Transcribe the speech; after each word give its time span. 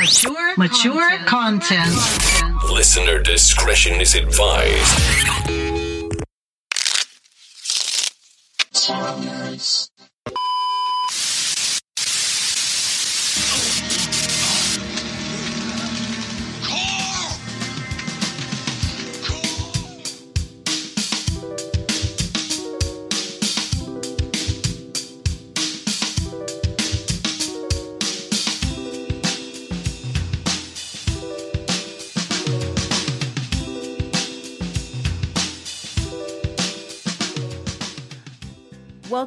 Mature, 0.00 0.56
mature 0.56 1.10
content. 1.26 1.94
content. 1.94 2.72
Listener 2.72 3.22
discretion 3.22 4.00
is 4.00 4.14
advised. 4.14 5.50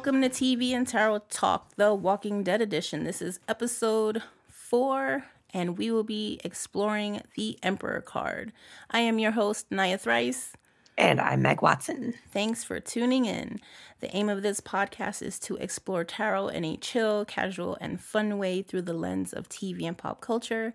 Welcome 0.04 0.20
to 0.20 0.28
TV 0.28 0.72
and 0.72 0.86
Tarot 0.86 1.20
Talk, 1.30 1.76
the 1.76 1.94
Walking 1.94 2.42
Dead 2.42 2.60
edition. 2.60 3.04
This 3.04 3.22
is 3.22 3.40
episode 3.48 4.22
four, 4.50 5.24
and 5.54 5.78
we 5.78 5.90
will 5.90 6.04
be 6.04 6.38
exploring 6.44 7.22
the 7.36 7.58
Emperor 7.62 8.02
card. 8.02 8.52
I 8.90 8.98
am 8.98 9.18
your 9.18 9.30
host, 9.30 9.70
Nya 9.70 9.98
Thryce. 9.98 10.52
And 10.98 11.22
I'm 11.22 11.40
Meg 11.40 11.62
Watson. 11.62 12.12
Thanks 12.30 12.62
for 12.62 12.80
tuning 12.80 13.24
in. 13.24 13.60
The 14.00 14.14
aim 14.14 14.28
of 14.28 14.42
this 14.42 14.60
podcast 14.60 15.22
is 15.22 15.38
to 15.38 15.56
explore 15.56 16.04
tarot 16.04 16.48
in 16.48 16.66
a 16.66 16.76
chill, 16.76 17.24
casual, 17.24 17.78
and 17.80 17.98
fun 17.98 18.36
way 18.36 18.60
through 18.60 18.82
the 18.82 18.92
lens 18.92 19.32
of 19.32 19.48
TV 19.48 19.84
and 19.84 19.96
pop 19.96 20.20
culture. 20.20 20.74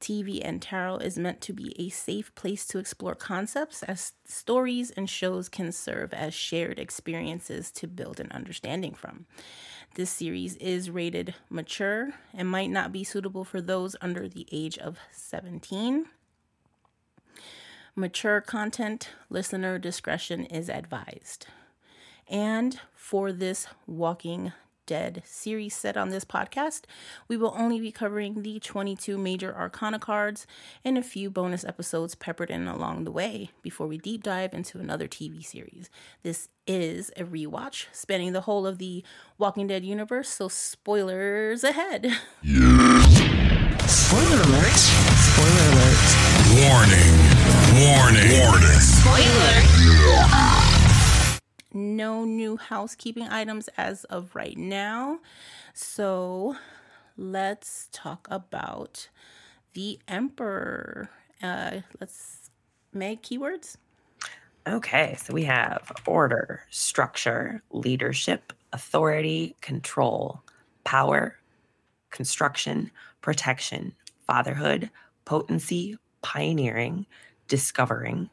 TV 0.00 0.40
and 0.42 0.62
tarot 0.62 0.96
is 0.98 1.18
meant 1.18 1.40
to 1.42 1.52
be 1.52 1.74
a 1.78 1.90
safe 1.90 2.34
place 2.34 2.66
to 2.66 2.78
explore 2.78 3.14
concepts 3.14 3.82
as 3.82 4.14
stories 4.24 4.90
and 4.90 5.10
shows 5.10 5.48
can 5.48 5.72
serve 5.72 6.14
as 6.14 6.32
shared 6.32 6.78
experiences 6.78 7.70
to 7.72 7.86
build 7.86 8.18
an 8.18 8.30
understanding 8.32 8.94
from. 8.94 9.26
This 9.96 10.10
series 10.10 10.56
is 10.56 10.90
rated 10.90 11.34
mature 11.50 12.12
and 12.32 12.48
might 12.48 12.70
not 12.70 12.92
be 12.92 13.04
suitable 13.04 13.44
for 13.44 13.60
those 13.60 13.96
under 14.00 14.28
the 14.28 14.46
age 14.50 14.78
of 14.78 14.98
17. 15.12 16.06
Mature 17.96 18.40
content, 18.40 19.10
listener 19.28 19.78
discretion 19.78 20.46
is 20.46 20.70
advised. 20.70 21.46
And 22.28 22.80
for 22.94 23.32
this 23.32 23.66
walking 23.86 24.52
Dead 24.90 25.22
series 25.24 25.74
set 25.76 25.96
on 25.96 26.08
this 26.08 26.24
podcast, 26.24 26.82
we 27.28 27.36
will 27.36 27.54
only 27.56 27.78
be 27.78 27.92
covering 27.92 28.42
the 28.42 28.58
22 28.58 29.16
major 29.16 29.54
arcana 29.54 30.00
cards 30.00 30.48
and 30.84 30.98
a 30.98 31.02
few 31.02 31.30
bonus 31.30 31.64
episodes 31.64 32.16
peppered 32.16 32.50
in 32.50 32.66
along 32.66 33.04
the 33.04 33.12
way 33.12 33.52
before 33.62 33.86
we 33.86 33.98
deep 33.98 34.24
dive 34.24 34.52
into 34.52 34.80
another 34.80 35.06
TV 35.06 35.46
series. 35.46 35.90
This 36.24 36.48
is 36.66 37.12
a 37.16 37.22
rewatch 37.22 37.86
spanning 37.92 38.32
the 38.32 38.40
whole 38.40 38.66
of 38.66 38.78
the 38.78 39.04
Walking 39.38 39.68
Dead 39.68 39.84
universe, 39.84 40.28
so 40.28 40.48
spoilers 40.48 41.62
ahead. 41.62 42.10
Spoiler 42.42 44.42
alert! 44.42 44.74
Spoiler 44.74 45.70
alert! 45.70 46.02
Warning! 46.66 47.14
Warning! 47.78 48.40
Warning! 48.40 48.80
Spoiler! 48.80 50.59
No 51.72 52.24
new 52.24 52.56
housekeeping 52.56 53.28
items 53.28 53.68
as 53.76 54.04
of 54.04 54.34
right 54.34 54.56
now. 54.56 55.20
So 55.74 56.56
let's 57.16 57.88
talk 57.92 58.26
about 58.30 59.08
the 59.74 59.98
Emperor. 60.08 61.10
Uh, 61.42 61.80
let's 62.00 62.50
make 62.92 63.22
keywords. 63.22 63.76
Okay, 64.68 65.16
so 65.18 65.32
we 65.32 65.44
have 65.44 65.90
order, 66.06 66.64
structure, 66.70 67.62
leadership, 67.70 68.52
authority, 68.72 69.56
control, 69.62 70.42
power, 70.84 71.36
construction, 72.10 72.90
protection, 73.22 73.94
fatherhood, 74.26 74.90
potency, 75.24 75.96
pioneering, 76.22 77.06
discovering, 77.48 78.28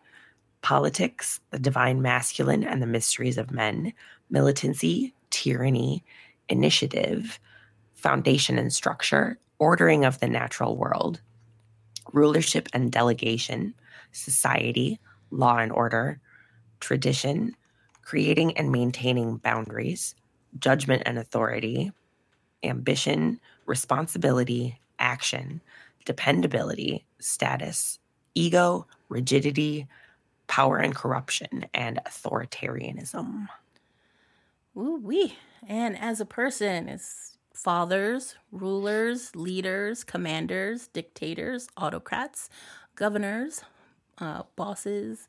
politics, 0.62 1.40
the 1.52 1.60
divine 1.60 2.02
masculine 2.02 2.64
and 2.64 2.82
the 2.82 2.88
mysteries 2.88 3.38
of 3.38 3.52
men, 3.52 3.94
militancy, 4.30 5.14
tyranny, 5.30 6.04
initiative, 6.50 7.40
foundation 7.94 8.58
and 8.58 8.72
structure, 8.72 9.38
ordering 9.60 10.06
of 10.06 10.20
the 10.20 10.28
natural 10.28 10.78
world, 10.78 11.22
rulership 12.14 12.70
and 12.74 12.92
delegation, 12.92 13.74
society, 14.12 15.00
law 15.32 15.58
and 15.58 15.72
order, 15.72 16.20
tradition, 16.80 17.56
creating 18.02 18.58
and 18.58 18.72
maintaining 18.72 19.38
boundaries, 19.38 20.16
judgment 20.60 21.04
and 21.06 21.18
authority, 21.18 21.92
ambition, 22.64 23.40
responsibility, 23.66 24.80
action, 25.00 25.62
dependability, 26.06 27.06
status, 27.20 28.00
ego, 28.34 28.88
rigidity, 29.10 29.88
power 30.48 30.78
and 30.78 30.96
corruption 30.96 31.66
and 31.74 32.00
authoritarianism. 32.06 33.48
Ooh 34.78 35.00
wee. 35.02 35.36
And 35.68 35.98
as 35.98 36.22
a 36.22 36.26
person, 36.26 36.88
it's 36.88 37.38
fathers, 37.54 38.36
rulers, 38.52 39.36
leaders, 39.36 40.04
commanders, 40.04 40.88
dictators, 40.88 41.68
autocrats, 41.76 42.50
governors, 42.96 43.64
uh, 44.20 44.44
bosses, 44.56 45.28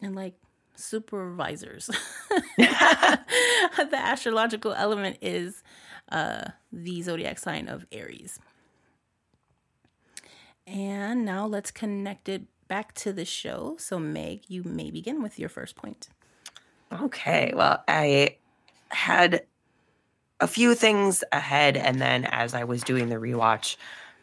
and 0.00 0.14
like 0.14 0.34
supervisors. 0.74 1.86
the 2.58 3.18
astrological 3.92 4.72
element 4.74 5.16
is 5.22 5.62
uh, 6.10 6.44
the 6.70 7.02
zodiac 7.02 7.38
sign 7.38 7.68
of 7.68 7.86
Aries. 7.90 8.38
And 10.66 11.24
now 11.24 11.46
let's 11.46 11.70
connect 11.70 12.28
it 12.28 12.42
back 12.72 12.94
to 12.94 13.12
the 13.12 13.26
show. 13.26 13.76
So, 13.78 13.98
Meg, 13.98 14.44
you 14.48 14.64
may 14.64 14.90
begin 14.90 15.22
with 15.22 15.38
your 15.38 15.50
first 15.50 15.76
point. 15.76 16.08
Okay. 16.90 17.52
Well, 17.54 17.84
I 17.86 18.38
had 18.88 19.44
a 20.40 20.46
few 20.46 20.74
things 20.74 21.22
ahead, 21.32 21.76
and 21.76 22.00
then 22.00 22.24
as 22.24 22.54
I 22.54 22.64
was 22.64 22.82
doing 22.82 23.10
the 23.10 23.16
rewatch, 23.16 23.76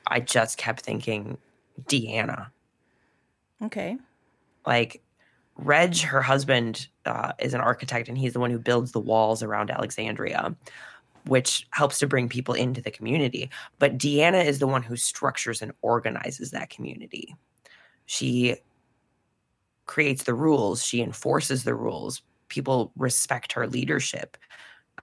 I 0.08 0.20
just 0.20 0.58
kept 0.58 0.82
thinking 0.82 1.38
Deanna. 1.84 2.48
Okay. 3.62 3.98
Like, 4.66 5.04
Reg, 5.56 6.00
her 6.00 6.24
husband, 6.24 6.88
uh, 7.06 7.34
is 7.38 7.54
an 7.54 7.62
architect, 7.62 8.10
and 8.10 8.18
he's 8.18 8.34
the 8.34 8.40
one 8.40 8.50
who 8.50 8.58
builds 8.58 8.94
the 8.94 9.00
walls 9.00 9.44
around 9.44 9.70
Alexandria, 9.70 10.56
which 11.28 11.68
helps 11.70 12.00
to 12.00 12.08
bring 12.08 12.28
people 12.28 12.56
into 12.56 12.82
the 12.82 12.90
community. 12.90 13.52
But 13.78 14.00
Deanna 14.00 14.44
is 14.44 14.58
the 14.58 14.66
one 14.66 14.82
who 14.82 14.96
structures 14.96 15.62
and 15.62 15.72
organizes 15.84 16.50
that 16.50 16.72
community. 16.72 17.36
She 18.10 18.56
creates 19.86 20.24
the 20.24 20.34
rules, 20.34 20.84
she 20.84 21.00
enforces 21.00 21.64
the 21.64 21.76
rules. 21.76 22.24
People 22.48 22.92
respect 22.98 23.54
her 23.54 23.68
leadership. 23.68 24.36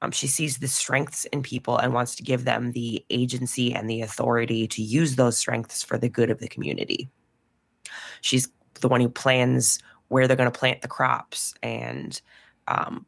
Um, 0.03 0.11
she 0.11 0.27
sees 0.27 0.59
the 0.59 0.67
strengths 0.67 1.25
in 1.27 1.45
people 1.45 1.79
and 1.79 1.95
wants 1.95 2.17
to 2.17 2.25
give 2.25 2.45
them 2.45 2.73
the 2.73 3.05
agency 3.09 3.73
and 3.73 3.89
the 3.89 4.03
authority 4.03 4.67
to 4.67 4.83
use 4.83 5.15
those 5.15 5.39
strengths 5.39 5.85
for 5.85 5.97
the 5.97 6.09
good 6.09 6.31
of 6.31 6.41
the 6.41 6.49
community. 6.49 7.09
She's 8.23 8.49
the 8.81 8.89
one 8.89 9.01
who 9.01 9.09
plans 9.09 9.79
where 10.09 10.27
they're 10.27 10.37
going 10.37 10.51
to 10.51 10.59
plant 10.59 10.83
the 10.83 10.89
crops 10.89 11.55
and 11.63 12.21
um, 12.67 13.07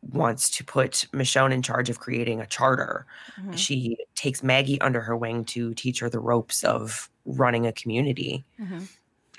wants 0.00 0.48
to 0.50 0.64
put 0.64 1.08
Michonne 1.12 1.52
in 1.52 1.62
charge 1.62 1.90
of 1.90 1.98
creating 1.98 2.40
a 2.40 2.46
charter. 2.46 3.04
Mm-hmm. 3.40 3.54
She 3.54 3.98
takes 4.14 4.44
Maggie 4.44 4.80
under 4.80 5.00
her 5.00 5.16
wing 5.16 5.44
to 5.46 5.74
teach 5.74 5.98
her 5.98 6.08
the 6.08 6.20
ropes 6.20 6.62
of 6.62 7.10
running 7.24 7.66
a 7.66 7.72
community. 7.72 8.44
Mm-hmm. 8.60 8.84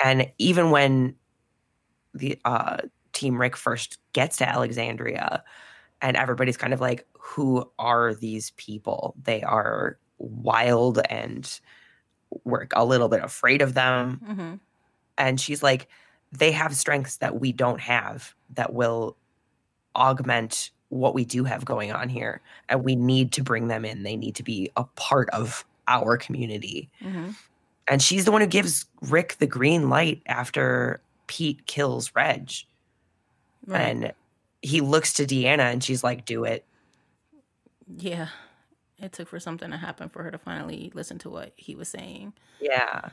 And 0.04 0.32
even 0.38 0.72
when 0.72 1.16
the 2.14 2.40
uh, 2.46 2.78
team 3.14 3.40
Rick 3.40 3.56
first 3.56 4.00
gets 4.14 4.38
to 4.38 4.50
Alexandria, 4.50 5.44
and 6.02 6.18
everybody's 6.18 6.58
kind 6.58 6.74
of 6.74 6.82
like, 6.82 7.08
who 7.14 7.70
are 7.78 8.14
these 8.14 8.52
people? 8.52 9.16
They 9.24 9.44
are 9.44 9.98
wild 10.18 11.00
and 11.10 11.60
we're 12.44 12.68
a 12.74 12.86
little 12.86 13.08
bit 13.08 13.24
afraid 13.24 13.62
of 13.62 13.74
them. 13.74 14.22
Mm-hmm. 14.28 14.54
And 15.18 15.40
she's 15.40 15.62
like, 15.62 15.88
they 16.32 16.52
have 16.52 16.76
strengths 16.76 17.18
that 17.18 17.40
we 17.40 17.52
don't 17.52 17.80
have 17.82 18.34
that 18.56 18.74
will 18.74 19.18
augment 19.96 20.72
what 20.90 21.14
we 21.14 21.26
do 21.26 21.44
have 21.44 21.66
going 21.66 21.92
on 21.92 22.10
here. 22.10 22.42
And 22.68 22.84
we 22.84 22.96
need 22.96 23.32
to 23.34 23.44
bring 23.44 23.68
them 23.68 23.86
in. 23.86 24.04
They 24.04 24.16
need 24.16 24.36
to 24.36 24.44
be 24.44 24.72
a 24.76 24.86
part 24.96 25.30
of 25.30 25.66
our 25.88 26.18
community. 26.18 26.90
Mm-hmm 27.04 27.32
and 27.88 28.02
she's 28.02 28.26
the 28.26 28.32
one 28.32 28.42
who 28.42 28.48
gives 28.48 28.86
Rick 29.02 29.38
the 29.40 29.48
green 29.48 29.90
light 29.90 30.22
after 30.26 31.02
Pete 31.28 31.66
kills 31.66 32.14
Reg. 32.16 32.52
Right. 33.66 33.82
And 33.82 34.14
he 34.62 34.82
looks 34.82 35.14
to 35.14 35.26
Deanna 35.26 35.72
and 35.72 35.84
she's 35.84 36.04
like, 36.04 36.26
"Do 36.26 36.44
it." 36.44 36.66
Yeah. 37.98 38.28
It 39.00 39.14
took 39.14 39.30
for 39.30 39.40
something 39.40 39.72
to 39.72 39.78
happen 39.78 40.10
for 40.10 40.22
her 40.24 40.30
to 40.32 40.38
finally 40.38 40.92
listen 40.94 41.18
to 41.20 41.30
what 41.30 41.54
he 41.56 41.76
was 41.76 41.90
saying. 41.90 42.34
Yeah. 42.60 43.10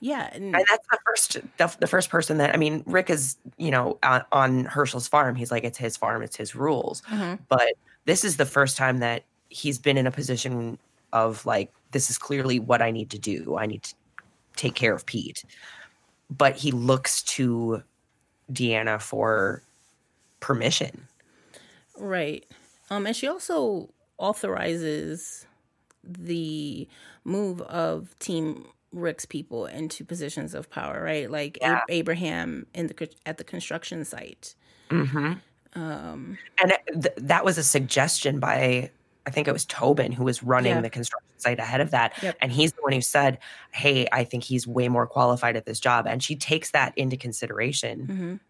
Yeah, 0.00 0.28
and, 0.32 0.54
And 0.54 0.64
that's 0.68 0.86
the 0.90 0.98
first 1.06 1.32
the, 1.56 1.76
the 1.80 1.86
first 1.86 2.10
person 2.10 2.38
that 2.38 2.54
I 2.54 2.58
mean, 2.58 2.82
Rick 2.86 3.10
is, 3.10 3.36
you 3.56 3.70
know, 3.70 3.98
on, 4.02 4.24
on 4.32 4.64
Hershel's 4.66 5.08
farm. 5.08 5.34
He's 5.34 5.50
like, 5.50 5.64
it's 5.64 5.78
his 5.78 5.96
farm, 5.96 6.22
it's 6.22 6.36
his 6.36 6.54
rules. 6.54 7.00
Mhm. 7.02 7.38
But 7.48 7.72
this 8.04 8.22
is 8.24 8.36
the 8.36 8.46
first 8.46 8.76
time 8.76 8.98
that 8.98 9.24
he's 9.48 9.78
been 9.78 9.96
in 9.96 10.06
a 10.06 10.10
position 10.10 10.78
of 11.12 11.44
like, 11.46 11.72
this 11.94 12.10
is 12.10 12.18
clearly 12.18 12.58
what 12.58 12.82
I 12.82 12.90
need 12.90 13.08
to 13.10 13.18
do. 13.18 13.56
I 13.56 13.64
need 13.64 13.84
to 13.84 13.94
take 14.56 14.74
care 14.74 14.92
of 14.94 15.06
Pete. 15.06 15.42
But 16.30 16.56
he 16.56 16.70
looks 16.72 17.22
to 17.22 17.82
Deanna 18.52 19.00
for 19.00 19.62
permission. 20.40 21.06
right. 21.98 22.44
Um, 22.90 23.06
and 23.06 23.16
she 23.16 23.26
also 23.26 23.88
authorizes 24.18 25.46
the 26.02 26.86
move 27.24 27.62
of 27.62 28.14
Team 28.18 28.66
Rick's 28.92 29.24
people 29.24 29.64
into 29.66 30.04
positions 30.04 30.52
of 30.54 30.68
power, 30.68 31.02
right? 31.02 31.30
Like 31.30 31.56
Yeah. 31.62 31.80
A- 31.88 31.92
Abraham 31.94 32.66
in 32.74 32.88
the 32.88 33.08
at 33.24 33.38
the 33.38 33.44
construction 33.44 34.04
site. 34.04 34.54
Mm-hmm. 34.90 35.34
Um, 35.80 36.38
And 36.62 36.72
it- 36.72 37.02
th- 37.02 37.14
that 37.16 37.44
was 37.44 37.56
a 37.58 37.64
suggestion 37.64 38.38
by, 38.38 38.90
I 39.26 39.30
think 39.30 39.48
it 39.48 39.52
was 39.52 39.64
Tobin 39.64 40.12
who 40.12 40.24
was 40.24 40.42
running 40.42 40.74
Yeah. 40.74 40.80
the 40.82 40.90
construction 40.90 41.23
site 41.44 41.58
ahead 41.58 41.80
of 41.80 41.90
that. 41.92 42.14
Yep. 42.22 42.36
And 42.40 42.50
he's 42.50 42.72
the 42.72 42.82
one 42.82 42.92
who 42.92 43.00
said, 43.00 43.38
Hey, 43.72 44.08
I 44.10 44.24
think 44.24 44.42
he's 44.42 44.66
way 44.66 44.88
more 44.88 45.06
qualified 45.06 45.56
at 45.56 45.66
this 45.66 45.78
job. 45.78 46.06
And 46.08 46.22
she 46.22 46.34
takes 46.34 46.70
that 46.72 46.96
into 46.96 47.16
consideration 47.16 48.06
mhm. 48.06 48.40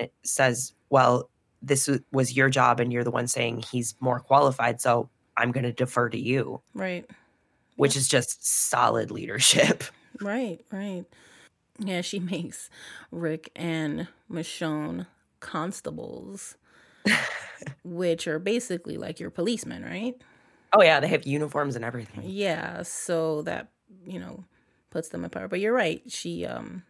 and 0.00 0.10
says, 0.22 0.74
Well, 0.90 1.30
this 1.62 1.88
was 2.12 2.36
your 2.36 2.48
job, 2.48 2.80
and 2.80 2.92
you're 2.92 3.04
the 3.04 3.10
one 3.10 3.26
saying 3.26 3.64
he's 3.70 3.94
more 4.00 4.20
qualified. 4.20 4.80
So 4.80 5.08
I'm 5.36 5.52
going 5.52 5.64
to 5.64 5.72
defer 5.72 6.08
to 6.08 6.18
you, 6.18 6.60
Right. 6.74 7.08
which 7.76 7.96
is 7.96 8.08
just 8.08 8.46
solid 8.46 9.10
leadership. 9.10 9.84
Right, 10.20 10.60
right. 10.70 11.04
Yeah, 11.78 12.02
she 12.02 12.18
makes 12.34 12.68
Rick 13.10 13.50
and 13.56 14.08
Michonne 14.30 15.06
constables, 15.38 16.56
which 17.84 18.26
are 18.28 18.38
basically 18.38 18.98
like 18.98 19.18
your 19.18 19.30
policemen, 19.30 19.82
right? 19.82 20.20
Oh, 20.72 20.82
yeah. 20.82 21.00
They 21.00 21.08
have 21.08 21.26
uniforms 21.26 21.76
and 21.76 21.84
everything. 21.84 22.22
Yeah, 22.24 22.82
so 22.82 23.42
that, 23.42 23.68
you 24.06 24.18
know, 24.20 24.44
puts 24.90 25.08
them 25.08 25.24
in 25.24 25.30
power. 25.30 25.48
But 25.48 25.60
you're 25.60 25.72
right. 25.72 26.02
She 26.08 26.46
um 26.46 26.82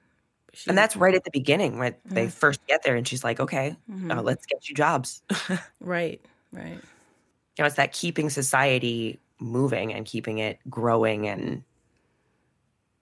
she 0.52 0.68
And 0.70 0.76
that's 0.78 0.96
right 0.96 1.14
at 1.14 1.24
the 1.24 1.30
beginning 1.30 1.78
when 1.78 1.94
they 2.06 2.26
Mhm. 2.26 2.32
first 2.32 2.60
get 2.66 2.82
there. 2.82 2.96
And 2.96 3.06
she's 3.06 3.24
like, 3.24 3.40
Okay, 3.40 3.76
Mhm. 3.90 4.16
uh, 4.18 4.22
let's 4.22 4.44
get 4.46 4.68
you 4.68 4.74
jobs. 4.74 5.22
right, 5.80 6.20
right. 6.52 6.80
you 7.56 7.62
know, 7.62 7.66
it's 7.66 7.76
that 7.76 7.92
keeping 7.92 8.30
society 8.30 9.18
moving 9.38 9.92
and 9.92 10.04
keeping 10.06 10.38
it 10.38 10.58
growing 10.68 11.26
and 11.28 11.62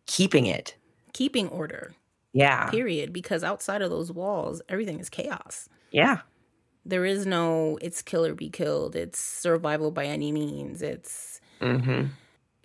keeping 0.07 0.47
it. 0.47 0.77
Keeping 1.13 1.49
order, 1.49 1.95
Yeah. 2.33 2.71
period. 2.71 3.13
Because 3.13 3.43
outside 3.45 3.83
of 3.83 3.91
those 3.91 4.13
walls, 4.13 4.63
everything 4.69 5.01
is 5.01 5.09
chaos. 5.09 5.69
Yeah. 5.91 6.21
There 6.89 7.05
is 7.05 7.27
no 7.27 7.79
it's 7.81 8.03
kill 8.03 8.25
or 8.25 8.35
be 8.35 8.51
killed. 8.51 8.97
It's 8.97 9.19
survival 9.19 9.91
by 9.91 10.07
any 10.07 10.33
means. 10.33 10.83
It's 10.83 11.41
hmm 11.61 12.07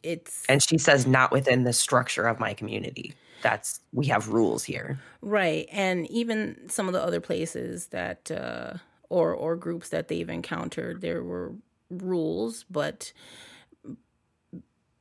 it's 0.02 0.46
And 0.50 0.62
she 0.62 0.78
says, 0.78 1.08
not 1.08 1.31
within 1.31 1.64
the 1.64 1.74
structure 1.74 2.28
of 2.28 2.40
my 2.40 2.54
community. 2.54 3.14
That's, 3.42 3.80
we 3.94 4.08
have 4.08 4.30
rules 4.30 4.64
here. 4.64 5.00
Right. 5.22 5.68
And 5.72 6.10
even 6.10 6.70
some 6.70 6.88
of 6.88 6.94
the 6.94 7.02
other 7.02 7.22
places 7.22 7.88
that 7.88 8.31
uh 8.31 8.75
or 9.10 9.34
or 9.34 9.56
groups 9.56 9.90
that 9.90 10.08
they've 10.08 10.30
encountered, 10.30 11.02
there 11.02 11.24
were 11.24 11.54
rules, 11.90 12.66
but 12.70 13.14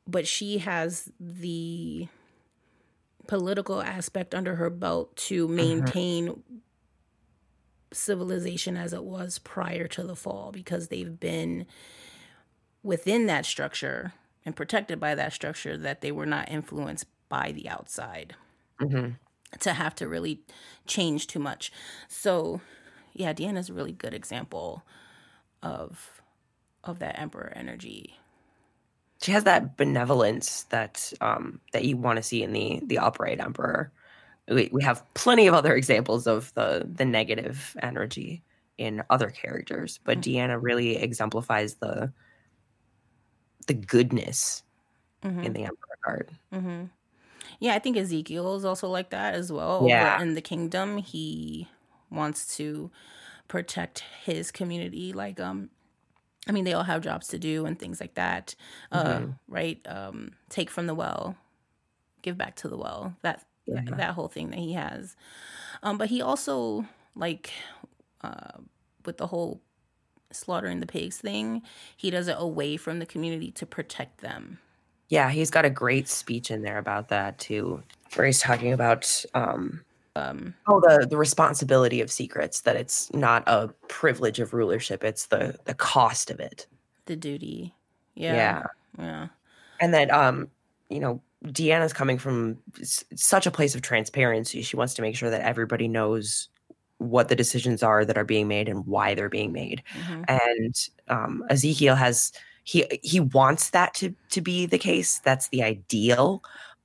but 0.06 0.26
she 0.26 0.58
has 0.58 1.10
the 1.18 2.08
political 3.26 3.80
aspect 3.80 4.34
under 4.34 4.56
her 4.56 4.68
belt 4.68 5.14
to 5.16 5.48
maintain 5.48 6.42
civilization 7.92 8.76
as 8.76 8.92
it 8.92 9.04
was 9.04 9.38
prior 9.38 9.86
to 9.88 10.02
the 10.02 10.16
fall 10.16 10.52
because 10.52 10.88
they've 10.88 11.18
been 11.20 11.66
within 12.82 13.26
that 13.26 13.46
structure 13.46 14.12
and 14.44 14.56
protected 14.56 14.98
by 14.98 15.14
that 15.14 15.32
structure 15.32 15.76
that 15.76 16.00
they 16.00 16.12
were 16.12 16.26
not 16.26 16.50
influenced 16.50 17.06
by 17.28 17.52
the 17.52 17.68
outside 17.68 18.34
hmm 18.80 19.12
to 19.60 19.72
have 19.72 19.94
to 19.96 20.08
really 20.08 20.40
change 20.86 21.26
too 21.26 21.38
much. 21.38 21.72
So, 22.08 22.60
yeah, 23.12 23.32
Deanna's 23.32 23.68
a 23.68 23.74
really 23.74 23.92
good 23.92 24.14
example 24.14 24.82
of 25.62 26.22
of 26.84 26.98
that 27.00 27.18
emperor 27.18 27.52
energy. 27.54 28.18
She 29.22 29.32
has 29.32 29.44
that 29.44 29.76
benevolence 29.76 30.64
that, 30.64 31.12
um, 31.20 31.60
that 31.72 31.84
you 31.84 31.96
want 31.96 32.16
to 32.16 32.22
see 32.22 32.42
in 32.42 32.52
the, 32.52 32.80
the 32.84 32.98
upright 32.98 33.40
emperor. 33.40 33.92
We, 34.48 34.68
we 34.72 34.82
have 34.82 35.04
plenty 35.14 35.46
of 35.46 35.54
other 35.54 35.74
examples 35.76 36.26
of 36.26 36.52
the, 36.54 36.88
the 36.90 37.04
negative 37.04 37.76
energy 37.82 38.42
in 38.78 39.02
other 39.10 39.30
characters, 39.30 40.00
but 40.04 40.20
Deanna 40.20 40.58
really 40.60 40.96
exemplifies 40.96 41.76
the, 41.76 42.12
the 43.66 43.74
goodness 43.74 44.62
Mhm. 45.22 45.44
in 45.44 45.52
the 45.52 45.62
emperor 45.64 45.98
card. 46.04 46.30
hmm 46.52 46.84
Yeah, 47.60 47.74
I 47.74 47.78
think 47.78 47.96
Ezekiel 47.96 48.56
is 48.56 48.64
also 48.64 48.88
like 48.88 49.10
that 49.10 49.34
as 49.34 49.52
well. 49.52 49.86
Yeah. 49.88 50.14
Over 50.14 50.22
in 50.24 50.34
the 50.34 50.40
kingdom, 50.40 50.98
he 50.98 51.68
wants 52.10 52.56
to 52.56 52.90
protect 53.48 54.00
his 54.24 54.50
community. 54.50 55.12
Like, 55.12 55.38
um, 55.38 55.70
I 56.48 56.52
mean, 56.52 56.64
they 56.64 56.72
all 56.72 56.82
have 56.82 57.02
jobs 57.02 57.28
to 57.28 57.38
do 57.38 57.66
and 57.66 57.78
things 57.78 58.00
like 58.00 58.14
that, 58.14 58.54
uh, 58.90 59.18
Mhm. 59.20 59.38
right? 59.48 59.80
Um, 59.86 60.32
take 60.48 60.70
from 60.70 60.86
the 60.88 60.94
well, 60.94 61.36
give 62.22 62.36
back 62.36 62.56
to 62.56 62.68
the 62.68 62.76
well. 62.76 63.14
That 63.22 63.44
Yeah. 63.74 63.96
that, 63.96 64.14
whole 64.14 64.28
thing 64.28 64.50
that 64.50 64.58
he 64.58 64.72
has. 64.74 65.16
Um, 65.82 65.98
but 65.98 66.08
he 66.08 66.22
also 66.22 66.86
like 67.14 67.52
uh, 68.22 68.58
with 69.04 69.18
the 69.18 69.26
whole 69.26 69.60
slaughtering 70.32 70.80
the 70.80 70.86
pigs 70.86 71.18
thing, 71.18 71.62
he 71.96 72.10
does 72.10 72.28
it 72.28 72.36
away 72.38 72.76
from 72.76 72.98
the 72.98 73.06
community 73.06 73.50
to 73.52 73.66
protect 73.66 74.20
them. 74.20 74.58
Yeah, 75.08 75.30
he's 75.30 75.50
got 75.50 75.64
a 75.66 75.70
great 75.70 76.08
speech 76.08 76.50
in 76.50 76.62
there 76.62 76.78
about 76.78 77.08
that 77.08 77.38
too, 77.38 77.82
where 78.14 78.26
he's 78.26 78.40
talking 78.40 78.72
about 78.72 79.24
um, 79.34 79.84
Um, 80.16 80.54
oh 80.66 80.80
the 80.80 81.06
the 81.06 81.16
responsibility 81.18 82.00
of 82.00 82.10
secrets 82.10 82.62
that 82.62 82.76
it's 82.76 83.12
not 83.12 83.42
a 83.46 83.68
privilege 83.88 84.40
of 84.40 84.54
rulership; 84.54 85.04
it's 85.04 85.26
the 85.26 85.58
the 85.64 85.74
cost 85.74 86.30
of 86.30 86.40
it. 86.40 86.66
the 87.06 87.16
duty. 87.16 87.74
Yeah, 88.14 88.34
Yeah. 88.34 88.62
Yeah. 88.98 89.28
and 89.80 89.92
that 89.94 90.10
um, 90.10 90.48
you 90.88 91.00
know, 91.00 91.20
Deanna's 91.46 91.92
coming 91.92 92.18
from 92.18 92.58
s- 92.80 93.04
such 93.14 93.46
a 93.46 93.50
place 93.50 93.74
of 93.74 93.82
transparency. 93.82 94.62
She 94.62 94.76
wants 94.76 94.94
to 94.94 95.02
make 95.02 95.16
sure 95.16 95.30
that 95.30 95.40
everybody 95.42 95.88
knows 95.88 96.48
what 96.98 97.28
the 97.28 97.34
decisions 97.36 97.82
are 97.82 98.04
that 98.04 98.16
are 98.16 98.24
being 98.24 98.46
made 98.46 98.68
and 98.68 98.86
why 98.86 99.14
they're 99.14 99.28
being 99.28 99.52
made. 99.52 99.82
Mhm. 99.94 100.24
and 100.28 100.88
um, 101.08 101.44
Ezekiel 101.50 101.96
has 101.96 102.32
he 102.64 102.86
he 103.02 103.18
wants 103.18 103.70
that 103.70 103.92
to 103.94 104.14
to 104.30 104.40
be 104.40 104.66
the 104.66 104.78
case. 104.78 105.18
That's 105.24 105.48
the 105.48 105.62
ideal, 105.64 106.42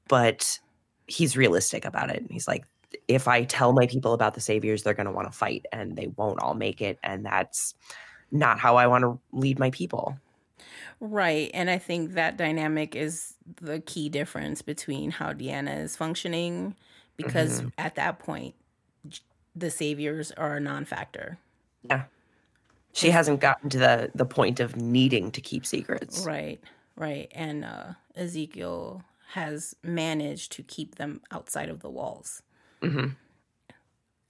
but 0.08 0.60
he's 1.06 1.38
realistic 1.38 1.86
about 1.86 2.10
it. 2.10 2.18
And 2.18 2.32
he's 2.32 2.48
like, 2.48 2.66
if 3.08 3.28
I 3.28 3.44
tell 3.44 3.74
my 3.74 3.86
people 3.86 4.14
about 4.14 4.34
the 4.34 4.42
saviors, 4.42 4.82
they're 4.82 4.96
going 4.96 5.06
to 5.06 5.12
want 5.12 5.32
to 5.32 5.38
fight, 5.38 5.66
and 5.72 5.96
they 5.96 6.08
won't 6.18 6.40
all 6.42 6.56
make 6.56 6.82
it, 6.82 6.98
and 7.04 7.24
that's 7.24 7.76
not 8.32 8.58
how 8.60 8.76
I 8.76 8.88
want 8.88 9.04
to 9.04 9.20
lead 9.32 9.60
my 9.60 9.70
people. 9.70 10.18
Right. 11.00 11.52
And 11.54 11.70
I 11.70 11.78
think 11.78 12.14
that 12.14 12.38
dynamic 12.38 12.96
is 12.96 13.36
the 13.62 13.80
key 13.82 14.10
difference 14.10 14.62
between 14.62 15.12
how 15.12 15.34
Deanna 15.34 15.84
is 15.84 15.96
functioning 15.96 16.76
because 17.18 17.62
Mm-hmm. 17.62 17.70
at 17.78 17.96
that 17.96 18.20
point, 18.20 18.56
the 19.56 19.70
saviors 19.72 20.32
are 20.32 20.58
a 20.58 20.60
non 20.60 20.86
factor. 20.86 21.38
Yeah. 21.84 22.04
She 22.94 23.12
hasn't 23.12 23.42
gotten 23.42 23.70
to 23.70 23.78
the 23.78 24.12
the 24.16 24.26
point 24.26 24.60
of 24.60 24.76
needing 24.76 25.32
to 25.32 25.42
keep 25.42 25.66
secrets. 25.66 26.26
Right. 26.26 26.60
Right. 26.96 27.32
And 27.36 27.64
uh, 27.64 27.94
Ezekiel 28.16 29.04
has 29.34 29.76
managed 29.84 30.52
to 30.54 30.64
keep 30.64 30.96
them 30.96 31.22
outside 31.32 31.70
of 31.70 31.82
the 31.82 31.90
walls. 31.90 32.42
hmm 32.82 33.10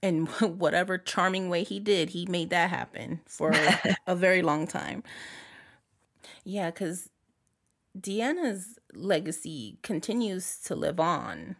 In 0.02 0.26
whatever 0.40 0.98
charming 0.98 1.48
way 1.48 1.64
he 1.64 1.80
did, 1.80 2.10
he 2.10 2.26
made 2.26 2.50
that 2.50 2.70
happen 2.70 3.20
for 3.26 3.52
a 4.06 4.14
very 4.14 4.42
long 4.42 4.66
time. 4.66 5.02
Yeah, 6.44 6.70
because 6.70 7.10
Deanna's 7.98 8.78
legacy 8.94 9.78
continues 9.82 10.58
to 10.66 10.74
live 10.74 11.00
on. 11.00 11.56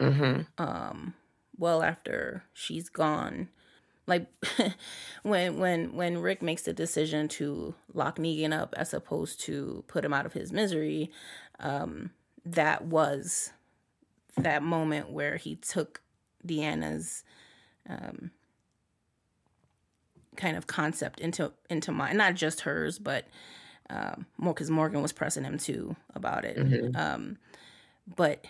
hmm 0.00 0.40
um 0.58 1.14
well 1.56 1.82
after 1.82 2.44
she's 2.52 2.88
gone. 2.88 3.48
Like 4.06 4.26
when 5.22 5.58
when 5.58 5.94
when 5.94 6.18
rick 6.18 6.40
makes 6.42 6.62
the 6.62 6.72
decision 6.72 7.28
to 7.28 7.74
lock 7.92 8.18
negan 8.18 8.52
up 8.58 8.74
as 8.76 8.94
opposed 8.94 9.40
to 9.42 9.84
put 9.88 10.04
him 10.04 10.14
out 10.14 10.26
of 10.26 10.32
his 10.32 10.52
misery 10.52 11.10
um 11.60 12.10
that 12.46 12.84
was 12.84 13.52
that 14.36 14.62
moment 14.62 15.10
where 15.10 15.36
he 15.36 15.56
took 15.56 16.00
deanna's 16.46 17.24
um 17.88 18.30
kind 20.36 20.56
of 20.56 20.66
concept 20.66 21.20
into 21.20 21.52
into 21.68 21.92
mind. 21.92 22.18
Not 22.18 22.34
just 22.34 22.62
hers 22.62 22.98
but 22.98 23.26
Um, 23.90 24.26
more 24.36 24.52
because 24.52 24.70
Morgan 24.70 25.00
was 25.00 25.12
pressing 25.12 25.44
him 25.44 25.56
too 25.58 25.96
about 26.14 26.44
it. 26.44 26.58
Mhm. 26.58 26.96
Um, 26.96 27.38
but 28.16 28.44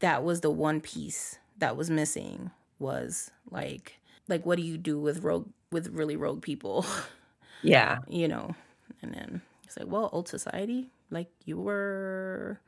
that 0.00 0.22
was 0.22 0.40
the 0.40 0.50
one 0.50 0.80
piece 0.80 1.38
that 1.58 1.76
was 1.76 1.90
missing 1.90 2.50
was 2.78 3.30
like 3.50 3.98
like 4.28 4.44
what 4.46 4.56
do 4.56 4.62
you 4.62 4.78
do 4.78 4.98
with 5.00 5.22
rogue 5.22 5.48
with 5.72 5.88
really 5.88 6.16
rogue 6.16 6.42
people, 6.42 6.86
Yeah. 7.62 7.98
you 8.08 8.28
know? 8.28 8.54
And 9.02 9.12
then 9.14 9.42
it's 9.64 9.76
like, 9.76 9.88
well, 9.88 10.08
old 10.12 10.28
society, 10.28 10.90
like 11.10 11.28
you 11.44 11.58
were 11.60 12.60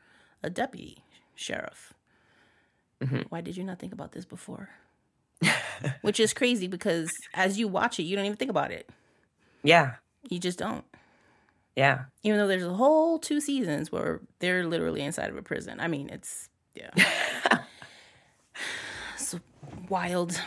a 0.43 0.51
deputy 0.51 1.05
sheriff. 1.35 1.95
Mhm. 3.01 3.27
Why 3.29 3.41
did 3.41 3.57
you 3.57 3.63
not 3.65 3.79
think 3.79 3.93
about 3.93 4.13
this 4.13 4.25
before? 4.25 4.71
Which 6.03 6.19
is 6.19 6.33
crazy 6.35 6.67
because 6.67 7.11
as 7.35 7.59
you 7.59 7.69
watch 7.69 8.01
it, 8.01 8.05
you 8.05 8.17
don't 8.17 8.25
even 8.25 8.37
think 8.37 8.51
about 8.51 8.71
it. 8.73 8.89
Yeah. 9.63 9.97
You 10.29 10.39
just 10.41 10.59
don't. 10.59 10.85
Yeah. 11.77 12.05
Even 12.23 12.39
though 12.39 12.49
there's 12.49 12.65
a 12.65 12.75
whole 12.75 13.19
two 13.19 13.41
seasons 13.41 13.93
where 13.93 14.21
they're 14.41 14.67
literally 14.67 15.03
inside 15.03 15.29
of 15.29 15.37
a 15.37 15.43
prison. 15.43 15.79
I 15.79 15.89
mean, 15.89 16.09
it's 16.09 16.49
yeah. 16.75 16.91
it's 19.15 19.35
wild. 19.89 20.41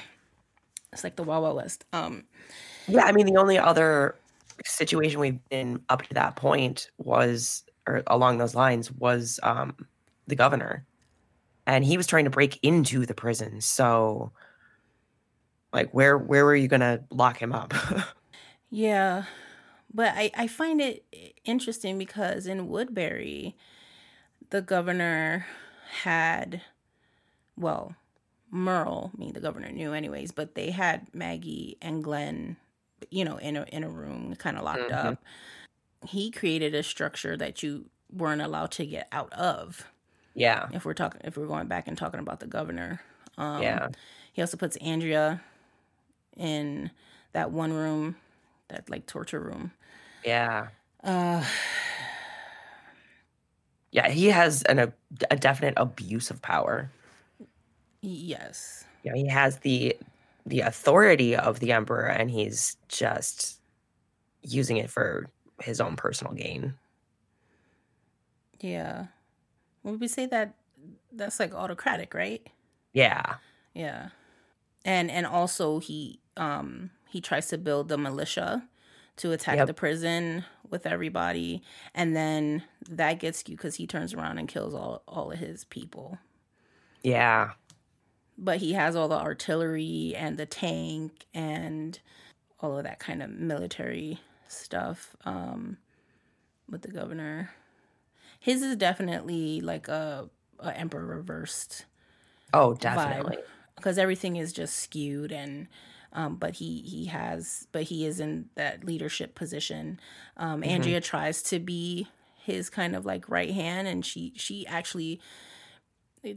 It's 0.91 1.03
like 1.03 1.15
the 1.15 1.23
Wild 1.23 1.55
West. 1.55 1.85
Um, 1.93 2.25
Yeah, 2.87 3.03
I 3.03 3.11
mean, 3.11 3.27
the 3.27 3.37
only 3.37 3.57
other 3.59 4.15
situation 4.65 5.19
we've 5.19 5.39
been 5.49 5.81
up 5.89 6.01
to 6.03 6.13
that 6.15 6.35
point 6.35 6.89
was, 6.97 7.63
or 7.87 8.01
along 8.07 8.39
those 8.39 8.55
lines, 8.55 8.91
was 8.91 9.39
um, 9.43 9.75
the 10.27 10.35
governor, 10.35 10.85
and 11.67 11.85
he 11.85 11.95
was 11.95 12.07
trying 12.07 12.23
to 12.25 12.31
break 12.31 12.59
into 12.63 13.05
the 13.05 13.13
prison. 13.13 13.61
So, 13.61 14.31
like, 15.71 15.91
where 15.91 16.17
where 16.17 16.43
were 16.43 16.55
you 16.55 16.67
gonna 16.67 17.01
lock 17.11 17.37
him 17.37 17.53
up? 17.53 17.73
yeah, 18.71 19.25
but 19.93 20.13
I 20.15 20.31
I 20.35 20.47
find 20.47 20.81
it 20.81 21.05
interesting 21.45 21.97
because 21.97 22.47
in 22.47 22.67
Woodbury, 22.69 23.55
the 24.51 24.61
governor 24.61 25.47
had, 26.03 26.61
well, 27.57 27.95
Merle, 28.51 29.11
I 29.15 29.17
mean 29.19 29.33
the 29.33 29.41
governor 29.41 29.71
knew 29.71 29.93
anyways, 29.93 30.31
but 30.31 30.55
they 30.55 30.71
had 30.71 31.13
Maggie 31.13 31.77
and 31.81 32.03
Glenn, 32.03 32.57
you 33.11 33.25
know, 33.25 33.37
in 33.37 33.57
a 33.57 33.63
in 33.65 33.83
a 33.83 33.89
room, 33.89 34.35
kind 34.35 34.57
of 34.57 34.63
locked 34.63 34.91
Mhm. 34.91 34.91
up. 34.91 35.23
He 36.07 36.31
created 36.31 36.75
a 36.75 36.83
structure 36.83 37.37
that 37.37 37.63
you 37.63 37.89
weren't 38.11 38.41
allowed 38.41 38.71
to 38.73 38.85
get 38.85 39.07
out 39.11 39.33
of. 39.33 39.87
yeah, 40.33 40.69
If 40.71 40.85
we're 40.85 40.93
talking, 40.95 41.21
if 41.23 41.37
we're 41.37 41.47
going 41.47 41.67
back 41.67 41.87
and 41.87 41.97
talking 41.97 42.19
about 42.19 42.39
the 42.41 42.47
governor, 42.47 43.01
um, 43.37 43.79
yeah, 43.79 43.89
He 44.33 44.41
also 44.41 44.57
puts 44.57 44.77
Andrea 44.77 45.43
in 46.35 46.91
that 47.33 47.51
one 47.51 47.73
room, 47.73 48.17
that 48.69 48.89
like 48.89 49.05
torture 49.07 49.39
room. 49.39 49.71
Yeah, 50.29 50.67
Uh, 51.03 51.43
yeah. 53.91 54.09
He 54.09 54.27
has 54.27 54.63
an 54.63 54.79
a, 54.79 54.93
a 55.31 55.35
definite 55.35 55.73
abuse 55.77 56.29
of 56.29 56.41
power. 56.41 56.89
yes. 58.01 58.85
Know, 59.03 59.13
he 59.15 59.27
has 59.27 59.57
the 59.59 59.97
the 60.45 60.61
authority 60.61 61.35
of 61.35 61.59
the 61.59 61.71
emperor, 61.71 62.05
and 62.07 62.29
he's 62.29 62.77
just 62.87 63.59
using 64.43 64.77
it 64.77 64.89
for 64.89 65.29
his 65.61 65.79
own 65.81 65.95
personal 65.95 66.33
gain. 66.33 66.73
Yeah. 68.59 69.07
Would 69.83 69.99
we 69.99 70.07
say 70.07 70.25
that 70.27 70.55
that's 71.11 71.39
like 71.39 71.53
autocratic, 71.53 72.13
right? 72.13 72.45
Yeah, 72.93 73.35
Yeah. 73.73 74.09
And 74.85 75.11
and 75.11 75.25
also 75.25 75.79
he 75.79 76.19
um 76.37 76.91
he 77.09 77.21
tries 77.21 77.47
to 77.47 77.57
build 77.57 77.89
the 77.89 77.97
militia 77.97 78.67
to 79.19 79.31
attack 79.31 79.57
Yep. 79.57 79.67
the 79.67 79.73
prison 79.73 80.43
with 80.69 80.85
everybody 80.85 81.61
and 81.95 82.15
then 82.15 82.63
that 82.89 83.19
gets 83.19 83.43
you 83.47 83.55
cuz 83.57 83.75
he 83.75 83.87
turns 83.87 84.13
around 84.13 84.37
and 84.37 84.47
kills 84.47 84.73
all 84.73 85.03
all 85.07 85.31
of 85.31 85.39
his 85.39 85.63
people. 85.65 86.17
yeah. 87.03 87.51
But 88.37 88.59
he 88.59 88.71
has 88.73 88.95
all 88.95 89.09
the 89.09 89.17
artillery 89.19 90.13
and 90.15 90.37
the 90.37 90.45
tank 90.45 91.25
and 91.33 91.99
all 92.61 92.77
of 92.77 92.83
that 92.85 92.99
kind 92.99 93.21
of 93.21 93.29
military 93.29 94.19
stuff 94.47 95.15
um 95.25 95.77
with 96.69 96.81
the 96.83 96.91
governor. 96.91 97.51
His 98.39 98.61
is 98.61 98.75
definitely 98.77 99.59
like 99.59 99.87
a, 99.89 100.29
a 100.59 100.77
emperor 100.77 101.05
reversed 101.05 101.85
Oh, 102.53 102.73
definitely. 102.75 103.37
because 103.75 103.97
everything 103.97 104.37
is 104.37 104.53
just 104.53 104.75
skewed 104.77 105.31
and 105.31 105.67
um, 106.13 106.35
but 106.35 106.55
he 106.55 106.81
he 106.81 107.05
has 107.05 107.67
but 107.71 107.83
he 107.83 108.05
is 108.05 108.19
in 108.19 108.49
that 108.55 108.83
leadership 108.83 109.35
position. 109.35 109.99
Um, 110.37 110.63
andrea 110.63 111.01
tries 111.01 111.41
to 111.43 111.59
be 111.59 112.07
his 112.43 112.69
kind 112.69 112.95
of 112.95 113.05
like 113.05 113.29
right 113.29 113.51
hand 113.51 113.87
and 113.87 114.05
she 114.05 114.33
she 114.35 114.65
actually 114.67 115.19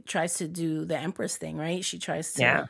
tries 0.06 0.34
to 0.34 0.46
do 0.48 0.84
the 0.84 0.96
empress 0.98 1.36
thing 1.36 1.56
right? 1.56 1.84
She 1.84 1.98
tries 1.98 2.34
to 2.34 2.40
Yeah. 2.42 2.64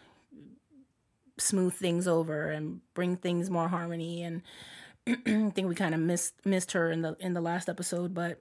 smooth 1.38 1.74
things 1.74 2.06
over 2.06 2.50
and 2.50 2.80
bring 2.94 3.16
things 3.16 3.50
more 3.50 3.68
harmony 3.68 4.22
and 4.22 4.42
I 5.06 5.50
think 5.50 5.68
we 5.68 5.74
kind 5.74 5.94
of 5.94 6.00
missed 6.00 6.34
missed 6.46 6.72
her 6.72 6.90
in 6.90 7.02
the 7.02 7.16
in 7.18 7.32
the 7.34 7.40
last 7.40 7.68
episode 7.68 8.14
but 8.14 8.38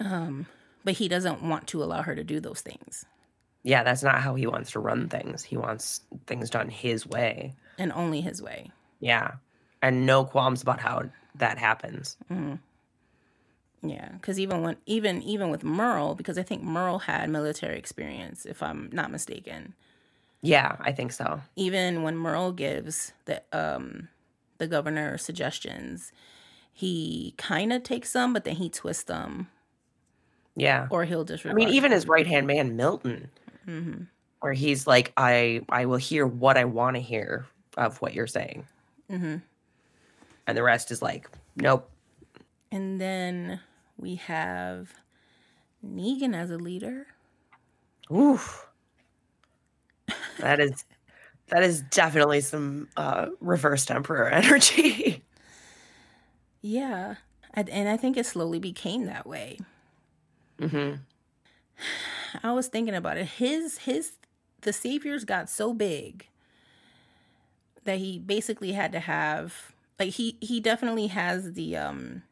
um 0.00 0.46
but 0.84 0.94
he 0.94 1.06
doesn't 1.08 1.42
want 1.42 1.68
to 1.68 1.82
allow 1.82 2.02
her 2.02 2.14
to 2.16 2.24
do 2.24 2.40
those 2.40 2.60
things 2.60 3.04
Yeah, 3.64 3.82
that's 3.84 4.02
not 4.02 4.20
how 4.20 4.34
he 4.34 4.46
wants 4.46 4.72
to 4.72 4.80
run 4.80 5.08
things. 5.08 5.42
He 5.44 5.56
wants 5.56 6.00
things 6.26 6.50
done 6.50 6.68
his 6.68 7.06
way. 7.06 7.54
and 7.78 7.92
only 7.92 8.20
his 8.20 8.42
way 8.42 8.70
Yeah. 9.00 9.32
And 9.80 10.04
no 10.06 10.24
qualms 10.24 10.62
about 10.62 10.80
how 10.80 11.04
that 11.36 11.58
happens. 11.58 12.16
Yeah, 13.84 14.10
because 14.12 14.38
even 14.38 14.62
when 14.62 14.76
even 14.86 15.22
even 15.22 15.50
with 15.50 15.64
Merle, 15.64 16.14
because 16.14 16.38
I 16.38 16.44
think 16.44 16.62
Merle 16.62 17.00
had 17.00 17.28
military 17.30 17.76
experience, 17.78 18.46
if 18.46 18.62
I'm 18.62 18.88
not 18.92 19.10
mistaken. 19.10 19.74
Yeah, 20.40 20.76
I 20.80 20.92
think 20.92 21.10
so. 21.12 21.40
Even 21.56 22.02
when 22.04 22.16
Merle 22.16 22.52
gives 22.52 23.12
the 23.24 23.42
um 23.52 24.08
the 24.58 24.68
governor 24.68 25.18
suggestions, 25.18 26.12
he 26.72 27.34
kind 27.38 27.72
of 27.72 27.82
takes 27.82 28.12
them, 28.12 28.32
but 28.32 28.44
then 28.44 28.54
he 28.56 28.68
twists 28.70 29.02
them, 29.04 29.48
Yeah. 30.54 30.86
or 30.90 31.04
he'll 31.04 31.24
just. 31.24 31.44
I 31.44 31.52
mean, 31.52 31.68
even 31.70 31.90
his 31.90 32.06
right 32.06 32.26
hand 32.26 32.46
man, 32.46 32.76
Milton, 32.76 33.30
hmm 33.64 34.02
where 34.40 34.52
he's 34.52 34.86
like, 34.86 35.12
I 35.16 35.60
I 35.68 35.86
will 35.86 35.96
hear 35.98 36.26
what 36.26 36.56
I 36.56 36.64
want 36.64 36.96
to 36.96 37.00
hear 37.00 37.46
of 37.76 38.00
what 38.02 38.12
you're 38.14 38.26
saying. 38.26 38.66
hmm 39.08 39.36
And 40.46 40.56
the 40.58 40.62
rest 40.62 40.90
is 40.90 41.00
like, 41.00 41.28
nope. 41.56 41.88
And 42.70 43.00
then 43.00 43.60
we 43.96 44.16
have 44.16 44.92
Negan 45.86 46.34
as 46.34 46.50
a 46.50 46.58
leader. 46.58 47.06
Oof. 48.10 48.66
That 50.38 50.60
is 50.60 50.84
that 51.48 51.62
is 51.62 51.82
definitely 51.82 52.40
some 52.40 52.88
uh 52.96 53.26
reversed 53.40 53.90
emperor 53.90 54.28
energy. 54.30 55.22
Yeah, 56.60 57.16
and, 57.54 57.68
and 57.70 57.88
I 57.88 57.96
think 57.96 58.16
it 58.16 58.26
slowly 58.26 58.58
became 58.58 59.06
that 59.06 59.26
way. 59.26 59.58
hmm 60.58 60.94
I 62.42 62.52
was 62.52 62.68
thinking 62.68 62.94
about 62.94 63.16
it. 63.16 63.26
His 63.26 63.78
his 63.78 64.12
the 64.62 64.72
saviors 64.72 65.24
got 65.24 65.50
so 65.50 65.74
big 65.74 66.26
that 67.84 67.98
he 67.98 68.18
basically 68.18 68.72
had 68.72 68.92
to 68.92 69.00
have 69.00 69.72
like 69.98 70.10
he 70.10 70.36
he 70.40 70.60
definitely 70.60 71.08
has 71.08 71.52
the 71.54 71.76
um 71.76 72.22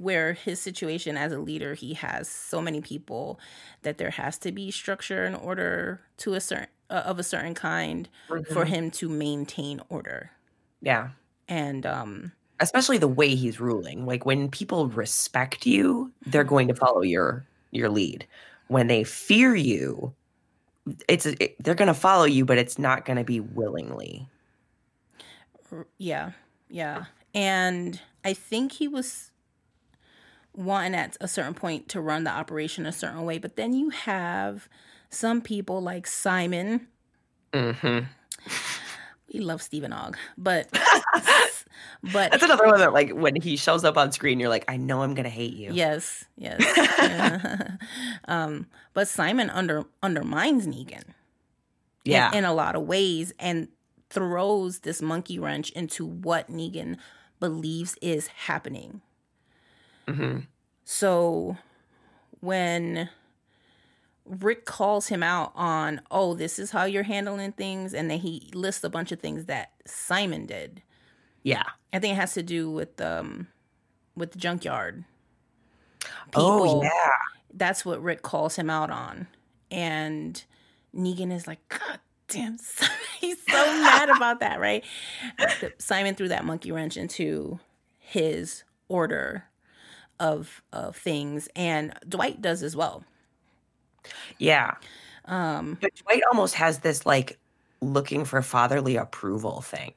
where 0.00 0.32
his 0.32 0.60
situation 0.60 1.16
as 1.16 1.32
a 1.32 1.38
leader 1.38 1.74
he 1.74 1.94
has 1.94 2.28
so 2.28 2.60
many 2.60 2.80
people 2.80 3.38
that 3.82 3.98
there 3.98 4.10
has 4.10 4.36
to 4.38 4.50
be 4.50 4.70
structure 4.70 5.24
and 5.24 5.36
order 5.36 6.00
to 6.16 6.34
a 6.34 6.40
certain 6.40 6.66
uh, 6.90 7.02
of 7.04 7.18
a 7.18 7.22
certain 7.22 7.54
kind 7.54 8.08
for 8.52 8.64
him 8.64 8.90
to 8.92 9.08
maintain 9.08 9.80
order. 9.88 10.30
Yeah. 10.80 11.10
and 11.48 11.84
um 11.86 12.32
especially 12.60 12.96
the 12.98 13.08
way 13.08 13.34
he's 13.34 13.60
ruling. 13.60 14.06
Like 14.06 14.24
when 14.24 14.48
people 14.48 14.88
respect 14.88 15.66
you 15.66 16.12
they're 16.26 16.44
going 16.44 16.68
to 16.68 16.74
follow 16.74 17.02
your 17.02 17.44
your 17.70 17.88
lead 17.88 18.26
when 18.68 18.86
they 18.86 19.04
fear 19.04 19.54
you 19.54 20.14
it's 21.08 21.26
it, 21.26 21.56
they're 21.62 21.74
going 21.74 21.88
to 21.88 21.94
follow 21.94 22.24
you 22.24 22.44
but 22.44 22.58
it's 22.58 22.78
not 22.78 23.04
going 23.04 23.16
to 23.16 23.24
be 23.24 23.40
willingly 23.40 24.28
Yeah, 25.98 26.32
yeah. 26.68 27.06
And 27.34 28.00
I 28.24 28.32
think 28.32 28.72
he 28.72 28.88
was 28.88 29.30
wanting 30.54 30.94
at 30.94 31.16
a 31.20 31.28
certain 31.28 31.54
point 31.54 31.88
to 31.90 32.00
run 32.00 32.24
the 32.24 32.30
operation 32.30 32.86
a 32.86 32.92
certain 32.92 33.24
way, 33.24 33.38
but 33.38 33.56
then 33.56 33.74
you 33.74 33.90
have 33.90 34.68
some 35.10 35.40
people 35.40 35.80
like 35.80 36.06
Simon. 36.06 36.88
hmm 37.54 38.06
We 39.36 39.44
loves 39.44 39.64
Steven 39.64 39.92
Ogg, 39.92 40.16
but 40.38 40.68
but 42.12 42.30
that's 42.30 42.42
another 42.42 42.66
one 42.66 42.78
that 42.80 42.92
like 42.92 43.10
when 43.10 43.40
he 43.40 43.56
shows 43.56 43.84
up 43.84 43.96
on 43.96 44.12
screen 44.12 44.40
you're 44.40 44.48
like 44.48 44.64
i 44.68 44.76
know 44.76 45.02
i'm 45.02 45.14
to 45.24 45.30
hate 45.30 45.54
you 45.54 45.70
yes, 45.72 46.24
yes. 46.36 46.60
Yeah. 46.98 47.76
um, 48.28 48.66
but 48.94 49.08
Simon 49.08 49.50
under 49.50 49.84
undermines 50.02 50.66
Negan. 50.66 51.02
in- 51.02 51.14
yeah 52.04 52.32
in, 52.32 52.44
a 52.44 52.54
lot 52.54 52.76
of 52.76 52.82
ways 52.82 53.32
and 53.38 53.68
throws 54.08 54.80
this 54.80 55.02
monkey 55.02 55.38
wrench 55.38 55.70
into 55.70 56.06
what 56.06 56.50
Negan 56.50 56.96
believes 57.40 57.96
is 58.00 58.28
happening. 58.28 59.02
hmm 60.08 60.38
So 60.84 61.56
when 62.40 63.10
Rick 64.26 64.64
calls 64.64 65.08
him 65.08 65.22
out 65.22 65.52
on, 65.54 66.00
oh, 66.10 66.34
this 66.34 66.58
is 66.58 66.70
how 66.70 66.84
you're 66.84 67.04
handling 67.04 67.52
things, 67.52 67.94
and 67.94 68.10
then 68.10 68.18
he 68.18 68.50
lists 68.54 68.84
a 68.84 68.90
bunch 68.90 69.12
of 69.12 69.20
things 69.20 69.46
that 69.46 69.72
Simon 69.86 70.46
did. 70.46 70.82
Yeah. 71.42 71.64
I 71.92 71.98
think 71.98 72.12
it 72.12 72.16
has 72.16 72.34
to 72.34 72.42
do 72.42 72.70
with 72.70 73.00
um 73.00 73.46
with 74.16 74.32
the 74.32 74.38
junkyard. 74.38 75.04
Oh 76.34 76.64
People. 76.64 76.80
yeah. 76.84 77.10
That's 77.54 77.84
what 77.84 78.02
Rick 78.02 78.22
calls 78.22 78.56
him 78.56 78.68
out 78.68 78.90
on. 78.90 79.28
And 79.70 80.42
Negan 80.94 81.32
is 81.32 81.46
like, 81.46 81.60
God 81.68 82.00
damn, 82.28 82.58
he's 83.20 83.38
so 83.48 83.64
mad 83.64 84.08
about 84.10 84.40
that, 84.40 84.60
right? 84.60 84.84
Simon 85.78 86.14
threw 86.14 86.28
that 86.28 86.44
monkey 86.44 86.72
wrench 86.72 86.96
into 86.96 87.60
his 87.98 88.64
order 88.88 89.44
of 90.18 90.62
of 90.72 90.96
things, 90.96 91.48
and 91.54 91.92
Dwight 92.08 92.40
does 92.42 92.62
as 92.62 92.74
well. 92.74 93.04
Yeah. 94.38 94.74
Um, 95.26 95.78
But 95.80 95.94
Dwight 95.96 96.22
almost 96.30 96.54
has 96.54 96.80
this 96.80 97.04
like 97.06 97.38
looking 97.80 98.24
for 98.24 98.40
fatherly 98.42 98.96
approval 98.96 99.60
thing. 99.60 99.92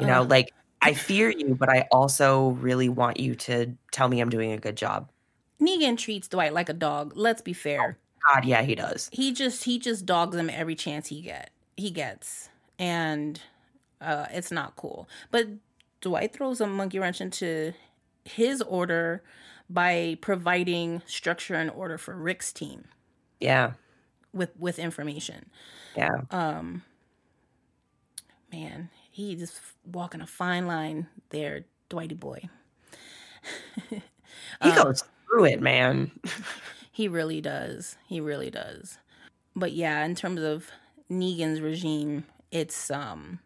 You 0.00 0.06
know, 0.06 0.22
Uh. 0.22 0.24
like 0.24 0.52
I 0.82 0.94
fear 0.94 1.30
you, 1.30 1.54
but 1.54 1.68
I 1.68 1.86
also 1.92 2.50
really 2.50 2.88
want 2.88 3.20
you 3.20 3.34
to 3.34 3.76
tell 3.92 4.08
me 4.08 4.20
I'm 4.20 4.30
doing 4.30 4.52
a 4.52 4.58
good 4.58 4.76
job. 4.76 5.10
Negan 5.60 5.98
treats 5.98 6.26
Dwight 6.28 6.54
like 6.54 6.68
a 6.70 6.72
dog. 6.74 7.12
Let's 7.16 7.42
be 7.42 7.52
fair. 7.52 7.98
God, 8.32 8.44
yeah, 8.44 8.62
he 8.62 8.74
does. 8.74 9.08
He 9.12 9.32
just 9.32 9.64
he 9.64 9.78
just 9.78 10.06
dogs 10.06 10.36
him 10.36 10.48
every 10.50 10.74
chance 10.74 11.08
he 11.08 11.20
get 11.22 11.50
he 11.76 11.90
gets, 11.90 12.48
and 12.78 13.40
uh, 14.00 14.26
it's 14.30 14.50
not 14.50 14.76
cool. 14.76 15.08
But 15.30 15.46
Dwight 16.00 16.32
throws 16.32 16.60
a 16.60 16.66
monkey 16.66 16.98
wrench 16.98 17.20
into 17.20 17.74
his 18.24 18.62
order 18.62 19.22
by 19.70 20.18
providing 20.20 21.00
structure 21.06 21.54
and 21.54 21.70
order 21.70 21.96
for 21.96 22.16
Rick's 22.16 22.52
team 22.52 22.84
Yeah. 23.40 23.72
with 24.32 24.50
with 24.58 24.78
information. 24.78 25.48
Yeah. 25.96 26.22
Um, 26.30 26.82
man, 28.52 28.90
he 29.10 29.36
just 29.36 29.60
walking 29.84 30.20
a 30.20 30.26
fine 30.26 30.66
line 30.66 31.06
there, 31.30 31.64
Dwighty 31.88 32.14
boy. 32.16 32.42
He 33.88 34.00
Um, 34.60 34.74
goes 34.74 35.04
through 35.26 35.44
it, 35.46 35.60
man. 35.60 36.10
He 36.92 37.08
really 37.08 37.40
does. 37.40 37.96
He 38.08 38.20
really 38.20 38.50
does. 38.50 38.98
But 39.56 39.72
yeah, 39.72 40.04
in 40.04 40.14
terms 40.14 40.42
of 40.42 40.70
Negan's 41.10 41.60
regime, 41.62 42.24
it's 42.50 42.90
um 42.90 43.38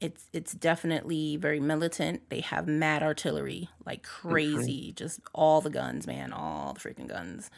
it's 0.00 0.28
it's 0.32 0.52
definitely 0.54 1.36
very 1.36 1.60
militant. 1.60 2.28
They 2.30 2.40
have 2.40 2.66
mad 2.66 3.02
artillery, 3.02 3.68
like 3.86 4.02
crazy, 4.02 4.92
just 4.92 5.20
all 5.34 5.60
the 5.60 5.70
guns, 5.70 6.06
man, 6.06 6.32
all 6.32 6.72
the 6.74 6.80
freaking 6.80 7.08
guns. 7.08 7.50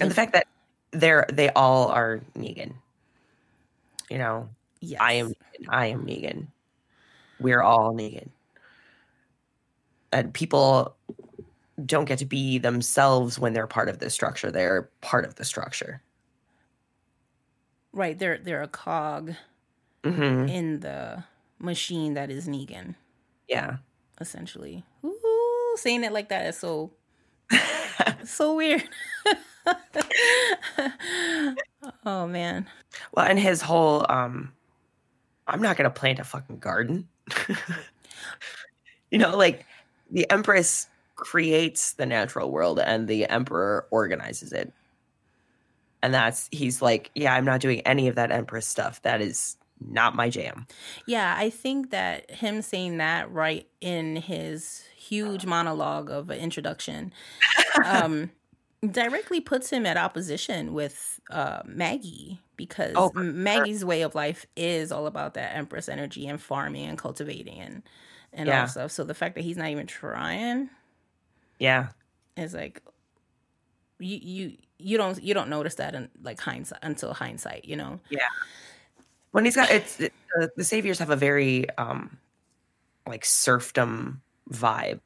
And 0.00 0.10
the 0.10 0.14
fact 0.14 0.32
that 0.32 0.46
they're 0.92 1.26
they 1.32 1.50
all 1.50 1.88
are 1.88 2.20
Negan. 2.36 2.74
You 4.10 4.18
know, 4.18 4.48
yes. 4.80 5.00
I 5.00 5.12
am 5.14 5.34
I 5.68 5.86
am 5.86 6.06
Negan. 6.06 6.48
We're 7.38 7.62
all 7.62 7.94
Negan. 7.94 8.30
And 10.12 10.32
people 10.32 10.94
don't 11.84 12.04
get 12.06 12.18
to 12.20 12.26
be 12.26 12.58
themselves 12.58 13.38
when 13.38 13.52
they're 13.52 13.66
part 13.66 13.88
of 13.88 13.98
the 13.98 14.10
structure. 14.10 14.50
They're 14.50 14.90
part 15.00 15.24
of 15.24 15.36
the 15.36 15.44
structure. 15.44 16.02
right. 17.92 18.18
They're 18.18 18.38
they're 18.38 18.62
a 18.62 18.68
cog 18.68 19.34
hmm 20.04 20.48
in 20.48 20.80
the 20.80 21.24
machine 21.64 22.14
that 22.14 22.30
is 22.30 22.46
Negan, 22.48 22.94
Yeah. 23.48 23.78
essentially. 24.20 24.84
Ooh, 25.04 25.76
saying 25.76 26.04
it 26.04 26.12
like 26.12 26.28
that 26.28 26.46
is 26.46 26.58
so 26.58 26.92
so 28.24 28.54
weird. 28.54 28.84
oh 32.06 32.26
man. 32.26 32.66
Well, 33.12 33.26
and 33.26 33.38
his 33.38 33.60
whole 33.62 34.06
um 34.08 34.52
I'm 35.46 35.60
not 35.62 35.76
gonna 35.76 35.90
plant 35.90 36.18
a 36.18 36.24
fucking 36.24 36.58
garden. 36.58 37.08
you 39.10 39.18
know, 39.18 39.36
like 39.36 39.66
the 40.10 40.30
Empress 40.30 40.88
creates 41.16 41.92
the 41.92 42.06
natural 42.06 42.50
world 42.50 42.78
and 42.80 43.06
the 43.08 43.26
Emperor 43.28 43.86
organizes 43.90 44.52
it. 44.52 44.72
And 46.02 46.12
that's 46.12 46.48
he's 46.52 46.82
like, 46.82 47.10
Yeah, 47.14 47.34
I'm 47.34 47.44
not 47.44 47.60
doing 47.60 47.80
any 47.80 48.08
of 48.08 48.16
that 48.16 48.30
Empress 48.32 48.66
stuff. 48.66 49.00
That 49.02 49.20
is 49.20 49.56
not 49.88 50.14
my 50.16 50.28
jam. 50.30 50.66
Yeah, 51.06 51.34
I 51.36 51.50
think 51.50 51.90
that 51.90 52.30
him 52.30 52.62
saying 52.62 52.98
that 52.98 53.30
right 53.30 53.68
in 53.80 54.16
his 54.16 54.84
huge 54.96 55.46
monologue 55.46 56.10
of 56.10 56.30
an 56.30 56.38
introduction 56.38 57.12
um, 57.84 58.30
directly 58.90 59.40
puts 59.40 59.70
him 59.70 59.86
at 59.86 59.96
opposition 59.96 60.72
with 60.74 61.20
uh, 61.30 61.62
Maggie 61.64 62.40
because 62.56 62.94
Oh, 62.96 63.08
for 63.08 63.14
sure. 63.14 63.32
Maggie's 63.32 63.84
way 63.84 64.02
of 64.02 64.14
life 64.14 64.46
is 64.56 64.92
all 64.92 65.06
about 65.06 65.34
that 65.34 65.56
Empress 65.56 65.88
energy 65.88 66.26
and 66.26 66.40
farming 66.40 66.86
and 66.86 66.98
cultivating 66.98 67.60
and 67.60 67.82
and 68.32 68.48
all 68.48 68.54
Yeah. 68.54 68.62
that 68.62 68.70
stuff. 68.70 68.90
So 68.90 69.04
the 69.04 69.14
fact 69.14 69.34
that 69.36 69.42
he's 69.44 69.56
not 69.56 69.68
even 69.68 69.86
trying 69.86 70.68
Yeah. 71.58 71.88
is 72.36 72.52
like 72.54 72.82
you 73.98 74.18
you 74.20 74.56
you 74.78 74.96
don't 74.96 75.22
you 75.22 75.34
don't 75.34 75.48
notice 75.48 75.76
that 75.76 75.94
in 75.94 76.10
like 76.22 76.40
hindsight 76.40 76.80
until 76.82 77.14
hindsight, 77.14 77.64
you 77.64 77.76
know. 77.76 78.00
When 79.34 79.44
he's 79.44 79.56
got 79.56 79.68
it's 79.68 79.98
it, 79.98 80.12
uh, 80.40 80.46
the 80.54 80.62
saviors 80.62 81.00
have 81.00 81.10
a 81.10 81.16
very 81.16 81.68
um 81.70 82.18
like 83.04 83.24
serfdom 83.24 84.22
vibe. 84.52 85.00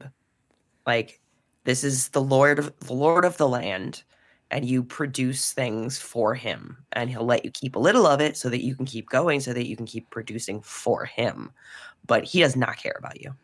Like 0.86 1.18
this 1.64 1.82
is 1.82 2.10
the 2.10 2.20
lord 2.20 2.58
of 2.58 2.78
the 2.80 2.92
lord 2.92 3.24
of 3.24 3.38
the 3.38 3.48
land 3.48 4.02
and 4.50 4.66
you 4.66 4.84
produce 4.84 5.52
things 5.52 5.98
for 5.98 6.34
him 6.34 6.76
and 6.92 7.08
he'll 7.08 7.24
let 7.24 7.42
you 7.42 7.50
keep 7.50 7.74
a 7.74 7.78
little 7.78 8.06
of 8.06 8.20
it 8.20 8.36
so 8.36 8.50
that 8.50 8.62
you 8.62 8.76
can 8.76 8.84
keep 8.84 9.08
going 9.08 9.40
so 9.40 9.54
that 9.54 9.66
you 9.66 9.76
can 9.76 9.86
keep 9.86 10.10
producing 10.10 10.60
for 10.60 11.06
him. 11.06 11.50
But 12.06 12.24
he 12.24 12.40
does 12.40 12.54
not 12.54 12.76
care 12.76 12.96
about 12.98 13.22
you. 13.22 13.34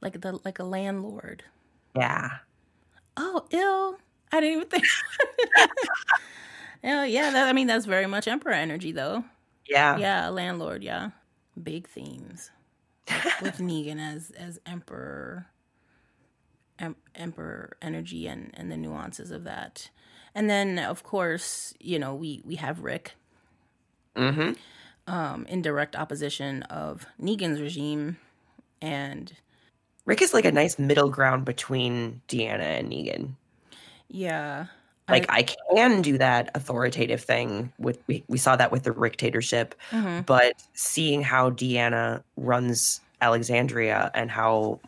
Like 0.00 0.22
the 0.22 0.40
like 0.46 0.60
a 0.60 0.64
landlord. 0.64 1.44
Yeah. 1.94 2.30
Oh, 3.18 3.44
ill. 3.50 3.98
I 4.32 4.40
didn't 4.40 4.56
even 4.56 4.68
think. 4.68 4.84
yeah, 6.82 7.04
yeah. 7.04 7.30
That, 7.32 7.48
I 7.48 7.52
mean, 7.52 7.66
that's 7.66 7.84
very 7.84 8.06
much 8.06 8.26
emperor 8.26 8.52
energy, 8.52 8.92
though. 8.92 9.22
Yeah. 9.68 10.02
Yeah, 10.02 10.28
landlord. 10.28 10.82
Yeah, 10.82 11.10
big 11.62 11.88
themes 11.88 12.50
with 13.40 13.58
Negan 13.60 13.98
as 14.00 14.30
as 14.32 14.60
emperor, 14.66 15.48
em- 16.78 16.96
emperor 17.14 17.76
energy, 17.82 18.26
and 18.26 18.50
and 18.54 18.70
the 18.70 18.76
nuances 18.76 19.30
of 19.30 19.44
that. 19.44 19.90
And 20.34 20.50
then, 20.50 20.78
of 20.78 21.02
course, 21.02 21.74
you 21.80 21.98
know, 21.98 22.14
we 22.14 22.42
we 22.44 22.56
have 22.56 22.80
Rick 22.80 23.14
hmm 24.16 24.52
um, 25.06 25.46
in 25.46 25.62
direct 25.62 25.96
opposition 25.96 26.62
of 26.64 27.06
Negan's 27.20 27.60
regime, 27.60 28.18
and 28.80 29.32
Rick 30.06 30.22
is 30.22 30.32
like 30.32 30.44
a 30.46 30.52
nice 30.52 30.78
middle 30.78 31.10
ground 31.10 31.44
between 31.44 32.22
Deanna 32.28 32.60
and 32.80 32.90
Negan. 32.90 33.34
yeah, 34.08 34.66
Like 35.08 35.26
I, 35.28 35.42
can 35.42 36.02
do 36.02 36.18
that 36.18 36.50
authoritative 36.54 37.22
thing 37.22 37.72
with 37.78 37.98
we, 38.08 38.24
we 38.26 38.38
saw 38.38 38.56
that 38.56 38.72
with 38.72 38.82
the 38.82 38.92
dictatorship, 38.92 39.74
mhm. 39.90 40.26
but 40.26 40.54
seeing 40.74 41.22
how 41.22 41.50
Deanna 41.50 42.22
runs 42.36 43.00
Alexandria 43.20 44.10
and 44.14 44.30
how 44.30 44.80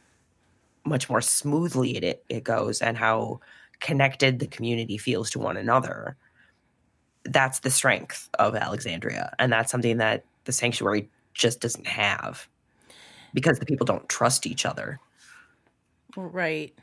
much 0.85 1.09
more 1.09 1.20
smoothly 1.20 1.96
it, 1.96 2.04
it 2.04 2.24
it 2.28 2.44
goes 2.44 2.83
and 2.83 2.96
how 2.96 3.40
connected 3.78 4.40
the 4.40 4.46
community 4.48 4.98
feels 4.98 5.31
to 5.31 5.38
one 5.38 5.57
another 5.57 6.16
that's 7.26 7.61
the 7.61 7.70
strength 7.70 8.28
of 8.38 8.57
Alexandria 8.57 9.33
and 9.38 9.52
that's 9.52 9.70
something 9.70 9.98
that 9.98 10.24
the 10.46 10.52
sanctuary 10.52 11.09
just 11.35 11.61
doesn't 11.61 11.87
have 11.87 12.48
because 13.35 13.59
the 13.59 13.66
people 13.66 13.85
don't 13.85 14.09
trust 14.09 14.46
each 14.46 14.64
other 14.64 14.98
Right. 16.16 16.76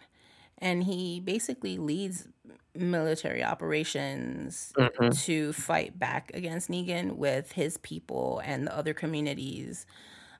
And 0.60 0.84
he 0.84 1.20
basically 1.20 1.78
leads 1.78 2.28
military 2.76 3.44
operations 3.44 4.72
Mhm. 4.78 5.18
to 5.26 5.54
fight 5.54 5.98
back 5.98 6.32
against 6.34 6.70
Negan 6.70 7.16
with 7.18 7.52
his 7.52 7.78
people 7.78 8.42
and 8.46 8.68
the 8.68 8.76
other 8.78 8.94
communities. 8.94 9.86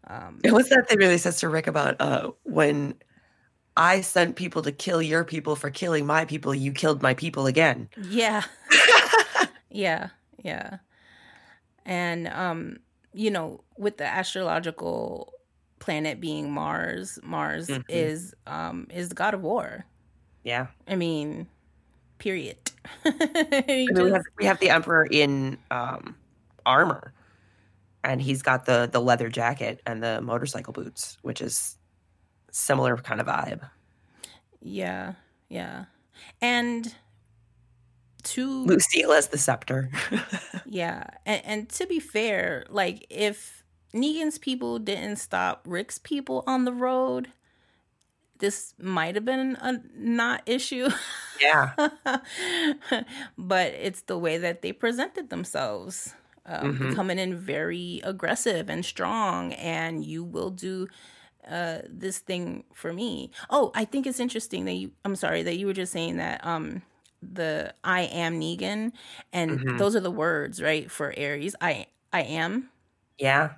Um, 0.08 0.40
What's 0.46 0.70
that 0.70 0.88
they 0.90 0.96
really 0.98 1.18
says 1.18 1.40
to 1.40 1.50
Rick 1.50 1.68
about 1.68 2.00
uh, 2.00 2.32
when 2.44 2.96
I 3.78 4.02
sent 4.02 4.36
people 4.36 4.62
to 4.62 4.72
kill 4.72 5.02
your 5.02 5.24
people 5.24 5.56
for 5.56 5.70
killing 5.70 6.06
my 6.06 6.26
people, 6.26 6.54
you 6.54 6.72
killed 6.72 7.02
my 7.02 7.14
people 7.14 7.46
again. 7.48 7.90
yeah. 7.98 8.44
yeah. 9.70 10.10
Yeah. 10.44 10.78
And, 11.86 12.28
um, 12.30 12.78
you 13.14 13.32
know, 13.32 13.64
with 13.78 13.98
the 13.98 14.06
astrological 14.06 15.34
planet 15.80 16.20
being 16.20 16.52
Mars, 16.52 17.20
Mars 17.24 17.68
Mhm. 17.68 17.84
is 17.90 18.34
um 18.48 18.88
is 18.94 19.10
the 19.10 19.16
god 19.16 19.34
of 19.34 19.42
war. 19.42 19.86
Yeah. 20.44 20.68
I 20.88 20.96
mean, 20.96 21.48
period. 22.18 22.58
He 23.04 23.10
I 23.12 23.64
mean, 23.68 23.94
we, 23.94 24.12
have, 24.12 24.24
we 24.38 24.46
have 24.46 24.60
the 24.60 24.70
emperor 24.70 25.08
in 25.10 25.58
um, 25.72 26.16
armor, 26.66 27.14
and 28.04 28.22
he's 28.22 28.42
got 28.42 28.66
the 28.66 28.90
the 28.92 29.02
leather 29.02 29.30
jacket 29.30 29.82
and 29.86 30.04
the 30.04 30.22
motorcycle 30.22 30.74
boots, 30.74 31.18
which 31.22 31.42
is 31.42 31.78
similar 32.52 32.98
kind 32.98 33.20
of 33.20 33.28
vibe. 33.28 33.70
Yeah, 34.62 35.14
yeah. 35.50 35.86
And 36.42 36.94
to 38.24 38.66
Lucille 38.66 39.14
as 39.14 39.28
the 39.28 39.38
scepter. 39.38 39.90
yeah, 40.66 41.06
and, 41.26 41.42
and 41.46 41.70
to 41.70 41.88
be 41.88 42.00
fair, 42.00 42.66
like 42.70 43.06
if 43.10 43.64
Negan's 43.94 44.38
people 44.38 44.80
didn't 44.80 45.18
stop 45.18 45.64
Rick's 45.66 46.00
people 46.00 46.44
on 46.48 46.66
the 46.66 46.74
road, 46.74 47.30
this 48.40 48.74
might 48.80 49.16
have 49.16 49.26
been 49.26 49.56
a 49.62 49.82
not 49.96 50.44
issue. 50.46 50.90
yeah. 51.40 51.76
but 53.38 53.74
it's 53.74 54.02
the 54.04 54.18
way 54.18 54.38
that 54.38 54.62
they 54.62 54.72
presented 54.74 55.30
themselves. 55.30 56.14
Um, 56.48 56.86
Mhm. 56.86 56.88
coming 56.88 57.18
in 57.18 57.36
very 57.36 58.02
aggressive 58.04 58.70
and 58.70 58.86
strong, 58.86 59.54
and 59.54 60.06
you 60.06 60.24
will 60.24 60.52
do 60.52 60.88
uh, 61.48 61.80
this 61.90 62.20
thing 62.20 62.66
for 62.74 62.94
me. 62.94 63.32
Oh, 63.50 63.72
I 63.76 63.86
think 63.86 64.08
it's 64.08 64.20
interesting 64.20 64.66
that 64.66 64.74
you. 64.74 64.92
I'm 65.06 65.16
sorry 65.16 65.44
that 65.44 65.58
you 65.58 65.68
were 65.68 65.74
just 65.74 65.92
saying 65.92 66.18
that. 66.18 66.46
Um, 66.46 66.84
the 67.22 67.74
I 67.84 68.02
am 68.04 68.40
Negan, 68.40 68.92
and 69.34 69.64
Mhm. 69.64 69.78
those 69.78 69.96
are 69.96 70.00
the 70.02 70.12
words 70.12 70.62
right 70.62 70.90
for 70.92 71.14
Aries. 71.18 71.56
I 71.62 71.88
I 72.14 72.22
am. 72.24 72.70
Yeah. 73.18 73.58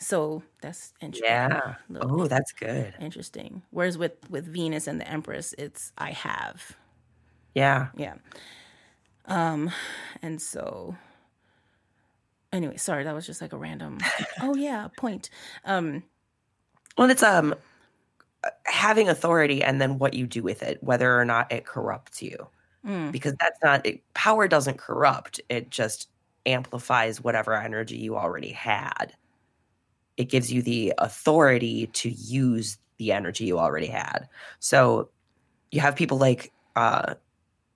So 0.00 0.42
that's 0.62 0.94
interesting. 1.00 1.26
Yeah. 1.28 1.76
Oh, 2.00 2.26
that's 2.26 2.52
good. 2.52 2.94
interesting. 2.98 3.62
Whereas 3.70 3.98
with 3.98 4.28
with 4.30 4.46
Venus 4.46 4.86
and 4.86 5.00
the 5.00 5.08
Empress, 5.08 5.54
it's 5.58 5.92
I 5.98 6.12
have. 6.12 6.76
Yeah. 7.54 7.90
Yeah. 7.94 8.16
Um, 9.26 9.70
and 10.22 10.40
so 10.40 10.96
anyway, 12.52 12.76
sorry, 12.76 13.04
that 13.04 13.14
was 13.14 13.26
just 13.26 13.40
like 13.40 13.52
a 13.52 13.58
random 13.58 13.98
oh 14.40 14.54
yeah, 14.54 14.88
point. 14.96 15.30
Um, 15.64 16.04
Well, 16.96 17.10
it's 17.10 17.22
um 17.22 17.54
having 18.66 19.08
authority 19.08 19.62
and 19.62 19.80
then 19.80 19.98
what 19.98 20.14
you 20.14 20.26
do 20.26 20.42
with 20.42 20.62
it, 20.62 20.82
whether 20.82 21.18
or 21.18 21.24
not 21.24 21.50
it 21.52 21.66
corrupts 21.66 22.22
you. 22.22 22.48
mm, 22.84 23.12
Because 23.12 23.34
that's 23.40 23.58
not 23.62 23.86
it, 23.86 24.02
power 24.14 24.48
doesn't 24.48 24.78
corrupt. 24.78 25.40
It 25.50 25.70
just 25.70 26.10
amplifies 26.46 27.20
whatever 27.22 27.54
energy 27.54 27.96
you 27.98 28.16
already 28.16 28.52
had. 28.52 29.14
It 30.20 30.28
gives 30.28 30.52
you 30.52 30.60
the 30.60 30.92
authority 30.98 31.86
to 31.94 32.10
use 32.10 32.76
the 32.98 33.10
energy 33.10 33.46
you 33.46 33.58
already 33.58 33.86
had. 33.86 34.28
So 34.58 35.08
you 35.70 35.80
have 35.80 35.96
people 35.96 36.18
like 36.18 36.52
uh 36.76 37.14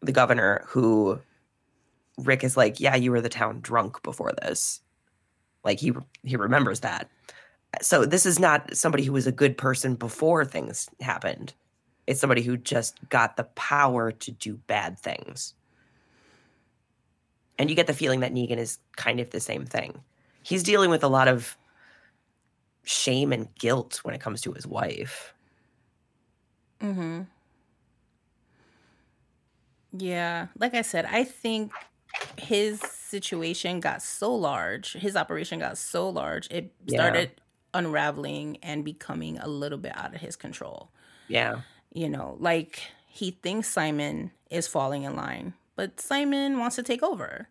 the 0.03 0.13
governor 0.13 0.63
who 0.67 1.19
Rick 2.19 2.45
is 2.45 2.55
like, 2.55 2.81
"Yeah, 2.81 2.97
you 2.97 3.13
were 3.13 3.23
the 3.23 3.31
town 3.31 3.61
drunk 3.63 4.03
before 4.03 4.35
this." 4.43 4.83
Like 5.65 5.81
he 5.81 5.93
he 6.23 6.37
remembers 6.37 6.81
that. 6.81 7.09
So 7.81 8.05
this 8.05 8.27
is 8.27 8.39
not 8.39 8.77
somebody 8.77 9.05
who 9.05 9.13
was 9.13 9.27
a 9.27 9.33
good 9.33 9.57
person 9.57 9.95
before 9.95 10.45
things 10.45 10.91
happened. 11.01 11.55
It's 12.07 12.21
somebody 12.21 12.43
who 12.43 12.59
just 12.59 13.09
got 13.09 13.39
the 13.39 13.45
power 13.45 14.13
to 14.13 14.31
do 14.31 14.57
bad 14.67 14.99
things. 14.99 15.55
And 17.59 17.71
you 17.71 17.75
get 17.75 17.87
the 17.87 17.95
feeling 17.95 18.21
that 18.21 18.35
Negan 18.35 18.59
is 18.59 18.81
kind 18.97 19.19
of 19.19 19.31
the 19.31 19.41
same 19.41 19.65
thing. 19.65 20.03
He's 20.43 20.63
dealing 20.63 20.91
with 20.91 21.03
a 21.03 21.09
lot 21.09 21.27
of 21.27 21.57
shame 22.85 23.33
and 23.33 23.53
guilt 23.57 24.01
when 24.03 24.15
it 24.15 24.21
comes 24.21 24.41
to 24.43 24.53
his 24.53 24.67
wife. 24.67 25.33
mm-hmm. 26.81 27.23
Yeah, 29.97 30.49
like 30.59 30.75
I 30.75 30.83
said, 30.83 31.07
I 31.07 31.25
think 31.25 31.73
his 32.37 32.81
situation 32.81 33.81
got 33.81 34.03
so 34.03 34.35
large, 34.35 34.93
his 34.95 35.15
operation 35.17 35.61
got 35.61 35.79
so 35.79 36.09
large, 36.09 36.49
it 36.51 36.73
Yeah. 36.87 36.99
started 36.99 37.41
unraveling 37.73 38.59
and 38.63 38.85
becoming 38.85 39.39
a 39.39 39.47
little 39.49 39.79
bit 39.79 39.97
out 39.97 40.15
of 40.15 40.21
his 40.21 40.37
control. 40.37 40.91
Yeah. 41.29 41.61
you 41.97 42.09
know, 42.09 42.37
like 42.41 42.83
he 43.07 43.31
thinks 43.31 43.69
Simon 43.69 44.33
is 44.51 44.67
falling 44.67 45.05
in 45.05 45.15
line, 45.15 45.55
but 45.77 46.01
Simon 46.01 46.59
wants 46.59 46.75
to 46.77 46.83
take 46.83 47.05
over 47.05 47.49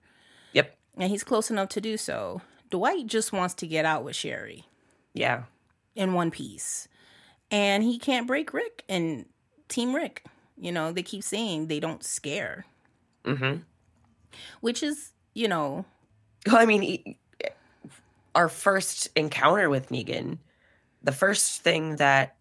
Yep. 0.51 0.77
and 0.97 1.09
he's 1.09 1.23
close 1.23 1.49
enough 1.49 1.69
to 1.69 1.81
do 1.81 1.95
so. 1.97 2.41
Dwight 2.69 3.07
just 3.07 3.31
wants 3.31 3.53
to 3.55 3.67
get 3.67 3.85
out 3.85 4.03
with 4.03 4.17
Sherry 4.17 4.65
Yeah. 5.13 5.43
in 5.95 6.13
one 6.13 6.31
piece. 6.31 6.87
And 7.51 7.83
he 7.83 7.99
can't 7.99 8.25
break 8.27 8.53
Rick 8.53 8.83
and 8.89 9.25
Team 9.67 9.95
Rick. 9.95 10.25
You 10.57 10.71
know, 10.71 10.91
they 10.91 11.03
keep 11.03 11.23
saying 11.23 11.67
they 11.67 11.79
don't 11.79 12.03
scare, 12.03 12.65
hmm 13.25 13.57
which 14.61 14.81
is, 14.81 15.11
you 15.35 15.47
know, 15.47 15.85
Well, 16.47 16.55
I 16.57 16.65
mean, 16.65 16.81
he- 16.81 17.17
our 18.35 18.49
first 18.49 19.09
encounter 19.15 19.69
with 19.69 19.89
Negan, 19.89 20.39
the 21.03 21.11
first 21.11 21.61
thing 21.61 21.97
that 21.97 22.35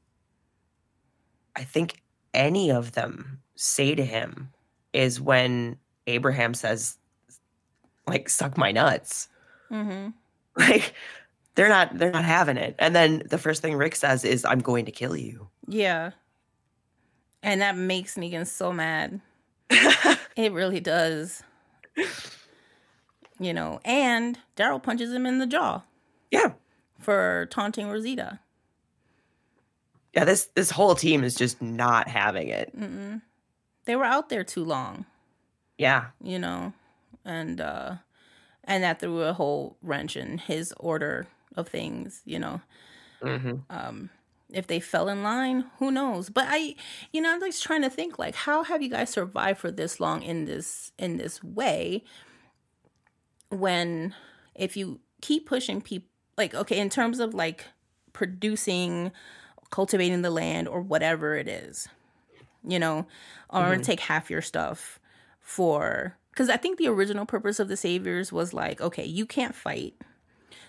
I 1.54 1.64
think 1.64 2.00
any 2.32 2.70
of 2.70 2.92
them 2.92 3.42
say 3.56 3.94
to 3.94 4.04
him 4.04 4.50
is 4.94 5.20
when 5.20 5.76
Abraham 6.06 6.54
says, 6.54 6.96
like, 8.06 8.28
suck 8.30 8.56
my 8.56 8.72
nuts. 8.72 9.28
hmm 9.68 10.08
Like, 10.56 10.94
they're 11.54 11.68
not 11.68 11.98
they're 11.98 12.10
not 12.12 12.24
having 12.24 12.56
it. 12.56 12.74
And 12.78 12.94
then 12.94 13.22
the 13.28 13.38
first 13.38 13.62
thing 13.62 13.76
Rick 13.76 13.96
says 13.96 14.24
is, 14.24 14.44
I'm 14.44 14.60
going 14.60 14.84
to 14.86 14.92
kill 14.92 15.16
you. 15.16 15.48
yeah. 15.68 16.12
And 17.44 17.60
that 17.60 17.76
makes 17.76 18.14
Negan 18.14 18.46
so 18.46 18.72
mad. 18.72 19.20
It 20.36 20.52
really 20.52 20.80
does. 20.80 21.42
You 23.38 23.52
know, 23.52 23.80
and 23.84 24.38
Daryl 24.56 24.82
punches 24.82 25.12
him 25.12 25.26
in 25.26 25.38
the 25.38 25.46
jaw 25.46 25.82
yeah. 26.30 26.52
for 27.00 27.48
taunting 27.50 27.88
Rosita. 27.88 28.38
Yeah, 30.14 30.24
this 30.24 30.44
this 30.54 30.70
whole 30.70 30.94
team 30.94 31.24
is 31.24 31.34
just 31.34 31.60
not 31.60 32.06
having 32.08 32.48
it. 32.48 32.70
Mm-mm. 32.78 33.22
They 33.86 33.96
were 33.96 34.04
out 34.04 34.28
there 34.28 34.44
too 34.44 34.64
long, 34.64 35.06
Yeah. 35.78 36.06
you 36.22 36.38
know, 36.38 36.72
and 37.24 37.60
uh, 37.60 37.96
and 38.64 38.84
that 38.84 39.00
threw 39.00 39.22
a 39.22 39.32
whole 39.32 39.76
wrench 39.82 40.16
in 40.16 40.38
his 40.38 40.72
order 40.78 41.26
of 41.56 41.68
things, 41.68 42.22
you 42.24 42.38
know. 42.38 42.60
hmm 43.22 43.64
Um, 43.70 44.10
if 44.50 44.66
they 44.66 44.80
fell 44.80 45.08
in 45.08 45.22
line, 45.22 45.70
who 45.78 45.90
knows? 45.90 46.28
But 46.28 46.44
I, 46.48 46.74
you 47.12 47.22
know, 47.22 47.32
I'm 47.32 47.40
just 47.40 47.62
trying 47.62 47.82
to 47.82 47.90
think 47.90 48.18
like, 48.18 48.34
how 48.34 48.62
have 48.64 48.82
you 48.82 48.90
guys 48.90 49.08
survived 49.10 49.60
for 49.60 49.70
this 49.70 49.98
long 49.98 50.22
in 50.22 50.44
this 50.44 50.92
in 50.98 51.16
this 51.16 51.42
way? 51.42 52.04
When 53.50 54.14
if 54.54 54.76
you 54.76 55.00
keep 55.20 55.46
pushing 55.46 55.82
people, 55.82 56.08
like 56.38 56.54
okay, 56.54 56.78
in 56.78 56.88
terms 56.88 57.20
of 57.20 57.34
like 57.34 57.66
producing, 58.12 59.12
cultivating 59.70 60.22
the 60.22 60.30
land 60.30 60.68
or 60.68 60.80
whatever 60.82 61.36
it 61.36 61.48
is, 61.48 61.88
you 62.66 62.78
know, 62.78 63.06
or 63.50 63.76
Mhm. 63.76 63.78
take 63.78 64.00
half 64.00 64.30
your 64.30 64.42
stuff 64.42 65.00
for 65.40 66.16
because 66.30 66.50
I 66.50 66.56
think 66.58 66.78
the 66.78 66.88
original 66.88 67.26
purpose 67.26 67.60
of 67.60 67.68
the 67.68 67.76
saviors 67.76 68.32
was 68.32 68.54
like, 68.54 68.80
okay, 68.80 69.04
you 69.06 69.26
can't 69.26 69.54
fight. 69.54 69.94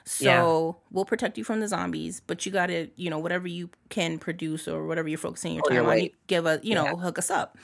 So 0.05 0.77
we'll 0.91 1.05
protect 1.05 1.37
you 1.37 1.43
from 1.43 1.59
the 1.59 1.67
zombies, 1.67 2.21
but 2.25 2.45
you 2.45 2.51
gotta, 2.51 2.89
you 2.95 3.09
know, 3.09 3.19
whatever 3.19 3.47
you 3.47 3.69
can 3.89 4.19
produce 4.19 4.67
or 4.67 4.85
whatever 4.85 5.07
you're 5.07 5.17
focusing 5.17 5.53
your 5.53 5.63
your 5.69 5.81
time 5.83 5.85
on, 5.85 5.99
you 5.99 6.09
give 6.27 6.45
us, 6.45 6.59
you 6.63 6.75
know, 6.75 6.85
Yeah. 6.85 6.95
hook 6.95 7.17
us 7.17 7.29
up. 7.29 7.57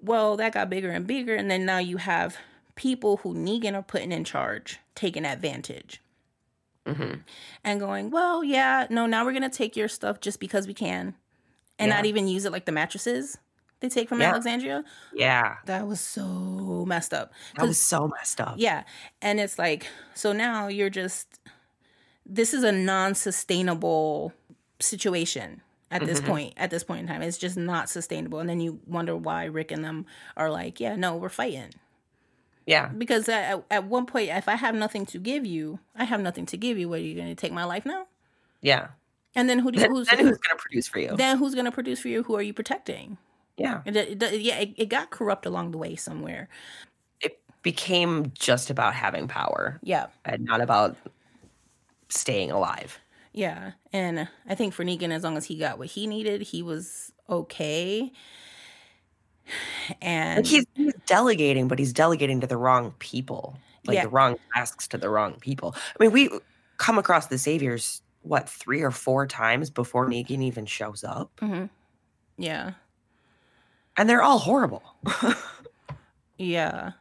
Well, 0.00 0.36
that 0.36 0.52
got 0.52 0.68
bigger 0.70 0.90
and 0.90 1.06
bigger, 1.06 1.34
and 1.34 1.50
then 1.50 1.64
now 1.64 1.78
you 1.78 1.96
have 1.96 2.36
people 2.74 3.18
who 3.18 3.34
Negan 3.34 3.74
are 3.74 3.82
putting 3.82 4.12
in 4.12 4.24
charge, 4.24 4.78
taking 4.94 5.24
advantage. 5.24 6.00
Hmm 6.86 7.14
and 7.64 7.80
going, 7.80 8.10
well, 8.10 8.44
yeah, 8.44 8.86
no, 8.90 9.06
now 9.06 9.24
we're 9.24 9.32
gonna 9.32 9.48
take 9.48 9.74
your 9.76 9.88
stuff 9.88 10.20
just 10.20 10.38
because 10.38 10.66
we 10.66 10.74
can, 10.74 11.14
and 11.78 11.88
not 11.88 12.04
even 12.04 12.28
use 12.28 12.44
it 12.44 12.52
like 12.52 12.66
the 12.66 12.72
mattresses 12.72 13.38
they 13.84 14.00
take 14.00 14.08
from 14.08 14.20
Yeah. 14.20 14.30
Alexandria. 14.30 14.84
Yeah. 15.12 15.56
That 15.66 15.86
was 15.86 16.00
so 16.00 16.84
messed 16.86 17.14
up. 17.14 17.32
That 17.56 17.66
was 17.66 17.80
so 17.80 18.08
messed 18.08 18.40
up. 18.40 18.54
Yeah. 18.58 18.84
And 19.22 19.40
it's 19.40 19.58
like, 19.58 19.86
so 20.14 20.32
now 20.32 20.68
you're 20.68 20.90
just, 20.90 21.40
this 22.26 22.54
is 22.54 22.64
a 22.64 22.72
non 22.72 23.14
sustainable 23.14 24.32
situation 24.80 25.60
at 25.90 26.04
this 26.06 26.20
Mhm. 26.20 26.26
point. 26.26 26.54
At 26.56 26.70
this 26.70 26.82
point 26.84 27.00
in 27.00 27.06
time, 27.06 27.22
it's 27.22 27.38
just 27.38 27.56
not 27.56 27.88
sustainable. 27.88 28.40
And 28.40 28.48
then 28.48 28.60
you 28.60 28.80
wonder 28.86 29.16
why 29.16 29.44
Rick 29.44 29.70
and 29.70 29.84
them 29.84 30.06
are 30.36 30.50
like, 30.50 30.80
yeah, 30.80 30.96
no, 30.96 31.16
we're 31.16 31.28
fighting. 31.28 31.70
Yeah. 32.66 32.88
Because 32.88 33.28
at, 33.28 33.62
at 33.70 33.84
one 33.84 34.06
point, 34.06 34.30
if 34.30 34.48
I 34.48 34.54
have 34.56 34.74
nothing 34.74 35.04
to 35.06 35.18
give 35.18 35.44
you, 35.44 35.78
I 35.94 36.04
have 36.04 36.20
nothing 36.20 36.46
to 36.46 36.56
give 36.56 36.78
you. 36.78 36.88
What 36.88 37.00
are 37.00 37.02
you 37.02 37.14
going 37.14 37.28
to 37.28 37.34
take 37.34 37.52
my 37.52 37.64
life 37.64 37.84
now? 37.84 38.06
Yeah. 38.62 38.88
And 39.36 39.48
then 39.50 39.58
who 39.58 39.70
do 39.70 39.80
Then, 39.80 39.90
who's, 39.90 40.08
then 40.08 40.18
who's 40.20 40.38
going 40.38 40.56
to 40.56 40.62
produce 40.62 40.86
for 40.86 40.98
you? 41.00 41.14
then 41.16 41.38
who's 41.38 41.54
going 41.54 41.64
to 41.66 41.72
produce 41.72 42.00
for 42.00 42.08
you? 42.08 42.22
Who 42.22 42.36
are 42.36 42.42
you 42.42 42.54
protecting? 42.54 43.18
Yeah. 43.56 43.82
It, 43.86 43.96
it, 43.96 44.40
yeah, 44.40 44.58
it, 44.58 44.74
it 44.76 44.88
got 44.88 45.10
corrupt 45.10 45.46
along 45.46 45.70
the 45.72 45.78
way 45.78 45.96
somewhere. 45.96 46.48
It 47.20 47.38
became 47.62 48.32
just 48.34 48.70
about 48.70 48.94
having 48.94 49.28
power 49.28 49.80
Yeah. 49.82 50.06
and 50.24 50.44
not 50.44 50.60
about 50.60 50.96
staying 52.08 52.50
alive. 52.50 52.98
Yeah, 53.32 53.72
and 53.92 54.28
I 54.48 54.54
think 54.54 54.74
for 54.74 54.84
Negan, 54.84 55.10
as 55.10 55.24
long 55.24 55.36
as 55.36 55.44
he 55.46 55.58
got 55.58 55.78
what 55.78 55.88
he 55.88 56.06
needed, 56.06 56.42
he 56.42 56.62
was 56.62 57.12
okay. 57.28 58.12
And 60.02 60.38
Like 60.38 60.46
he's, 60.46 60.64
he's 60.74 60.94
delegating, 61.06 61.68
but 61.68 61.78
he's 61.78 61.92
delegating 61.92 62.40
to 62.40 62.46
the 62.46 62.56
wrong 62.56 62.94
people, 62.98 63.56
like 63.86 63.96
Yeah. 63.96 64.02
the 64.04 64.08
wrong 64.08 64.36
tasks 64.54 64.88
to 64.88 64.98
the 64.98 65.08
wrong 65.10 65.34
people. 65.40 65.74
I 65.76 66.02
mean, 66.02 66.12
we 66.12 66.30
come 66.78 66.98
across 66.98 67.26
the 67.26 67.38
saviors 67.38 68.02
what 68.22 68.48
three 68.48 68.82
or 68.82 68.90
four 68.90 69.26
times 69.26 69.68
before 69.70 70.08
Negan 70.08 70.42
even 70.42 70.64
shows 70.66 71.04
up. 71.04 71.30
Mhm. 71.42 71.68
yeah, 72.38 72.72
And 73.96 74.08
they're 74.08 74.22
all 74.22 74.38
horrible. 74.38 74.82
Yeah. 76.38 76.92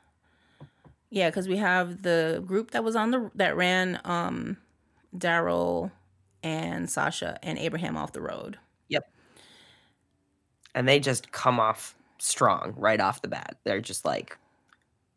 Yeah, 1.09 1.29
because 1.29 1.47
we 1.47 1.57
have 1.57 2.03
the 2.03 2.43
group 2.45 2.71
that 2.71 2.83
was 2.83 2.95
on 2.95 3.11
the 3.11 3.31
that 3.35 3.55
ran 3.55 3.99
um 4.05 4.57
Daryl 5.15 5.91
and 6.43 6.89
Sasha 6.89 7.37
and 7.43 7.57
Abraham 7.57 7.97
off 7.97 8.11
the 8.13 8.21
road. 8.21 8.57
Yep. 8.89 9.07
And 10.75 10.87
they 10.87 10.99
just 10.99 11.31
come 11.31 11.59
off 11.59 11.95
strong 12.19 12.73
right 12.77 12.99
off 12.99 13.21
the 13.21 13.27
bat. 13.27 13.57
They're 13.63 13.81
just 13.81 14.05
like, 14.05 14.37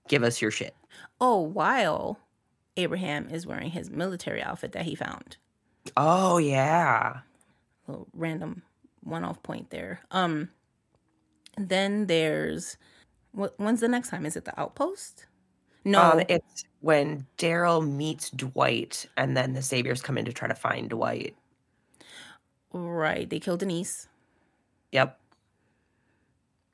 give 0.08 0.22
us 0.22 0.40
your 0.40 0.50
shit. 0.50 0.74
Oh, 1.20 1.40
while 1.40 2.18
Abraham 2.76 3.28
is 3.30 3.46
wearing 3.46 3.70
his 3.70 3.90
military 3.90 4.42
outfit 4.42 4.72
that 4.72 4.84
he 4.84 4.94
found. 4.94 5.36
Oh, 5.96 6.38
yeah. 6.38 7.20
little 7.86 8.06
random 8.12 8.62
one 9.02 9.24
off 9.24 9.42
point 9.42 9.70
there. 9.70 10.00
Um 10.10 10.50
then 11.57 12.07
there's 12.07 12.77
what 13.33 13.55
when's 13.59 13.81
the 13.81 13.88
next 13.88 14.09
time? 14.09 14.27
Is 14.27 14.37
it 14.37 14.45
the 14.45 14.59
outpost? 14.59 15.27
No. 15.85 16.12
Um, 16.12 16.23
it's 16.29 16.64
when 16.81 17.27
Daryl 17.38 17.87
meets 17.87 18.31
Dwight 18.31 19.07
and 19.16 19.37
then 19.37 19.53
the 19.53 19.62
Saviors 19.62 20.03
come 20.03 20.19
in 20.19 20.25
to 20.25 20.33
try 20.33 20.49
to 20.49 20.55
find 20.55 20.90
Dwight. 20.90 21.37
right. 22.73 23.29
They 23.29 23.38
kill 23.38 23.57
Denise. 23.57 24.09
Yep. 24.92 25.19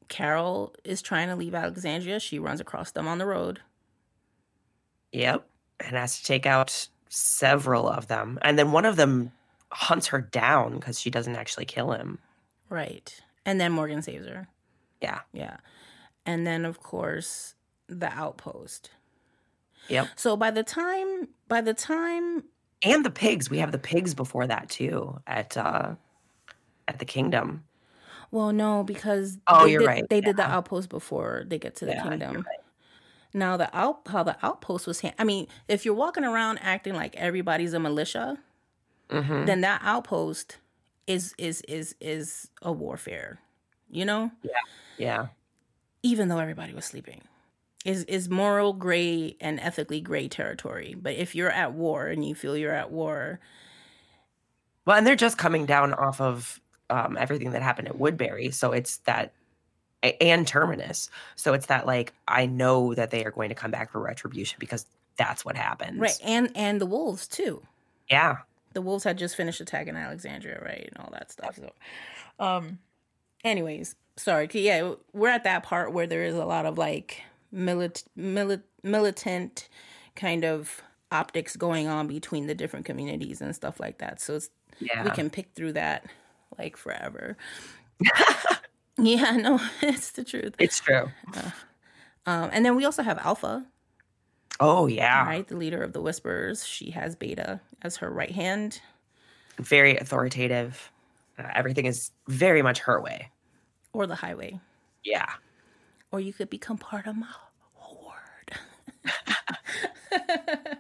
Carol 0.09 0.75
is 0.85 1.03
trying 1.03 1.29
to 1.29 1.37
leave 1.37 1.55
Alexandria. 1.55 2.21
She 2.21 2.39
runs 2.39 2.61
across 2.61 2.93
them 2.93 3.09
on 3.09 3.19
the 3.19 3.27
road. 3.27 3.61
Yep. 5.13 5.47
And 5.81 5.97
has 5.97 6.19
to 6.19 6.25
take 6.25 6.47
out 6.47 6.89
several 7.09 7.89
of 7.89 8.09
them. 8.09 8.39
And 8.43 8.59
then 8.59 8.73
one 8.73 8.85
of 8.85 8.97
them 8.97 9.33
hunts 9.71 10.07
her 10.09 10.21
down 10.21 10.77
because 10.77 11.01
she 11.01 11.11
doesn't 11.11 11.37
actually 11.37 11.65
kill 11.65 11.93
him. 11.93 12.19
Right. 12.69 13.21
And 13.45 13.61
then 13.61 13.73
Morgan 13.73 14.03
saves 14.03 14.27
her. 14.27 14.49
Yeah. 15.03 15.21
Yeah. 15.33 15.57
And 16.27 16.47
then 16.47 16.65
of 16.65 16.81
course 16.81 17.55
the 17.89 18.09
outpost. 18.13 18.91
Yep. 19.89 20.09
So 20.17 20.37
by 20.37 20.51
the 20.51 20.63
time 20.63 21.29
by 21.49 21.61
the 21.61 21.75
time 21.75 22.45
And 22.83 23.05
the 23.05 23.11
pigs. 23.11 23.51
We 23.51 23.59
have 23.59 23.73
the 23.73 23.79
pigs 23.79 24.15
before 24.15 24.47
that 24.47 24.69
too 24.71 25.21
at 25.27 25.57
uh 25.57 25.97
at 26.89 26.99
the 26.99 27.05
kingdom. 27.05 27.65
well 28.31 28.53
no 28.53 28.83
because 28.85 29.39
Oh, 29.47 29.65
they 29.67 29.73
you're 29.73 29.81
did, 29.81 29.87
right, 29.87 30.05
they 30.11 30.21
did 30.21 30.37
the 30.37 30.45
outpost 30.45 30.89
before 30.89 31.45
they 31.47 31.59
get 31.59 31.77
to 31.77 31.87
the 31.87 31.93
Yeah, 31.93 32.03
kingdom. 32.03 32.37
right. 32.37 32.61
Now 33.35 33.57
the 33.57 33.69
out 33.77 34.03
how 34.09 34.23
the 34.25 34.37
outpost 34.45 34.87
was 34.87 35.01
hand- 35.01 35.17
I 35.19 35.25
mean 35.25 35.49
if 35.69 35.85
you're 35.85 35.95
walking 35.95 36.25
around 36.25 36.59
acting 36.61 36.95
like 36.95 37.17
everybody's 37.17 37.75
a 37.75 37.81
militia 37.81 38.39
Mhm. 39.11 39.47
then 39.47 39.61
that 39.63 39.81
outpost 39.85 40.59
is 41.07 41.35
is 41.39 41.63
is 41.69 41.95
is 42.01 42.51
a 42.63 42.73
warfare. 42.73 43.41
You 43.91 44.05
know? 44.07 44.31
Yeah. 44.43 44.53
Even 46.03 46.29
though 46.29 46.39
everybody 46.39 46.73
was 46.75 46.85
sleeping 46.85 47.23
is 47.85 48.05
is 48.05 48.29
moral 48.29 48.73
gray 48.73 49.37
and 49.41 49.59
ethically 49.61 50.01
gray 50.01 50.29
territory 50.29 50.95
but 51.01 51.15
if 51.15 51.35
you're 51.35 51.51
at 51.51 51.73
war 51.73 52.07
and 52.07 52.25
you 52.25 52.35
feel 52.35 52.57
you're 52.57 52.73
at 52.75 52.91
war 52.91 53.41
Well, 54.85 54.97
and 54.97 55.07
they're 55.07 55.17
just 55.17 55.39
coming 55.39 55.67
down 55.67 55.93
off 55.95 56.21
of 56.21 56.61
um, 56.91 57.17
everything 57.19 57.53
that 57.53 57.63
happened 57.63 57.89
at 57.89 57.99
Woodbury. 57.99 58.51
So 58.51 58.73
it's 58.73 58.99
that, 59.07 59.33
and 60.21 60.47
Terminus. 60.47 61.09
So 61.37 61.55
it's 61.55 61.67
that, 61.67 61.87
like, 61.87 62.13
I 62.29 62.45
know 62.47 62.93
that 62.95 63.11
they 63.11 63.25
are 63.25 63.31
going 63.31 63.49
to 63.49 63.55
come 63.55 63.71
back 63.71 63.93
for 63.93 64.01
retribution 64.01 64.57
because 64.59 64.85
that's 65.17 65.45
what 65.45 65.57
happens. 65.57 65.99
right 66.01 66.19
and 66.25 66.51
and 66.55 66.81
the 66.81 66.87
wolves 66.87 67.27
too 67.29 67.63
Yeah. 68.11 68.39
the 68.75 68.83
wolves 68.83 69.05
had 69.05 69.19
just 69.19 69.37
finished 69.37 69.61
attacking 69.61 69.95
alexandria 69.97 70.59
right 70.63 70.89
and 70.89 70.99
all 71.05 71.11
that 71.13 71.31
stuff 71.31 71.57
so 71.57 71.71
um 72.45 72.79
anyways 73.45 73.95
sorry. 74.17 74.49
yeah 74.53 74.93
we're 75.13 75.29
at 75.29 75.45
that 75.45 75.63
part 75.63 75.93
where 75.93 76.07
there 76.07 76.25
is 76.25 76.35
a 76.35 76.45
lot 76.45 76.67
of 76.67 76.77
like 76.79 77.23
milit- 77.55 78.05
milit- 78.19 78.63
militant 78.83 79.69
kind 80.17 80.45
of 80.45 80.83
optics 81.11 81.57
going 81.57 81.89
on 81.89 82.07
between 82.07 82.47
the 82.47 82.55
different 82.55 82.85
communities 82.87 83.41
and 83.41 83.55
stuff 83.55 83.81
like 83.81 83.99
that 83.99 84.21
so 84.21 84.35
it's 84.37 84.51
Yeah. 84.81 85.05
we 85.05 85.11
can 85.11 85.31
pick 85.31 85.51
through 85.55 85.73
that 85.75 86.05
like 86.59 86.77
forever. 86.77 87.37
yeah, 88.99 89.33
no, 89.37 89.59
it's 89.83 90.11
the 90.13 90.23
truth. 90.25 90.55
It's 90.59 90.79
true. 90.81 91.11
Um, 92.27 92.51
and 92.53 92.65
then 92.65 92.77
we 92.77 92.85
also 92.85 93.03
have 93.03 93.19
Alpha, 93.19 93.65
Oh, 94.61 94.87
yeah. 94.87 95.25
right? 95.27 95.47
The 95.49 95.57
leader 95.57 95.83
of 95.83 95.93
the 95.93 96.01
Whisperers. 96.03 96.65
She 96.67 96.91
has 96.91 97.17
Beta 97.17 97.61
as 97.81 97.97
her 97.97 98.11
right 98.11 98.31
hand. 98.31 98.81
Very 99.59 99.97
authoritative. 99.97 100.91
Uh, 101.39 101.49
everything 101.55 101.87
is 101.87 102.11
very 102.29 102.61
much 102.63 102.81
her 102.81 103.01
way. 103.01 103.31
Or 103.93 104.07
the 104.07 104.15
highway. 104.17 104.61
Yeah. 105.05 105.29
Or 106.11 106.21
you 106.21 106.33
could 106.33 106.51
become 106.51 106.79
part 106.79 107.07
of 107.07 107.17
my 107.17 107.27
horde. 107.75 108.53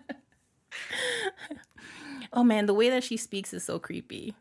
oh 2.32 2.44
man, 2.44 2.66
the 2.66 2.74
way 2.74 2.90
that 2.90 3.04
she 3.04 3.16
speaks 3.16 3.52
is 3.52 3.64
so 3.64 3.78
creepy. 3.78 4.34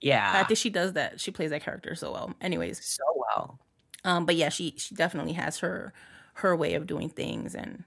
Yeah. 0.00 0.32
I 0.34 0.44
think 0.44 0.58
she 0.58 0.70
does 0.70 0.92
that. 0.94 1.20
She 1.20 1.30
plays 1.30 1.50
that 1.50 1.62
character 1.62 1.94
so 1.94 2.12
well. 2.12 2.34
Anyways, 2.40 2.84
so 2.84 3.02
well. 3.16 3.58
um, 4.04 4.26
but 4.26 4.36
yeah, 4.36 4.48
she 4.48 4.74
she 4.76 4.94
definitely 4.94 5.32
has 5.32 5.58
her 5.58 5.92
her 6.34 6.54
way 6.56 6.74
of 6.74 6.86
doing 6.86 7.08
things, 7.08 7.54
and 7.54 7.82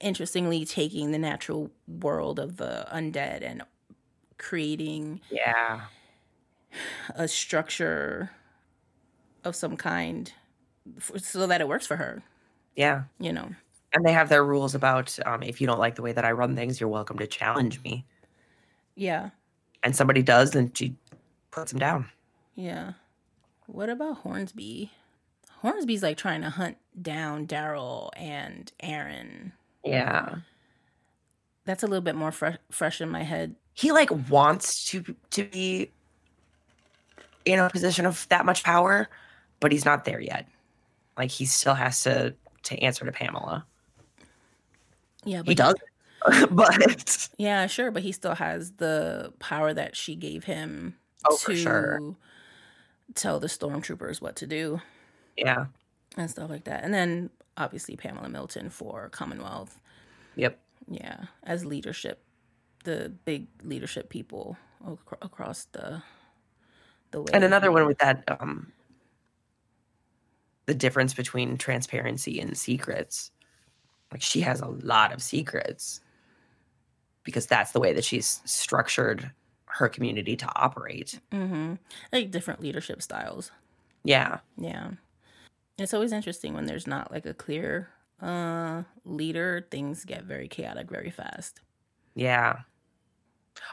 interestingly, 0.00 0.64
taking 0.64 1.10
the 1.12 1.18
natural 1.18 1.70
world 1.86 2.38
of 2.38 2.56
the 2.56 2.86
undead 2.92 3.42
and 3.42 3.62
creating 4.38 5.20
Yeah. 5.30 5.82
a 7.14 7.28
structure 7.28 8.30
of 9.44 9.54
some 9.56 9.76
kind 9.76 10.32
f 10.96 11.10
so 11.16 11.46
that 11.46 11.60
it 11.60 11.68
works 11.68 11.86
for 11.86 11.96
her. 11.96 12.22
Yeah. 12.76 13.04
You 13.18 13.32
know. 13.32 13.48
And 13.92 14.04
they 14.04 14.12
have 14.12 14.28
their 14.28 14.44
rules 14.44 14.74
about 14.74 15.18
um, 15.24 15.42
if 15.42 15.60
you 15.60 15.66
don't 15.66 15.78
like 15.78 15.94
the 15.94 16.02
way 16.02 16.12
that 16.12 16.24
I 16.24 16.32
run 16.32 16.54
things, 16.54 16.80
you're 16.80 16.88
welcome 16.88 17.18
to 17.18 17.26
challenge 17.26 17.82
me. 17.82 18.04
Yeah. 18.94 19.30
And 19.82 19.96
somebody 19.96 20.22
does, 20.22 20.50
then 20.50 20.72
she 20.74 20.94
puts 21.50 21.72
them 21.72 21.80
down. 21.80 22.06
Yeah. 22.54 22.92
What 23.66 23.88
about 23.88 24.18
Hornsby? 24.18 24.90
Hornsby's 25.62 26.02
like 26.02 26.16
trying 26.16 26.42
to 26.42 26.50
hunt 26.50 26.76
down 27.00 27.46
Daryl 27.46 28.10
and 28.16 28.70
Aaron. 28.80 29.52
Yeah. 29.84 30.36
That's 31.64 31.82
a 31.82 31.86
little 31.86 32.02
bit 32.02 32.14
more 32.14 32.32
fresh 32.32 32.56
fresh 32.70 33.00
in 33.00 33.08
my 33.08 33.22
head. 33.22 33.54
He 33.74 33.92
like 33.92 34.10
wants 34.30 34.86
to 34.90 35.14
to 35.30 35.44
be 35.44 35.90
in 37.44 37.58
a 37.58 37.70
position 37.70 38.06
of 38.06 38.26
that 38.28 38.44
much 38.44 38.62
power, 38.64 39.08
but 39.60 39.72
he's 39.72 39.84
not 39.84 40.04
there 40.04 40.20
yet. 40.20 40.48
Like 41.16 41.30
he 41.30 41.44
still 41.46 41.74
has 41.74 42.02
to 42.04 42.34
to 42.64 42.78
answer 42.78 43.04
to 43.04 43.12
Pamela. 43.12 43.66
Yeah, 45.24 45.38
but 45.42 45.48
He 45.48 45.54
does, 45.54 45.74
but 46.50 47.28
Yeah, 47.38 47.66
sure, 47.66 47.90
but 47.90 48.02
he 48.02 48.12
still 48.12 48.34
has 48.34 48.72
the 48.72 49.32
power 49.38 49.72
that 49.74 49.96
she 49.96 50.14
gave 50.16 50.44
him 50.44 50.96
Oh, 51.28 51.36
to 51.46 51.56
sure. 51.56 52.14
tell 53.14 53.40
the 53.40 53.48
stormtroopers 53.48 54.20
what 54.22 54.36
to 54.36 54.46
do 54.46 54.80
yeah. 55.36 55.66
and 56.16 56.30
stuff 56.30 56.48
like 56.48 56.64
that. 56.64 56.84
And 56.84 56.94
then 56.94 57.30
obviously 57.56 57.96
Pamela 57.96 58.28
Milton 58.28 58.70
for 58.70 59.08
Commonwealth. 59.10 59.80
Yep. 60.36 60.58
Yeah, 60.88 61.24
as 61.42 61.64
leadership, 61.66 62.22
the 62.84 63.12
big 63.24 63.48
leadership 63.64 64.08
people 64.08 64.56
ac- 64.86 64.96
across 65.20 65.64
the 65.72 66.02
the 67.10 67.20
way. 67.20 67.30
And 67.34 67.42
another 67.44 67.72
one 67.72 67.86
with 67.86 67.98
that 67.98 68.22
um 68.40 68.72
the 70.68 70.74
difference 70.74 71.14
between 71.14 71.56
transparency 71.56 72.38
and 72.40 72.56
secrets. 72.56 73.30
Like 74.12 74.20
she 74.20 74.42
has 74.42 74.60
a 74.60 74.66
lot 74.66 75.14
of 75.14 75.22
secrets 75.22 76.02
because 77.24 77.46
that's 77.46 77.72
the 77.72 77.80
way 77.80 77.94
that 77.94 78.04
she's 78.04 78.42
structured 78.44 79.30
her 79.64 79.88
community 79.88 80.36
to 80.36 80.48
operate. 80.54 81.20
Mm-hmm. 81.32 81.74
like 82.12 82.30
different 82.30 82.60
leadership 82.60 83.00
styles. 83.00 83.50
Yeah. 84.04 84.40
Yeah, 84.58 84.90
it's 85.78 85.94
always 85.94 86.12
interesting 86.12 86.52
when 86.52 86.66
there's 86.66 86.86
not 86.86 87.10
like 87.10 87.24
a 87.24 87.34
clear 87.34 87.88
uh 88.20 88.82
leader. 89.06 89.66
Things 89.70 90.04
get 90.04 90.24
very 90.24 90.48
chaotic 90.48 90.90
very 90.90 91.10
fast. 91.10 91.62
Yeah. 92.14 92.58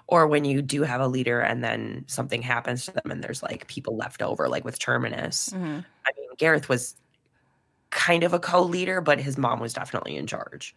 Or 0.07 0.27
when 0.27 0.45
you 0.45 0.61
do 0.61 0.83
have 0.83 1.01
a 1.01 1.07
leader 1.07 1.41
and 1.41 1.61
then 1.61 2.05
something 2.07 2.41
happens 2.41 2.85
to 2.85 2.91
them 2.91 3.11
and 3.11 3.21
there's 3.21 3.43
like 3.43 3.67
people 3.67 3.97
left 3.97 4.21
over, 4.21 4.47
like 4.47 4.63
with 4.63 4.79
Terminus. 4.79 5.49
hmm 5.49 5.79
I 6.07 6.11
mean, 6.17 6.24
Gareth 6.37 6.69
was 6.69 6.95
kind 7.91 8.23
of 8.23 8.33
a 8.33 8.39
co 8.39 8.61
leader, 8.63 9.01
but 9.01 9.19
his 9.19 9.37
mom 9.37 9.59
was 9.59 9.73
definitely 9.73 10.17
in 10.17 10.27
charge. 10.27 10.75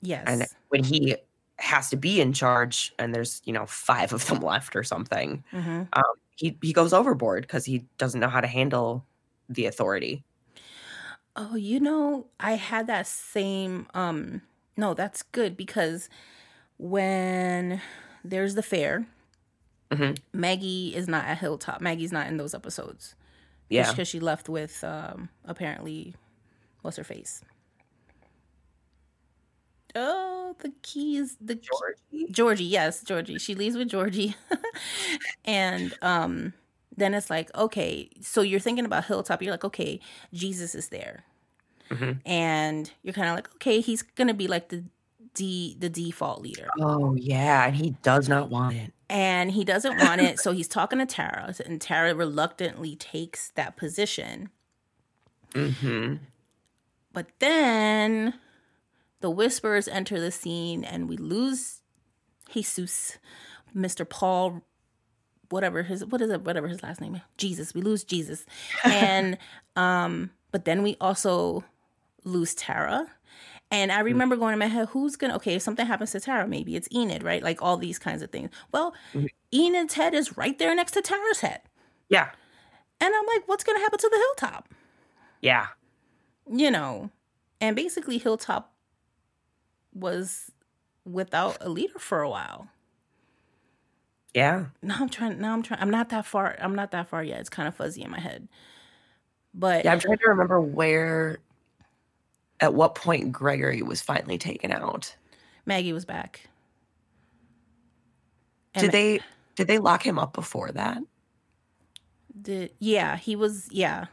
Yes. 0.00 0.26
And 0.26 0.46
when 0.68 0.84
he 0.84 1.16
has 1.58 1.90
to 1.90 1.96
be 1.96 2.20
in 2.20 2.32
charge 2.32 2.92
and 2.98 3.14
there's, 3.14 3.42
you 3.44 3.52
know, 3.52 3.66
five 3.66 4.12
of 4.12 4.26
them 4.26 4.40
left 4.42 4.76
or 4.76 4.82
something, 4.84 5.44
hmm 5.52 5.82
um, 5.94 6.02
he, 6.36 6.56
he 6.62 6.72
goes 6.72 6.92
overboard 6.94 7.42
because 7.42 7.64
he 7.66 7.84
doesn't 7.98 8.20
know 8.20 8.28
how 8.28 8.40
to 8.40 8.46
handle 8.46 9.04
the 9.48 9.66
authority. 9.66 10.24
Oh, 11.36 11.54
you 11.56 11.80
know, 11.80 12.26
I 12.40 12.52
had 12.52 12.86
that 12.88 13.06
same 13.06 13.86
um 13.94 14.42
no, 14.76 14.94
that's 14.94 15.22
good 15.22 15.56
because 15.56 16.08
when 16.78 17.80
there's 18.24 18.54
the 18.54 18.62
fair, 18.62 19.06
Mhm. 19.90 20.14
Maggie 20.32 20.94
is 20.94 21.08
not 21.08 21.24
at 21.26 21.38
Hilltop. 21.38 21.80
Maggie's 21.80 22.12
not 22.12 22.26
in 22.26 22.36
those 22.36 22.54
episodes. 22.54 23.14
Yeah. 23.72 23.90
because 23.90 24.08
she 24.08 24.20
left 24.20 24.48
with 24.48 24.82
um 24.84 25.28
apparently 25.44 26.14
what's 26.82 26.96
her 26.96 27.04
face 27.04 27.42
oh 29.94 30.54
the 30.60 30.72
keys 30.82 31.36
the 31.40 31.54
Georgie. 31.54 32.32
Georgie, 32.32 32.64
yes, 32.64 33.02
Georgie. 33.02 33.38
She 33.38 33.54
leaves 33.54 33.76
with 33.76 33.88
Georgie. 33.88 34.36
and 35.44 35.94
um 36.02 36.52
then 36.96 37.14
it's 37.14 37.30
like, 37.30 37.54
okay, 37.56 38.10
so 38.20 38.42
you're 38.42 38.60
thinking 38.60 38.84
about 38.84 39.06
Hilltop, 39.06 39.42
you're 39.42 39.50
like, 39.50 39.64
okay, 39.64 39.98
Jesus 40.32 40.74
is 40.74 40.88
there. 40.88 41.24
Mhm. 41.90 42.20
And 42.26 42.90
you're 43.02 43.14
kind 43.14 43.28
of 43.28 43.34
like, 43.34 43.52
okay, 43.54 43.80
he's 43.80 44.02
gonna 44.02 44.34
be 44.34 44.46
like 44.46 44.68
the 44.68 44.84
D 45.34 45.76
the 45.78 45.88
default 45.88 46.42
leader. 46.42 46.68
Oh 46.80 47.14
yeah, 47.14 47.66
and 47.66 47.74
he 47.76 47.96
does 48.02 48.28
not 48.28 48.50
want 48.50 48.76
it. 48.76 48.92
And 49.12 49.50
he 49.50 49.62
doesn't 49.62 49.98
want 49.98 50.22
it, 50.22 50.40
so 50.40 50.52
he's 50.52 50.68
talking 50.68 50.98
to 50.98 51.04
Tara, 51.04 51.54
and 51.66 51.78
Tara 51.78 52.14
reluctantly 52.14 52.96
takes 52.96 53.50
that 53.56 53.76
position. 53.76 54.48
hmm 55.54 56.14
But 57.12 57.26
then 57.38 58.32
the 59.20 59.28
whispers 59.30 59.86
enter 59.86 60.18
the 60.18 60.30
scene 60.30 60.82
and 60.82 61.10
we 61.10 61.18
lose 61.18 61.82
Jesus, 62.50 63.18
Mr. 63.76 64.08
Paul, 64.08 64.62
whatever 65.50 65.82
his 65.82 66.04
what 66.06 66.22
is 66.22 66.30
it, 66.30 66.42
whatever 66.42 66.66
his 66.66 66.82
last 66.82 67.00
name 67.00 67.14
is. 67.14 67.20
Jesus. 67.36 67.74
We 67.74 67.82
lose 67.82 68.04
Jesus. 68.04 68.46
And 68.84 69.36
um, 69.76 70.30
but 70.50 70.64
then 70.64 70.82
we 70.82 70.96
also 71.00 71.64
lose 72.24 72.54
Tara. 72.54 73.08
And 73.72 73.92
I 73.92 74.00
remember 74.00 74.36
going 74.36 74.54
in 74.54 74.60
my 74.60 74.66
head, 74.68 74.88
who's 74.90 75.16
gonna 75.16 75.36
okay, 75.36 75.56
if 75.56 75.62
something 75.62 75.86
happens 75.86 76.12
to 76.12 76.20
Tara, 76.20 76.46
maybe 76.48 76.76
it's 76.76 76.88
Enid, 76.94 77.24
right? 77.24 77.42
Like 77.42 77.62
all 77.62 77.78
these 77.78 77.98
kinds 77.98 78.22
of 78.22 78.30
things. 78.32 78.50
Well, 78.72 78.94
Mhm. 79.14 79.28
Enid's 79.52 79.94
head 79.94 80.14
is 80.14 80.36
right 80.38 80.58
there 80.58 80.74
next 80.76 80.92
to 80.92 81.02
Tara's 81.02 81.40
head. 81.42 81.62
Yeah. 82.10 82.30
And 83.00 83.14
I'm 83.14 83.26
like, 83.26 83.48
what's 83.48 83.64
gonna 83.64 83.80
happen 83.80 83.98
to 84.00 84.10
the 84.10 84.18
hilltop? 84.18 84.68
Yeah. 85.42 85.68
you 86.52 86.70
know, 86.70 87.10
and 87.60 87.76
basically 87.76 88.18
Hilltop 88.18 88.74
was 89.94 90.50
without 91.04 91.56
a 91.60 91.68
leader 91.68 91.98
for 91.98 92.22
a 92.22 92.30
while. 92.30 92.68
Yeah. 94.34 94.66
Now 94.82 94.96
I'm 95.00 95.08
trying. 95.10 95.38
Now 95.40 95.52
I'm 95.52 95.62
trying. 95.62 95.80
I'm 95.80 95.90
not 95.90 96.08
that 96.10 96.24
far. 96.26 96.56
I'm 96.60 96.74
not 96.74 96.90
that 96.92 97.08
far 97.08 97.22
yet. 97.22 97.40
It's 97.40 97.50
kind 97.50 97.68
of 97.68 97.74
fuzzy 97.74 98.02
in 98.02 98.10
my 98.10 98.20
head. 98.20 98.48
But 99.54 99.84
Yeah. 99.84 99.92
I'm 99.92 99.98
trying 100.00 100.18
to 100.18 100.28
remember 100.28 100.60
where, 100.60 101.38
at 102.62 102.74
what 102.74 102.94
point 102.94 103.32
Gregory 103.32 103.82
was 103.82 104.00
finally 104.00 104.38
taken 104.38 104.72
out. 104.72 105.14
Maggie 105.66 105.92
was 105.92 106.04
back. 106.06 106.48
And 108.74 108.84
Did 108.84 108.92
they 108.92 109.20
did 109.56 109.66
they 109.66 109.78
lock 109.78 110.06
him 110.06 110.18
up 110.18 110.32
before 110.32 110.70
that? 110.72 110.98
Did 112.40 112.72
yeah, 112.78 113.16
he 113.18 113.36
was 113.36 113.68
yeah. 113.70 114.06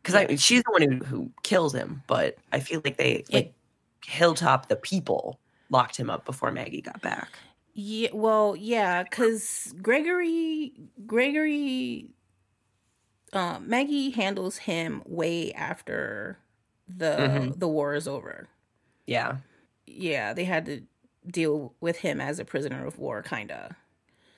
Because 0.00 0.14
I 0.14 0.36
she's 0.36 0.62
the 0.62 0.70
one 0.70 0.82
who, 0.82 1.04
who 1.04 1.30
kills 1.42 1.74
him, 1.74 2.02
but 2.06 2.38
I 2.52 2.60
feel 2.60 2.80
like 2.82 2.96
they 2.96 3.24
like 3.30 3.52
Hilltop, 4.06 4.68
the 4.68 4.76
people 4.76 5.38
locked 5.68 5.96
him 5.96 6.08
up 6.08 6.24
before 6.24 6.50
Maggie 6.50 6.80
got 6.80 7.02
back. 7.02 7.28
Yeah, 7.74 8.08
well, 8.12 8.56
yeah, 8.56 9.02
because 9.02 9.72
Gregory, 9.80 10.72
Gregory, 11.06 12.08
um, 13.32 13.68
Maggie 13.68 14.10
handles 14.10 14.58
him 14.58 15.02
way 15.06 15.52
after 15.52 16.38
the 16.98 17.16
Mhm. 17.18 17.58
the 17.58 17.68
war 17.68 17.94
is 17.94 18.08
over. 18.08 18.48
Yeah. 19.06 19.38
yeah, 19.86 20.32
they 20.34 20.44
had 20.44 20.66
to 20.66 20.82
deal 21.28 21.74
with 21.80 21.98
him 21.98 22.20
as 22.20 22.38
a 22.38 22.44
prisoner 22.44 22.86
of 22.86 22.98
war, 22.98 23.22
kind 23.22 23.50
of. 23.50 23.72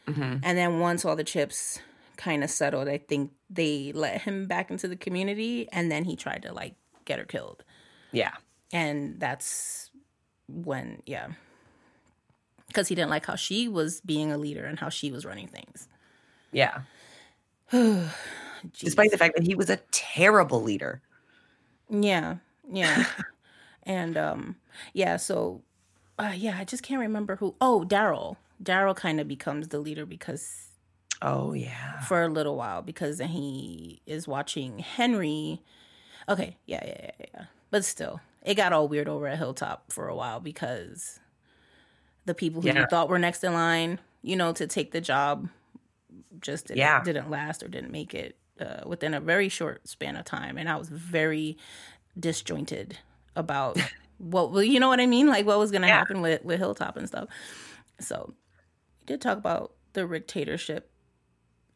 hmm 0.07 0.38
And 0.43 0.59
then 0.59 0.81
once 0.81 1.05
all 1.05 1.17
the 1.17 1.25
chips 1.25 1.81
kind 2.17 2.45
of 2.45 2.51
settled, 2.51 2.88
I 2.88 2.99
think 2.99 3.33
they 3.51 3.93
let 3.93 4.23
him 4.23 4.47
back 4.47 4.71
into 4.71 4.88
the 4.88 4.97
community, 4.97 5.69
and 5.73 5.91
then 5.93 6.05
he 6.05 6.17
tried 6.17 6.43
to 6.45 6.53
like 6.53 6.75
get 7.05 7.19
her 7.19 7.25
killed, 7.27 7.65
Yeah. 8.12 8.37
and 8.73 9.21
that's 9.21 9.91
when 10.49 11.03
yeah, 11.07 11.33
because 12.69 12.88
he 12.88 12.95
didn't 12.95 13.11
like 13.11 13.27
how 13.27 13.37
she 13.37 13.69
was 13.69 14.01
being 14.01 14.33
a 14.33 14.38
leader 14.38 14.65
and 14.65 14.79
how 14.79 14.88
she 14.88 15.11
was 15.12 15.25
running 15.27 15.49
things. 15.49 15.88
Yeah. 16.53 16.83
Despite 17.73 19.11
the 19.11 19.19
fact 19.19 19.35
that 19.37 19.45
he 19.47 19.55
was 19.55 19.71
a 19.71 19.79
terrible 19.91 20.62
leader. 20.62 21.03
Yeah, 21.92 22.37
yeah. 22.70 23.05
and 23.85 24.16
um 24.16 24.57
yeah, 24.94 25.16
so 25.18 25.62
uh 26.18 26.33
yeah, 26.35 26.57
I 26.59 26.64
just 26.64 26.83
can't 26.83 27.00
remember 27.00 27.37
who. 27.37 27.55
Oh, 27.61 27.85
Daryl. 27.87 28.37
Daryl 28.62 28.96
kind 28.96 29.20
of 29.20 29.28
becomes 29.28 29.68
the 29.68 29.78
leader 29.78 30.07
because 30.07 30.68
Oh 31.20 31.52
yeah. 31.52 32.00
for 32.00 32.22
a 32.22 32.28
little 32.28 32.57
while 32.57 32.83
because 32.83 33.18
he 33.20 34.00
is 34.07 34.26
watching 34.26 34.78
Henry. 34.81 35.62
Okay, 36.28 36.57
yeah, 36.66 36.85
yeah, 36.87 36.96
yeah, 37.20 37.26
yeah. 37.35 37.44
But 37.70 37.85
still, 37.85 38.20
it 38.42 38.55
got 38.55 38.72
all 38.72 38.88
weird 38.88 39.09
over 39.09 39.26
at 39.28 39.38
Hilltop 39.38 39.92
for 39.92 40.09
a 40.09 40.14
while 40.16 40.40
because 40.40 41.20
the 42.24 42.35
people 42.35 42.62
who 42.62 42.68
you 42.68 42.87
thought 42.88 43.09
were 43.09 43.18
next 43.18 43.42
in 43.44 43.52
line, 43.52 43.98
you 44.22 44.37
know, 44.37 44.52
to 44.52 44.66
take 44.66 44.92
the 44.92 45.00
job 45.00 45.48
just 46.40 46.66
didn't, 46.68 46.78
Yeah. 46.78 47.02
didn't 47.02 47.31
last 47.31 47.62
or 47.62 47.68
didn't 47.68 47.90
make 47.90 48.14
it 48.14 48.37
uh, 48.62 48.83
within 48.87 49.14
a 49.14 49.20
very 49.20 49.48
short 49.51 49.88
span 49.88 50.16
of 50.16 50.25
time. 50.25 50.59
And 50.59 50.68
I 50.68 50.77
was 50.77 50.88
very 50.88 51.59
disjointed 52.18 52.98
about 53.37 53.79
what, 54.18 54.53
well, 54.53 54.62
you 54.62 54.81
know 54.81 54.88
what 54.88 55.01
I 55.01 55.07
mean? 55.07 55.29
Like 55.29 55.46
what 55.46 55.59
was 55.59 55.70
going 55.70 55.83
to 55.83 55.88
Yeah. 55.88 55.90
happen 55.90 56.22
with, 56.22 56.44
with 56.44 56.59
Hilltop 56.59 56.96
and 56.96 57.09
stuff. 57.09 57.29
So 58.01 58.35
we 59.01 59.07
did 59.07 59.20
talk 59.20 59.38
about 59.38 59.75
the 59.94 60.07
dictatorship 60.07 60.90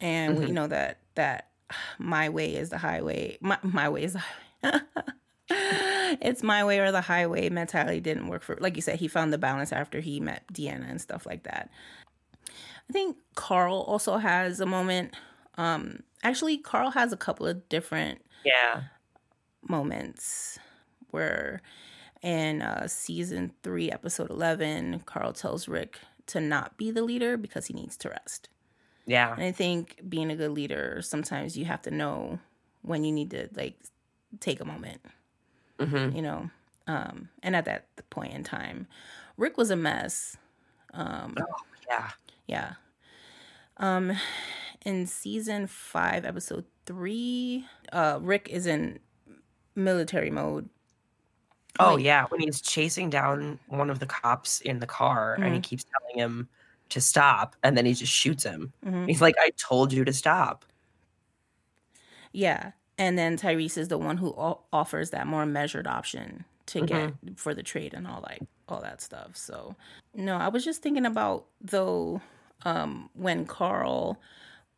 and 0.01 0.37
we 0.37 0.47
Mhm. 0.47 0.53
know 0.53 0.67
that 0.67 1.01
that 1.15 1.51
my 1.99 2.29
way 2.29 2.55
is 2.55 2.71
the 2.71 2.79
highway 2.79 3.39
my, 3.41 3.59
my 3.63 3.89
way 3.89 4.05
is 4.05 4.13
the 4.15 4.23
highway. 4.63 4.83
it's 6.21 6.43
my 6.43 6.65
way 6.65 6.79
or 6.81 6.91
the 6.93 7.01
highway 7.01 7.49
mentality 7.49 8.01
didn't 8.01 8.29
work 8.29 8.43
for 8.43 8.57
like 8.61 8.77
you 8.77 8.83
said 8.83 8.99
he 8.99 9.09
found 9.09 9.33
the 9.33 9.39
balance 9.39 9.73
after 9.73 10.01
he 10.01 10.21
met 10.21 10.45
deanna 10.53 10.89
and 10.91 11.01
stuff 11.01 11.25
like 11.27 11.45
that 11.45 11.71
i 12.89 12.93
think 12.93 13.17
carl 13.35 13.81
also 13.83 14.17
has 14.17 14.61
a 14.61 14.67
moment 14.67 15.15
um 15.57 16.01
actually 16.23 16.59
carl 16.59 16.91
has 16.91 17.13
a 17.13 17.17
couple 17.17 17.47
of 17.47 17.69
different 17.69 18.21
Yeah. 18.45 18.85
moments 19.69 20.59
where 21.11 21.61
in 22.23 22.63
uh, 22.63 22.89
season 22.89 23.53
three 23.63 23.91
episode 23.91 24.31
11 24.31 25.01
carl 25.01 25.33
tells 25.33 25.69
rick 25.69 26.01
to 26.27 26.41
not 26.41 26.77
be 26.79 26.91
the 26.91 27.03
leader 27.03 27.37
because 27.37 27.67
he 27.67 27.75
needs 27.75 27.97
to 27.97 28.11
rest 28.11 28.49
Yeah. 29.07 29.39
and 29.39 29.47
I 29.47 29.53
think 29.53 30.01
being 30.09 30.31
a 30.31 30.37
good 30.37 30.53
leader, 30.53 31.01
sometimes 31.03 31.57
you 31.59 31.65
have 31.67 31.83
to 31.83 31.91
know 31.93 32.41
when 32.83 33.05
you 33.05 33.13
need 33.13 33.31
to 33.33 33.49
like 33.55 33.79
take 34.41 34.61
a 34.61 34.65
moment, 34.67 35.03
hmm 35.81 36.09
you 36.11 36.23
know. 36.23 36.51
Um, 36.87 37.31
and 37.43 37.57
at 37.57 37.65
that 37.65 37.89
point 38.11 38.33
in 38.33 38.45
time, 38.45 38.87
Rick 39.37 39.57
was 39.57 39.71
a 39.71 39.77
mess. 39.77 40.37
Um, 40.95 41.47
Yeah. 41.89 42.11
yeah. 42.47 42.75
Um, 43.79 44.13
in 44.87 45.07
season 45.07 45.67
five, 45.67 46.25
episode 46.25 46.65
three, 46.87 47.67
uh, 47.93 48.19
Rick 48.23 48.49
is 48.51 48.67
in 48.67 48.99
military 49.75 50.31
mode. 50.31 50.69
Oh 51.79 51.95
Like- 51.97 52.05
yeah. 52.05 52.25
When 52.29 52.41
he's 52.41 52.61
chasing 52.63 53.11
down 53.11 53.59
one 53.67 53.91
of 53.91 53.99
the 53.99 54.07
cops 54.07 54.61
in 54.63 54.79
the 54.79 54.87
car 54.87 55.35
and 55.35 55.53
he 55.53 55.61
Mhm. 55.61 55.63
keeps 55.65 55.85
telling 55.85 56.19
him 56.19 56.49
to 56.89 57.01
stop 57.01 57.57
and 57.63 57.77
then 57.77 57.85
he 57.85 57.93
just 57.93 58.13
shoots 58.13 58.45
him. 58.45 58.73
Mhm. 58.85 59.09
He's 59.09 59.21
like, 59.21 59.35
I 59.39 59.51
told 59.59 59.93
you 59.93 60.05
to 60.05 60.13
stop. 60.13 60.65
Yeah. 62.33 62.71
And 62.97 63.19
then 63.19 63.37
Tyrese 63.37 63.77
is 63.77 63.89
the 63.89 63.99
one 63.99 64.17
who 64.17 64.29
o- 64.39 64.63
offers 64.73 65.11
that 65.11 65.27
more 65.27 65.45
measured 65.45 65.87
option 65.87 66.45
to 66.67 66.87
get 66.87 67.13
for 67.37 67.55
the 67.55 67.63
trade 67.63 67.93
and 67.95 68.07
all 68.07 68.21
like 68.23 68.43
all 68.69 68.81
that 68.81 69.01
stuff. 69.01 69.37
So 69.37 69.77
no, 70.15 70.37
I 70.37 70.49
was 70.49 70.65
just 70.65 70.83
thinking 70.83 71.07
about 71.07 71.47
though 71.61 72.21
um 72.65 73.11
when 73.15 73.47
Carl 73.47 74.19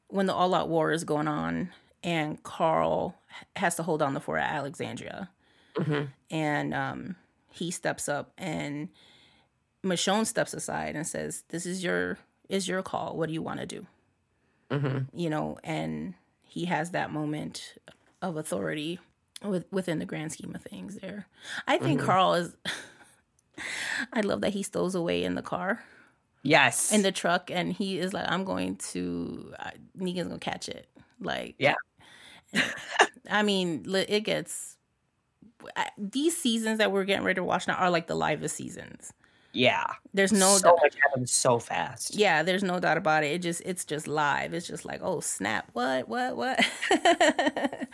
when 0.08 0.26
the 0.26 0.34
all 0.34 0.54
out 0.54 0.68
war 0.68 0.90
is 0.92 1.04
going 1.04 1.28
on 1.28 1.70
and 2.02 2.42
Carl 2.42 3.14
has 3.56 3.74
to 3.76 3.82
hold 3.82 4.02
on 4.02 4.14
the 4.14 4.20
fort 4.20 4.40
at 4.40 4.52
Alexandria 4.52 5.30
hmm 5.76 6.04
and 6.30 6.74
um 6.74 7.16
he 7.50 7.70
steps 7.70 8.08
up 8.08 8.32
and 8.38 8.88
Michonne 9.84 10.26
steps 10.26 10.52
aside 10.54 10.96
and 10.96 11.06
says, 11.06 11.44
This 11.50 11.64
is 11.66 11.84
your 11.84 12.18
is 12.48 12.66
your 12.66 12.82
call. 12.82 13.16
What 13.16 13.28
do 13.28 13.32
you 13.32 13.42
want 13.42 13.60
to 13.60 13.66
do? 13.66 13.86
hmm 14.70 14.98
you 15.14 15.30
know, 15.30 15.56
and 15.64 16.14
he 16.42 16.64
has 16.66 16.90
that 16.90 17.12
moment 17.12 17.74
of 18.22 18.36
authority 18.36 18.98
with, 19.42 19.66
within 19.70 19.98
the 20.00 20.04
grand 20.04 20.32
scheme 20.32 20.54
of 20.54 20.62
things 20.62 20.96
there. 20.96 21.26
I 21.66 21.78
think 21.78 22.00
Mhm. 22.00 22.04
Carl 22.06 22.34
is 22.34 22.56
I 24.12 24.20
love 24.20 24.40
that 24.42 24.52
he 24.52 24.62
stows 24.62 24.94
away 24.94 25.24
in 25.24 25.34
the 25.34 25.42
car, 25.42 25.82
Yes. 26.42 26.92
in 26.92 27.02
the 27.02 27.12
truck, 27.12 27.50
and 27.50 27.72
he 27.72 27.98
is 27.98 28.12
like, 28.12 28.26
I'm 28.30 28.44
going 28.44 28.76
to, 28.92 29.52
uh, 29.58 29.70
Negan's 29.98 30.28
gonna 30.28 30.38
catch 30.38 30.68
it. 30.68 30.86
Like, 31.20 31.56
Yeah. 31.58 31.74
I 33.30 33.42
mean, 33.42 33.84
it 34.08 34.20
gets, 34.20 34.76
these 35.98 36.36
seasons 36.36 36.78
that 36.78 36.92
we're 36.92 37.04
getting 37.04 37.24
ready 37.24 37.36
to 37.36 37.44
watch 37.44 37.66
now 37.68 37.74
are 37.74 37.90
like 37.90 38.06
the 38.06 38.14
livest 38.14 38.56
seasons. 38.56 39.12
Yeah. 39.52 39.86
There's 40.14 40.32
no 40.32 40.56
so 40.56 40.68
doubt. 40.70 40.78
much 40.82 40.94
happens 41.02 41.32
so 41.32 41.58
fast. 41.58 42.14
Yeah, 42.14 42.42
there's 42.42 42.62
no 42.62 42.78
doubt 42.78 42.96
about 42.96 43.24
it. 43.24 43.32
It 43.32 43.38
just 43.42 43.62
it's 43.64 43.84
just 43.84 44.06
live. 44.06 44.54
It's 44.54 44.66
just 44.66 44.84
like, 44.84 45.00
oh 45.02 45.20
snap, 45.20 45.68
what, 45.72 46.08
what, 46.08 46.36
what? 46.36 46.64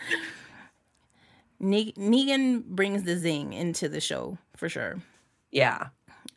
Ne- 1.59 1.93
Negan 1.93 2.63
brings 2.65 3.03
the 3.03 3.17
zing 3.17 3.53
into 3.53 3.87
the 3.89 4.01
show 4.01 4.37
for 4.55 4.67
sure. 4.69 5.01
Yeah. 5.51 5.87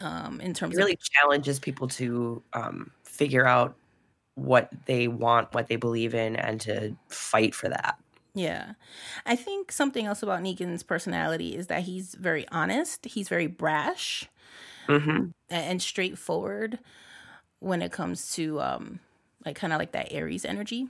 Um, 0.00 0.40
in 0.40 0.54
terms 0.54 0.76
It 0.76 0.76
really 0.76 0.96
of 0.96 0.98
challenges 1.00 1.58
people 1.58 1.88
to 1.88 2.42
um, 2.52 2.92
figure 3.04 3.46
out 3.46 3.76
what 4.34 4.70
they 4.86 5.08
want, 5.08 5.54
what 5.54 5.68
they 5.68 5.76
believe 5.76 6.14
in, 6.14 6.36
and 6.36 6.60
to 6.62 6.96
fight 7.08 7.54
for 7.54 7.68
that. 7.68 7.98
yeah, 8.34 8.74
I 9.26 9.34
think 9.36 9.72
something 9.72 10.06
else 10.06 10.22
about 10.22 10.42
Negan's 10.42 10.82
personality 10.82 11.56
is 11.56 11.66
that 11.68 11.82
he's 11.82 12.14
very 12.14 12.46
honest. 12.48 13.04
He's 13.06 13.28
very 13.28 13.46
brash 13.48 14.28
hmm 14.88 15.30
and 15.50 15.80
straightforward 15.80 16.78
when 17.60 17.82
it 17.82 17.92
comes 17.92 18.32
to 18.34 18.60
um, 18.60 19.00
like 19.46 19.56
kind 19.56 19.72
of 19.72 19.80
like 19.80 19.92
that 19.92 20.12
Aries 20.12 20.44
energy. 20.44 20.88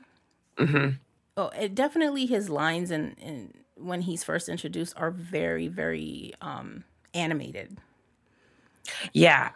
Mm-hmm. 0.58 0.98
Oh, 1.36 1.48
it 1.48 1.74
definitely 1.74 2.26
his 2.26 2.50
lines 2.50 2.90
and 2.90 3.16
and 3.20 3.64
when 3.76 4.02
he's 4.02 4.24
first 4.24 4.48
introduced 4.48 4.94
are 4.96 5.10
very 5.10 5.68
very 5.68 6.32
um 6.40 6.84
animated. 7.14 7.78
Yeah. 9.12 9.50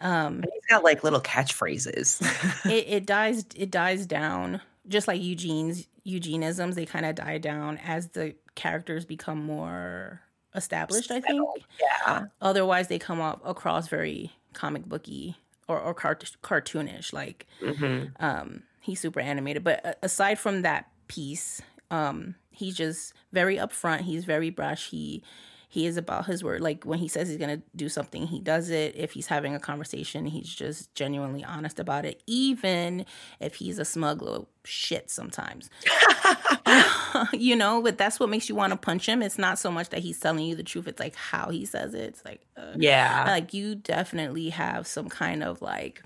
Um, 0.00 0.44
he's 0.52 0.66
got 0.68 0.84
like 0.84 1.02
little 1.02 1.20
catchphrases. 1.20 2.20
it, 2.70 2.84
it 2.88 3.06
dies 3.06 3.44
it 3.56 3.70
dies 3.70 4.06
down 4.06 4.60
just 4.86 5.08
like 5.08 5.20
Eugene's 5.20 5.86
Eugenisms 6.06 6.74
they 6.74 6.86
kind 6.86 7.04
of 7.04 7.14
die 7.16 7.38
down 7.38 7.78
as 7.78 8.08
the 8.08 8.34
characters 8.54 9.04
become 9.04 9.42
more 9.44 10.20
established, 10.54 11.10
I 11.10 11.20
think. 11.20 11.46
yeah. 11.80 12.26
Otherwise 12.40 12.88
they 12.88 12.98
come 12.98 13.20
up 13.20 13.42
across 13.44 13.88
very 13.88 14.32
comic 14.54 14.84
booky 14.86 15.36
or 15.68 15.78
or 15.78 15.94
cart- 15.94 16.36
cartoonish 16.42 17.12
like 17.12 17.46
hmm 17.60 18.04
um 18.18 18.62
he's 18.80 18.98
super 18.98 19.20
animated 19.20 19.62
but 19.62 19.98
aside 20.02 20.38
from 20.38 20.62
that 20.62 20.88
piece 21.06 21.60
um 21.90 22.34
he's 22.50 22.74
just 22.76 23.12
very 23.32 23.56
upfront 23.56 24.00
he's 24.00 24.24
very 24.24 24.50
brash 24.50 24.88
he 24.90 25.22
he 25.70 25.86
is 25.86 25.96
about 25.96 26.26
his 26.26 26.42
word 26.42 26.60
like 26.60 26.84
when 26.84 26.98
he 26.98 27.08
says 27.08 27.28
he's 27.28 27.36
gonna 27.38 27.60
do 27.76 27.88
something 27.88 28.26
he 28.26 28.40
does 28.40 28.70
it 28.70 28.94
if 28.96 29.12
he's 29.12 29.26
having 29.26 29.54
a 29.54 29.60
conversation 29.60 30.26
he's 30.26 30.52
just 30.52 30.94
genuinely 30.94 31.44
honest 31.44 31.78
about 31.78 32.04
it 32.04 32.22
even 32.26 33.04
if 33.40 33.54
he's 33.56 33.78
a 33.78 33.84
smug 33.84 34.22
little 34.22 34.48
shit 34.64 35.10
sometimes 35.10 35.68
you 37.32 37.54
know 37.56 37.82
but 37.82 37.96
that's 37.98 38.18
what 38.20 38.28
makes 38.28 38.48
you 38.48 38.54
want 38.54 38.72
to 38.72 38.76
punch 38.78 39.06
him 39.06 39.22
it's 39.22 39.38
not 39.38 39.58
so 39.58 39.70
much 39.70 39.88
that 39.90 40.00
he's 40.00 40.18
telling 40.18 40.44
you 40.44 40.54
the 40.54 40.62
truth 40.62 40.86
it's 40.88 41.00
like 41.00 41.14
how 41.14 41.50
he 41.50 41.64
says 41.64 41.94
it 41.94 42.00
it's 42.02 42.24
like 42.24 42.40
uh, 42.56 42.72
Yeah. 42.76 43.24
like 43.26 43.52
you 43.54 43.74
definitely 43.74 44.50
have 44.50 44.86
some 44.86 45.08
kind 45.08 45.42
of 45.42 45.60
like 45.62 46.02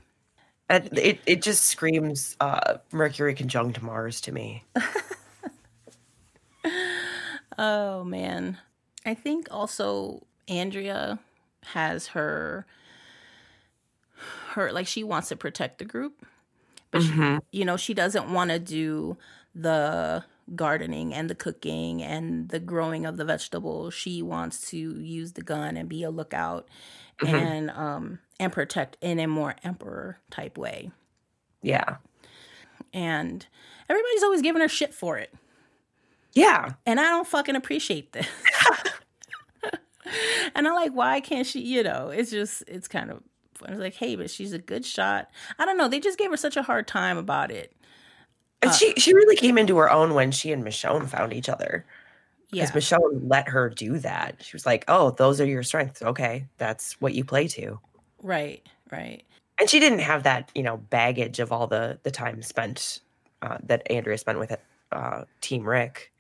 And 0.69 0.97
it, 0.99 1.21
it 1.27 1.43
just 1.43 1.65
screams 1.67 2.37
uh, 2.41 2.79
Mercury 2.93 3.35
conjunct 3.35 3.83
Mars 3.83 4.21
to 4.23 4.33
me. 4.33 4.65
Oh 7.59 8.03
man. 8.05 8.59
I 9.05 9.15
think 9.15 9.49
also 9.51 10.27
Andrea 10.49 11.19
has 11.65 12.09
her 12.09 12.67
her 14.51 14.73
like 14.73 14.87
she 14.87 15.03
wants 15.03 15.29
to 15.29 15.37
protect 15.37 15.79
the 15.79 15.85
group. 15.85 16.25
But 16.91 17.03
she, 17.03 17.39
you 17.53 17.65
know, 17.65 17.77
she 17.77 17.95
doesn't 17.95 18.33
want 18.33 18.51
to 18.51 18.59
do 18.59 19.17
the 19.55 20.25
gardening 20.55 21.15
and 21.15 21.31
the 21.31 21.35
cooking 21.35 22.03
and 22.03 22.51
the 22.51 22.61
growing 22.61 23.07
of 23.07 23.17
the 23.17 23.25
vegetables. 23.25 23.95
She 23.95 24.23
wants 24.23 24.69
to 24.71 24.77
use 24.77 25.33
the 25.33 25.43
gun 25.43 25.77
and 25.77 25.89
be 25.89 26.03
a 26.03 26.11
lookout 26.11 26.69
and 27.27 27.71
um 27.71 28.19
and 28.39 28.53
protect 28.53 28.97
in 29.01 29.19
a 29.19 29.27
more 29.27 29.57
emperor 29.65 30.19
type 30.31 30.59
way. 30.59 30.91
Yeah. 31.63 31.97
And 32.93 33.47
everybody's 33.89 34.23
always 34.23 34.43
giving 34.43 34.61
her 34.61 34.69
shit 34.69 34.93
for 34.93 35.17
it. 35.17 35.33
Yeah. 36.35 36.71
and 36.87 36.99
I 36.99 37.05
don't 37.05 37.27
fucking 37.27 37.57
appreciate 37.57 38.13
this. 38.13 38.27
and 40.55 40.67
I'm 40.67 40.75
like, 40.75 40.93
why 40.93 41.21
can't 41.21 41.47
she? 41.47 41.61
You 41.61 41.83
know, 41.83 42.09
it's 42.09 42.31
just, 42.31 42.65
it's 42.67 42.89
kind 42.89 43.11
of, 43.11 43.23
I 43.67 43.71
was 43.71 43.81
like, 43.81 43.95
hey, 43.95 44.17
but 44.17 44.31
she's 44.31 44.53
a 44.53 44.59
good 44.59 44.85
shot. 44.85 45.29
I 45.59 45.65
don't 45.65 45.79
know. 45.79 45.89
They 45.89 46.01
just 46.01 46.19
gave 46.19 46.31
her 46.31 46.37
such 46.37 46.57
a 46.57 46.63
hard 46.63 46.89
time 46.89 47.17
about 47.17 47.51
it. 47.51 47.75
And 48.63 48.73
she 48.73 48.95
she 48.95 49.13
really 49.13 49.37
came 49.37 49.59
into 49.59 49.77
her 49.79 49.91
own 49.91 50.15
when 50.15 50.31
she 50.31 50.53
and 50.53 50.65
Michonne 50.65 51.09
found 51.09 51.33
each 51.33 51.49
other. 51.49 51.85
Yeah, 52.53 52.67
Because 52.67 52.91
Michonne 52.91 53.29
let 53.29 53.49
her 53.49 53.69
do 53.69 53.99
that. 53.99 54.37
She 54.41 54.55
was 54.55 54.65
like, 54.65 54.85
"Oh, 54.87 55.11
those 55.11 55.41
are 55.41 55.45
your 55.47 55.63
strengths. 55.63 56.01
Okay, 56.01 56.47
that's 56.59 57.01
what 57.01 57.15
you 57.15 57.25
play 57.25 57.49
to." 57.49 57.81
right, 58.23 58.65
right. 58.91 59.25
And 59.59 59.69
she 59.69 59.81
didn't 59.81 59.99
have 60.01 60.23
that, 60.23 60.51
you 60.55 60.63
know, 60.63 60.77
baggage 60.77 61.41
of 61.41 61.51
all 61.51 61.67
the 61.67 61.99
the 62.05 62.11
time 62.11 62.43
spent 62.43 63.01
uh, 63.43 63.59
that 63.65 63.91
Andrea 63.91 64.17
spent 64.17 64.39
with 64.39 64.57
uh, 64.93 65.25
Team 65.41 65.69
Rick. 65.69 66.12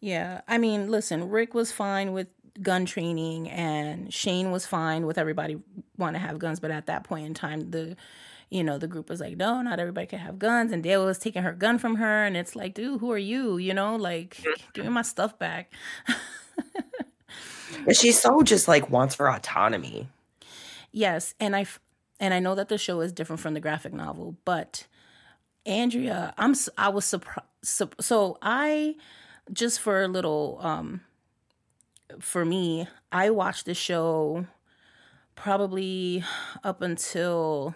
Yeah, 0.00 0.40
I 0.48 0.58
mean, 0.58 0.90
listen, 0.90 1.28
Rick 1.28 1.54
was 1.54 1.72
fine 1.72 2.12
with 2.12 2.28
gun 2.62 2.86
training, 2.86 3.48
and 3.50 4.12
Shane 4.12 4.50
was 4.50 4.66
fine 4.66 5.06
with 5.06 5.18
everybody 5.18 5.58
want 5.98 6.14
to 6.14 6.20
have 6.20 6.38
guns. 6.38 6.60
But 6.60 6.70
at 6.70 6.86
that 6.86 7.04
point 7.04 7.26
in 7.26 7.34
time, 7.34 7.70
the 7.70 7.96
you 8.48 8.64
know 8.64 8.78
the 8.78 8.88
group 8.88 9.10
was 9.10 9.20
like, 9.20 9.36
no, 9.36 9.60
not 9.60 9.78
everybody 9.78 10.06
can 10.06 10.18
have 10.18 10.38
guns, 10.38 10.72
and 10.72 10.82
Dale 10.82 11.04
was 11.04 11.18
taking 11.18 11.42
her 11.42 11.52
gun 11.52 11.78
from 11.78 11.96
her, 11.96 12.24
and 12.24 12.36
it's 12.36 12.56
like, 12.56 12.74
dude, 12.74 13.00
who 13.00 13.12
are 13.12 13.18
you? 13.18 13.58
You 13.58 13.74
know, 13.74 13.96
like, 13.96 14.36
mm-hmm. 14.36 14.70
give 14.72 14.84
me 14.84 14.90
my 14.90 15.02
stuff 15.02 15.38
back. 15.38 15.72
She's 17.92 18.20
so 18.20 18.42
just 18.42 18.68
like 18.68 18.90
wants 18.90 19.16
her 19.16 19.30
autonomy. 19.30 20.08
Yes, 20.92 21.34
and 21.38 21.54
I 21.54 21.66
and 22.18 22.32
I 22.32 22.40
know 22.40 22.54
that 22.54 22.68
the 22.68 22.78
show 22.78 23.00
is 23.00 23.12
different 23.12 23.40
from 23.40 23.54
the 23.54 23.60
graphic 23.60 23.92
novel, 23.92 24.36
but 24.44 24.86
Andrea, 25.66 26.34
I'm 26.38 26.54
I 26.78 26.88
was 26.88 27.04
surprised. 27.04 27.46
So 27.62 28.38
I 28.40 28.96
just 29.52 29.80
for 29.80 30.02
a 30.02 30.08
little 30.08 30.58
um 30.62 31.00
for 32.18 32.44
me, 32.44 32.88
I 33.12 33.30
watched 33.30 33.66
the 33.66 33.74
show 33.74 34.46
probably 35.36 36.24
up 36.64 36.82
until 36.82 37.74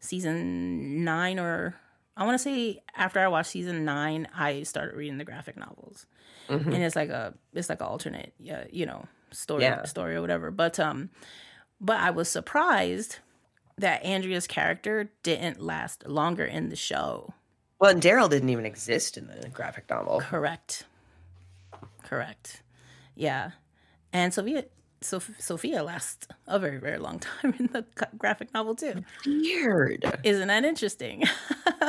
season 0.00 1.04
9 1.04 1.38
or 1.38 1.74
I 2.16 2.24
want 2.24 2.34
to 2.34 2.42
say 2.42 2.82
after 2.96 3.20
I 3.20 3.28
watched 3.28 3.50
season 3.50 3.84
9, 3.84 4.26
I 4.34 4.64
started 4.64 4.96
reading 4.96 5.18
the 5.18 5.24
graphic 5.24 5.56
novels. 5.56 6.06
Mhm. 6.48 6.66
And 6.66 6.82
it's 6.82 6.96
like 6.96 7.10
a 7.10 7.34
it's 7.52 7.68
like 7.68 7.80
an 7.80 7.86
alternate, 7.86 8.32
yeah, 8.38 8.64
you 8.70 8.86
know, 8.86 9.06
story 9.30 9.62
Yeah. 9.62 9.84
story 9.84 10.16
or 10.16 10.20
whatever. 10.20 10.50
But 10.50 10.78
um 10.80 11.10
but 11.80 11.98
I 12.00 12.10
was 12.10 12.28
surprised 12.28 13.18
that 13.76 14.02
Andrea's 14.04 14.48
character 14.48 15.10
didn't 15.22 15.60
last 15.60 16.06
longer 16.08 16.44
in 16.44 16.68
the 16.68 16.76
show. 16.76 17.32
Well, 17.78 17.92
and 17.92 18.02
Daryl 18.02 18.28
didn't 18.28 18.48
even 18.48 18.66
exist 18.66 19.16
in 19.16 19.28
the 19.28 19.48
graphic 19.50 19.88
novel. 19.88 20.20
Correct. 20.20 20.84
Correct. 22.08 22.62
Yeah. 23.14 23.50
And 24.12 24.32
Sophia 24.32 24.64
Soph- 25.00 25.30
Sophia 25.38 25.84
lasts 25.84 26.26
a 26.48 26.58
very 26.58 26.78
very 26.78 26.98
long 26.98 27.18
time 27.20 27.54
in 27.58 27.66
the 27.68 27.84
graphic 28.16 28.52
novel 28.54 28.74
too. 28.74 29.04
Weird. 29.26 30.04
Isn't 30.24 30.48
that 30.48 30.64
interesting? 30.64 31.24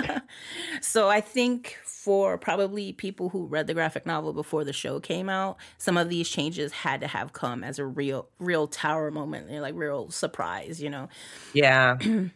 so 0.81 1.09
I 1.09 1.21
think 1.21 1.77
for 1.83 2.37
probably 2.37 2.93
people 2.93 3.29
who 3.29 3.45
read 3.45 3.67
the 3.67 3.73
graphic 3.73 4.05
novel 4.05 4.33
before 4.33 4.63
the 4.63 4.73
show 4.73 4.99
came 4.99 5.29
out, 5.29 5.57
some 5.77 5.97
of 5.97 6.09
these 6.09 6.29
changes 6.29 6.71
had 6.71 7.01
to 7.01 7.07
have 7.07 7.33
come 7.33 7.63
as 7.63 7.79
a 7.79 7.85
real 7.85 8.27
real 8.39 8.67
tower 8.67 9.09
moment, 9.09 9.49
like 9.49 9.73
real 9.75 10.09
surprise, 10.11 10.81
you 10.81 10.89
know. 10.89 11.09
Yeah. 11.53 11.97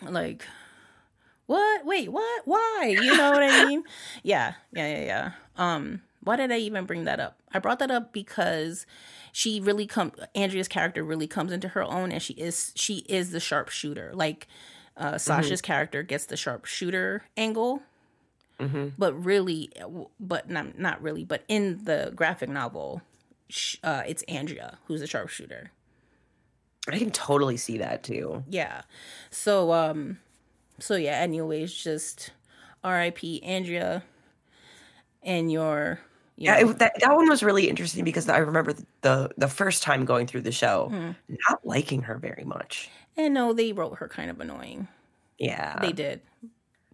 Like 0.00 0.44
what? 1.46 1.84
Wait, 1.86 2.12
what? 2.12 2.42
Why? 2.44 2.94
You 3.00 3.16
know 3.16 3.30
what 3.32 3.42
I 3.42 3.66
mean? 3.66 3.82
Yeah, 4.22 4.52
yeah, 4.72 4.86
yeah, 4.98 5.04
yeah. 5.04 5.30
Um, 5.56 6.02
why 6.22 6.36
did 6.36 6.50
I 6.52 6.58
even 6.58 6.84
bring 6.84 7.04
that 7.04 7.20
up? 7.20 7.38
I 7.52 7.58
brought 7.58 7.78
that 7.78 7.90
up 7.90 8.12
because 8.12 8.86
she 9.32 9.60
really 9.60 9.86
come 9.86 10.12
Andrea's 10.34 10.68
character 10.68 11.04
really 11.04 11.26
comes 11.26 11.52
into 11.52 11.68
her 11.68 11.82
own 11.82 12.12
and 12.12 12.22
she 12.22 12.34
is 12.34 12.72
she 12.74 12.98
is 13.08 13.30
the 13.30 13.40
sharpshooter. 13.40 14.12
Like 14.14 14.46
uh 14.96 15.18
Sasha's 15.18 15.62
character 15.62 16.02
gets 16.02 16.26
the 16.26 16.36
sharpshooter 16.36 17.22
angle, 17.36 17.82
hmm 18.60 18.88
but 18.98 19.12
really 19.14 19.70
but 20.18 20.50
not 20.50 20.78
not 20.78 21.00
really, 21.02 21.24
but 21.24 21.44
in 21.48 21.84
the 21.84 22.12
graphic 22.14 22.48
novel 22.48 23.02
uh 23.82 24.02
it's 24.06 24.22
Andrea 24.24 24.78
who's 24.86 25.00
the 25.00 25.06
sharpshooter. 25.06 25.70
I 26.88 26.98
can 26.98 27.10
totally 27.10 27.56
see 27.58 27.78
that 27.78 28.02
too. 28.02 28.44
Yeah. 28.48 28.82
So 29.30 29.72
um 29.72 30.18
so 30.80 30.96
yeah, 30.96 31.18
anyways, 31.18 31.72
just 31.72 32.30
R.I.P. 32.84 33.42
Andrea 33.42 34.04
and 35.22 35.50
your 35.50 36.00
you 36.00 36.07
Yeah, 36.40 36.58
it, 36.60 36.78
that 36.78 36.92
that 37.00 37.16
one 37.16 37.28
was 37.28 37.42
really 37.42 37.68
interesting 37.68 38.04
because 38.04 38.28
I 38.28 38.38
remember 38.38 38.72
the 39.02 39.30
the 39.36 39.48
first 39.48 39.82
time 39.82 40.04
going 40.04 40.26
through 40.28 40.42
the 40.42 40.52
show, 40.52 40.88
Mhm. 40.92 41.16
not 41.48 41.66
liking 41.66 42.02
her 42.02 42.16
very 42.16 42.44
much. 42.44 42.88
and 43.16 43.34
no, 43.34 43.52
they 43.52 43.72
wrote 43.72 43.98
her 43.98 44.06
kind 44.08 44.30
of 44.30 44.40
annoying. 44.40 44.86
Yeah, 45.38 45.78
They 45.80 45.92
did. 45.92 46.20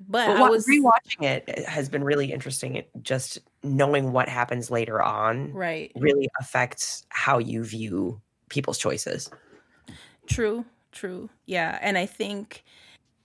But 0.08 0.26
But 0.26 0.36
I 0.42 0.48
was 0.50 0.66
rewatching 0.66 1.22
it 1.22 1.44
it 1.46 1.66
has 1.66 1.88
been 1.90 2.02
really 2.02 2.32
interesting. 2.32 2.76
It, 2.76 2.90
just 3.02 3.38
knowing 3.62 4.12
what 4.12 4.28
happens 4.28 4.70
later 4.70 5.02
on 5.02 5.52
right. 5.52 5.92
really 5.94 6.28
affects 6.40 7.04
how 7.10 7.38
you 7.38 7.64
view 7.64 8.20
people's 8.48 8.78
choices. 8.78 9.30
True, 10.26 10.64
true. 10.92 11.28
Yeah, 11.46 11.78
and 11.82 11.98
I 11.98 12.06
think 12.06 12.64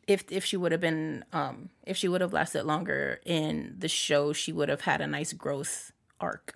if 0.07 0.23
if 0.29 0.43
she 0.43 0.57
would 0.57 0.71
have 0.71 0.81
been 0.81 1.23
um 1.33 1.69
if 1.85 1.95
she 1.97 2.07
would 2.07 2.21
have 2.21 2.33
lasted 2.33 2.65
longer 2.65 3.21
in 3.25 3.75
the 3.77 3.87
show, 3.87 4.33
she 4.33 4.51
would 4.51 4.67
have 4.69 4.81
had 4.81 4.99
a 5.01 5.07
nice 5.07 5.31
growth 5.33 5.91
arc 6.21 6.55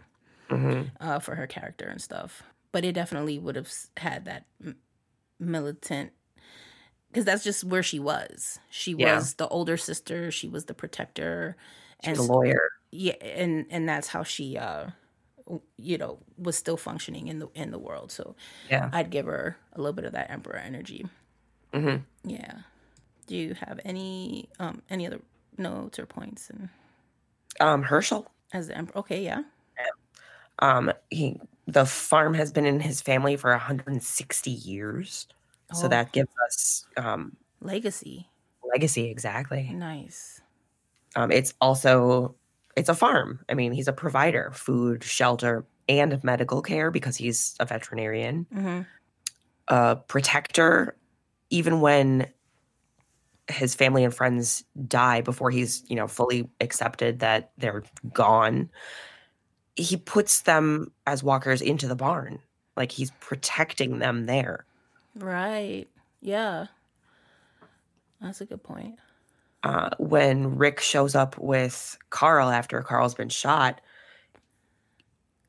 uh, 1.00 1.20
for 1.20 1.36
her 1.36 1.48
character 1.48 1.88
and 1.88 2.02
stuff. 2.02 2.44
But 2.72 2.86
it 2.86 2.94
definitely 2.94 3.40
would 3.40 3.56
have 3.56 3.72
had 3.98 4.26
that 4.26 4.46
m- 4.64 4.78
militant 5.40 6.12
because 7.10 7.26
that's 7.26 7.44
just 7.44 7.64
where 7.64 7.84
she 7.84 8.00
was. 8.00 8.60
She 8.70 8.92
Yeah. 8.92 9.16
was 9.18 9.36
the 9.36 9.48
older 9.48 9.78
sister. 9.78 10.32
She 10.32 10.48
was 10.48 10.66
the 10.66 10.74
protector, 10.74 11.56
and 12.02 12.18
The 12.18 12.24
lawyer. 12.24 12.70
yeah, 12.92 13.14
and 13.22 13.66
and 13.70 13.88
that's 13.88 14.08
how 14.08 14.24
she 14.24 14.58
uh 14.58 14.88
you 15.78 15.98
know 15.98 16.20
was 16.38 16.56
still 16.58 16.78
functioning 16.78 17.28
in 17.28 17.40
the 17.40 17.48
in 17.54 17.72
the 17.72 17.80
world. 17.80 18.12
So 18.12 18.36
Yeah. 18.70 18.90
I'd 18.94 19.10
give 19.10 19.26
her 19.28 19.58
a 19.74 19.78
little 19.80 19.94
bit 19.94 20.06
of 20.06 20.14
that 20.14 20.32
emperor 20.32 20.56
energy. 20.58 21.06
hmm 21.74 21.98
Yeah. 22.24 22.60
Do 23.28 23.36
you 23.36 23.54
have 23.56 23.80
any 23.86 24.50
um 24.60 24.82
any 24.90 25.06
other 25.06 25.20
notes 25.58 26.00
or 26.00 26.06
points 26.08 26.50
and 26.50 26.70
Um, 27.60 27.84
Hershel. 27.84 28.26
As 28.54 28.68
the 28.68 28.78
emperor? 28.78 29.00
Okay, 29.00 29.24
yeah. 29.24 29.44
Um, 30.60 30.92
he 31.10 31.40
the 31.68 31.86
farm 31.86 32.34
has 32.36 32.52
been 32.52 32.66
in 32.66 32.80
his 32.80 33.02
family 33.02 33.36
for 33.38 33.52
160 33.52 34.52
years, 34.52 35.28
so 35.74 35.86
Oh. 35.86 35.90
that 35.90 36.12
gives 36.12 36.30
us 36.48 36.86
um 36.98 37.36
Legacy. 37.62 38.30
legacy 38.74 39.10
exactly. 39.10 39.72
Nice. 39.74 40.42
Um, 41.16 41.32
it's 41.32 41.54
also 41.62 42.36
it's 42.76 42.90
a 42.90 42.94
farm. 42.96 43.40
I 43.50 43.54
mean, 43.56 43.72
he's 43.72 43.88
a 43.88 43.94
provider, 43.94 44.52
food, 44.54 45.04
shelter, 45.04 45.66
and 45.90 46.24
medical 46.24 46.62
care 46.62 46.92
because 46.92 47.16
he's 47.18 47.56
a 47.60 47.66
veterinarian. 47.66 48.46
hmm 48.54 48.82
A 49.70 49.96
protector, 49.96 50.96
even 51.50 51.82
when 51.82 52.28
his 53.50 53.76
family 53.76 54.04
and 54.04 54.14
friends 54.14 54.64
die 54.88 55.22
before 55.22 55.52
he's 55.52 55.84
you 55.88 55.96
know 55.96 56.08
fully 56.08 56.50
accepted 56.62 57.20
that 57.20 57.52
they're 57.58 57.84
gone 58.14 58.70
he 59.76 59.98
puts 59.98 60.42
them 60.42 60.92
as 61.08 61.24
walkers 61.24 61.62
into 61.62 61.88
the 61.88 61.96
barn 61.96 62.40
like 62.78 62.92
he's 62.92 63.12
protecting 63.20 64.00
them 64.00 64.26
there 64.26 64.66
Right. 65.16 65.88
Yeah. 66.22 66.66
That's 68.22 68.42
a 68.42 68.46
good 68.46 68.64
point. 68.64 68.98
uh, 69.64 69.90
when 70.00 70.58
rick 70.58 70.80
shows 70.80 71.14
up 71.16 71.38
with 71.38 71.98
carl 72.10 72.50
after 72.50 72.82
carl's 72.82 73.14
been 73.16 73.30
shot 73.30 73.82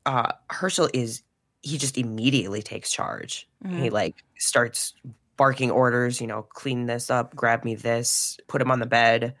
uh, 0.05 0.31
hershel 0.49 0.89
is 0.93 1.23
he 1.61 1.77
just 1.77 1.97
immediately 1.97 2.61
takes 2.61 2.91
charge 2.91 3.47
he 3.69 3.89
like 3.89 4.23
starts 4.37 4.93
barking 5.37 5.71
orders 5.71 6.21
you 6.21 6.27
know 6.27 6.43
clean 6.43 6.85
this 6.85 7.09
up 7.09 7.35
grab 7.35 7.63
me 7.65 7.75
this 7.75 8.37
put 8.47 8.61
him 8.61 8.71
on 8.71 8.79
the 8.79 8.85
bed 8.85 9.35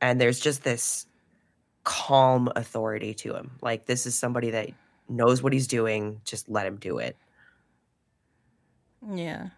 and 0.00 0.20
there's 0.20 0.38
just 0.40 0.62
this 0.62 1.06
calm 1.84 2.50
authority 2.54 3.14
to 3.14 3.34
him 3.34 3.52
like 3.62 3.86
this 3.86 4.04
is 4.06 4.14
somebody 4.14 4.50
that 4.50 4.68
knows 5.08 5.42
what 5.42 5.52
he's 5.52 5.66
doing 5.66 6.20
just 6.24 6.48
let 6.48 6.66
him 6.66 6.76
do 6.76 6.98
it 6.98 7.16
Yeah. 9.10 9.48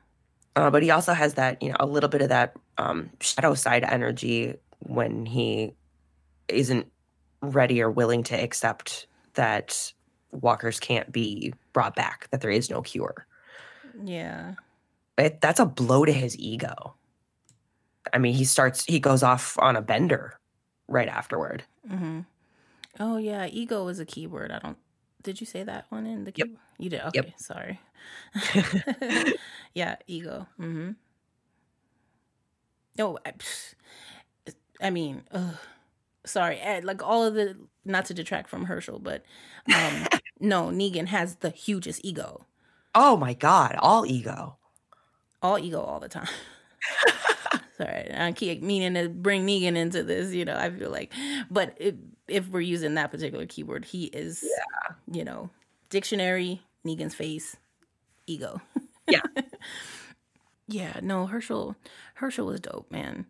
uh, 0.56 0.70
but 0.70 0.82
he 0.82 0.90
also 0.90 1.12
has 1.12 1.34
that 1.34 1.62
you 1.62 1.70
know 1.70 1.76
a 1.80 1.86
little 1.86 2.08
bit 2.08 2.22
of 2.22 2.28
that 2.28 2.54
um, 2.78 3.10
shadow 3.20 3.54
side 3.54 3.84
energy 3.84 4.54
when 4.80 5.26
he 5.26 5.74
isn't 6.48 6.86
ready 7.42 7.82
or 7.82 7.90
willing 7.90 8.22
to 8.24 8.34
accept 8.34 9.06
that 9.34 9.92
walkers 10.30 10.78
can't 10.78 11.10
be 11.10 11.52
brought 11.72 11.96
back 11.96 12.28
that 12.30 12.40
there 12.40 12.50
is 12.50 12.70
no 12.70 12.80
cure 12.82 13.26
Yeah. 14.04 14.54
It, 15.20 15.40
that's 15.40 15.60
a 15.60 15.66
blow 15.66 16.04
to 16.04 16.12
his 16.12 16.36
ego. 16.38 16.94
I 18.12 18.18
mean, 18.18 18.34
he 18.34 18.44
starts, 18.44 18.84
he 18.84 18.98
goes 18.98 19.22
off 19.22 19.56
on 19.60 19.76
a 19.76 19.82
bender 19.82 20.38
right 20.88 21.08
afterward. 21.08 21.62
hmm 21.88 22.20
Oh 22.98 23.16
yeah, 23.18 23.46
ego 23.46 23.86
is 23.88 24.00
a 24.00 24.04
keyword. 24.04 24.50
I 24.50 24.58
don't. 24.58 24.76
Did 25.22 25.40
you 25.40 25.46
say 25.46 25.62
that 25.62 25.86
one 25.90 26.06
in 26.06 26.24
the? 26.24 26.32
Yep. 26.34 26.48
Key- 26.48 26.56
You 26.78 26.90
did. 26.90 27.00
Okay. 27.02 27.18
Yep. 27.26 27.38
Sorry. 27.38 27.80
yeah, 29.74 29.96
ego. 30.06 30.46
Mm-hmm. 30.58 30.90
No, 32.98 33.18
I, 33.24 33.32
I 34.82 34.90
mean, 34.90 35.22
ugh, 35.30 35.54
sorry. 36.24 36.58
eh, 36.60 36.80
Like 36.82 37.02
all 37.02 37.24
of 37.24 37.34
the, 37.34 37.56
not 37.84 38.06
to 38.06 38.14
detract 38.14 38.48
from 38.50 38.66
Hershel, 38.66 38.98
but 38.98 39.24
um, 39.72 40.06
no, 40.40 40.66
Negan 40.68 41.06
has 41.06 41.36
the 41.36 41.50
hugest 41.50 42.00
ego. 42.04 42.46
oh 42.94 43.16
my 43.16 43.34
God, 43.34 43.76
all 43.78 44.04
ego. 44.04 44.56
All 45.42 45.58
ego 45.58 45.80
all 45.80 46.00
the 46.00 46.08
time. 46.08 46.28
Sorry, 47.76 48.10
I 48.14 48.32
keep 48.32 48.62
meaning 48.62 48.94
to 48.94 49.08
bring 49.08 49.46
Negan 49.46 49.76
into 49.76 50.02
this. 50.02 50.34
You 50.34 50.44
know, 50.44 50.56
I 50.56 50.70
feel 50.70 50.90
like, 50.90 51.12
but 51.50 51.74
if, 51.78 51.94
if 52.28 52.48
we're 52.48 52.60
using 52.60 52.94
that 52.94 53.10
particular 53.10 53.46
keyword, 53.46 53.86
he 53.86 54.04
is, 54.04 54.44
you 55.10 55.24
know, 55.24 55.48
dictionary, 55.88 56.60
Negan's 56.86 57.14
face, 57.14 57.56
ego. 58.26 58.60
Yeah. 59.08 59.22
yeah. 60.68 61.00
No, 61.02 61.26
Hershel, 61.26 61.74
Hershel 62.14 62.46
was 62.46 62.60
dope, 62.60 62.90
man. 62.90 63.24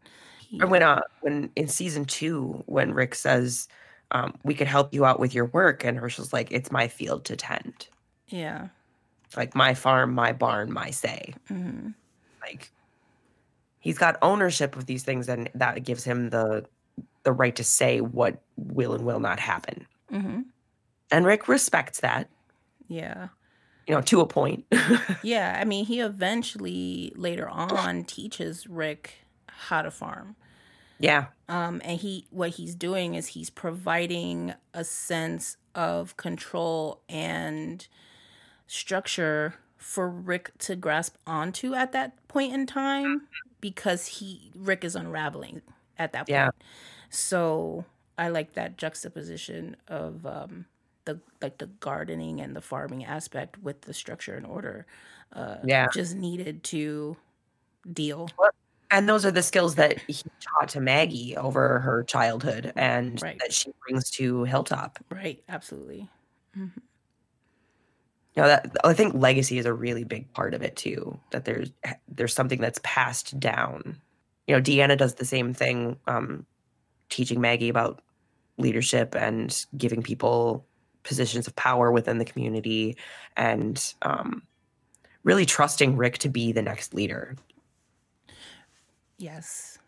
He- 0.49 0.61
Or 0.61 0.67
when, 0.67 0.83
uh, 0.83 1.01
when 1.21 1.51
in 1.55 1.69
season 1.69 2.05
two, 2.05 2.65
when 2.67 2.93
Rick 2.93 3.15
says, 3.15 3.69
um, 4.11 4.35
we 4.43 4.55
could 4.55 4.67
help 4.67 4.93
you 4.93 5.05
out 5.05 5.21
with 5.21 5.33
your 5.33 5.45
work, 5.47 5.85
and 5.85 5.97
Hershel's 5.97 6.33
like, 6.33 6.51
it's 6.51 6.73
my 6.73 6.89
field 6.89 7.25
to 7.27 7.37
tend. 7.37 7.87
yeah. 8.29 8.69
Like 9.37 9.55
my 9.55 9.75
farm, 9.75 10.13
my 10.13 10.33
barn, 10.33 10.73
my 10.73 10.91
say. 10.91 11.35
hmm 11.47 11.91
Like 12.41 12.71
he's 13.79 13.99
got 13.99 14.17
ownership 14.23 14.77
of 14.77 14.87
these 14.87 15.03
things, 15.03 15.29
and 15.29 15.49
that 15.55 15.83
gives 15.85 16.05
him 16.05 16.31
the 16.31 16.67
the 17.23 17.33
right 17.33 17.55
to 17.57 17.65
say 17.65 18.01
what 18.01 18.41
will 18.57 18.95
and 18.95 19.05
will 19.05 19.21
not 19.21 19.39
happen. 19.41 19.87
hmm 20.11 20.41
And 21.11 21.27
Rick 21.27 21.49
respects 21.49 22.01
that, 22.01 22.31
Yeah. 22.89 23.29
you 23.87 23.95
know, 23.95 24.01
to 24.03 24.21
a 24.21 24.27
point. 24.27 24.65
Yeah. 25.23 25.59
I 25.61 25.65
mean, 25.65 25.85
he 25.85 26.01
eventually 26.01 27.13
later 27.17 27.47
on 27.49 28.05
teaches 28.05 28.67
Rick 28.67 29.15
how 29.49 29.83
to 29.83 29.91
farm. 29.91 30.37
yeah. 30.99 31.27
um, 31.49 31.83
and 31.85 32.01
he 32.01 32.27
what 32.31 32.51
he's 32.51 32.75
doing 32.75 33.15
is 33.15 33.29
he's 33.29 33.51
providing 33.51 34.55
a 34.73 34.85
sense 34.85 35.57
of 35.75 36.17
control 36.17 37.03
and 37.09 37.87
structure 38.67 39.55
for 39.81 40.09
Rick 40.09 40.53
to 40.61 40.77
grasp 40.77 41.17
onto 41.27 41.75
at 41.75 41.93
that 41.93 42.27
point 42.29 42.53
in 42.55 42.67
time 42.67 43.29
because 43.61 44.07
he 44.07 44.53
Rick 44.55 44.85
is 44.85 44.97
unraveling 44.97 45.63
at 45.99 46.13
that 46.13 46.21
point. 46.29 46.31
Yeah. 46.31 46.51
So 47.11 47.85
I 48.19 48.29
like 48.29 48.55
that 48.55 48.77
juxtaposition 48.79 49.77
of 49.89 50.27
um, 50.27 50.67
the 51.07 51.21
like 51.43 51.59
the 51.59 51.67
gardening 51.67 52.41
and 52.41 52.55
the 52.57 52.61
farming 52.61 53.05
aspect 53.05 53.59
with 53.63 53.83
the 53.83 53.95
structure 53.95 54.35
and 54.35 54.47
order. 54.47 54.87
Uh, 55.33 55.59
Yeah. 55.65 55.87
just 55.93 56.15
needed 56.17 56.63
to 56.65 57.17
deal. 57.93 58.31
And 58.91 59.09
those 59.09 59.25
are 59.25 59.31
the 59.31 59.43
skills 59.43 59.77
that 59.77 59.99
he 60.09 60.23
taught 60.41 60.69
to 60.71 60.81
Maggie 60.81 61.37
over 61.37 61.79
her 61.81 62.03
childhood 62.05 62.73
and 62.77 63.23
Right. 63.23 63.39
that 63.41 63.53
she 63.53 63.73
brings 63.87 64.11
to 64.13 64.45
Hilltop. 64.45 64.99
Right. 65.11 65.43
Absolutely. 65.49 66.09
You 66.55 66.71
know, 68.41 68.49
that 68.49 68.77
I 68.85 68.93
think 68.93 69.15
legacy 69.15 69.59
is 69.59 69.67
a 69.67 69.73
really 69.73 70.05
big 70.05 70.33
part 70.33 70.55
of 70.55 70.63
it 70.63 70.77
too. 70.77 71.19
That 71.31 71.45
there's 71.45 71.71
there's 72.09 72.35
something 72.35 72.61
that's 72.61 72.81
passed 72.83 73.39
down. 73.41 74.01
You 74.47 74.57
know, 74.57 74.63
Deanna 74.63 74.97
does 74.97 75.15
the 75.15 75.25
same 75.25 75.55
thing, 75.55 75.99
um, 76.07 76.47
teaching 77.09 77.41
Maggie 77.41 77.69
about 77.69 78.03
leadership 78.59 79.15
and 79.15 79.65
giving 79.77 80.03
people 80.03 80.67
positions 81.03 81.47
of 81.47 81.57
power 81.57 81.91
within 81.91 82.19
the 82.19 82.25
community, 82.25 82.97
and 83.37 83.95
um, 84.03 84.43
really 85.25 85.47
trusting 85.47 85.97
Rick 85.97 86.19
to 86.19 86.29
be 86.29 86.53
the 86.53 86.63
next 86.63 86.95
leader. 86.95 87.37
Yes. 89.19 89.79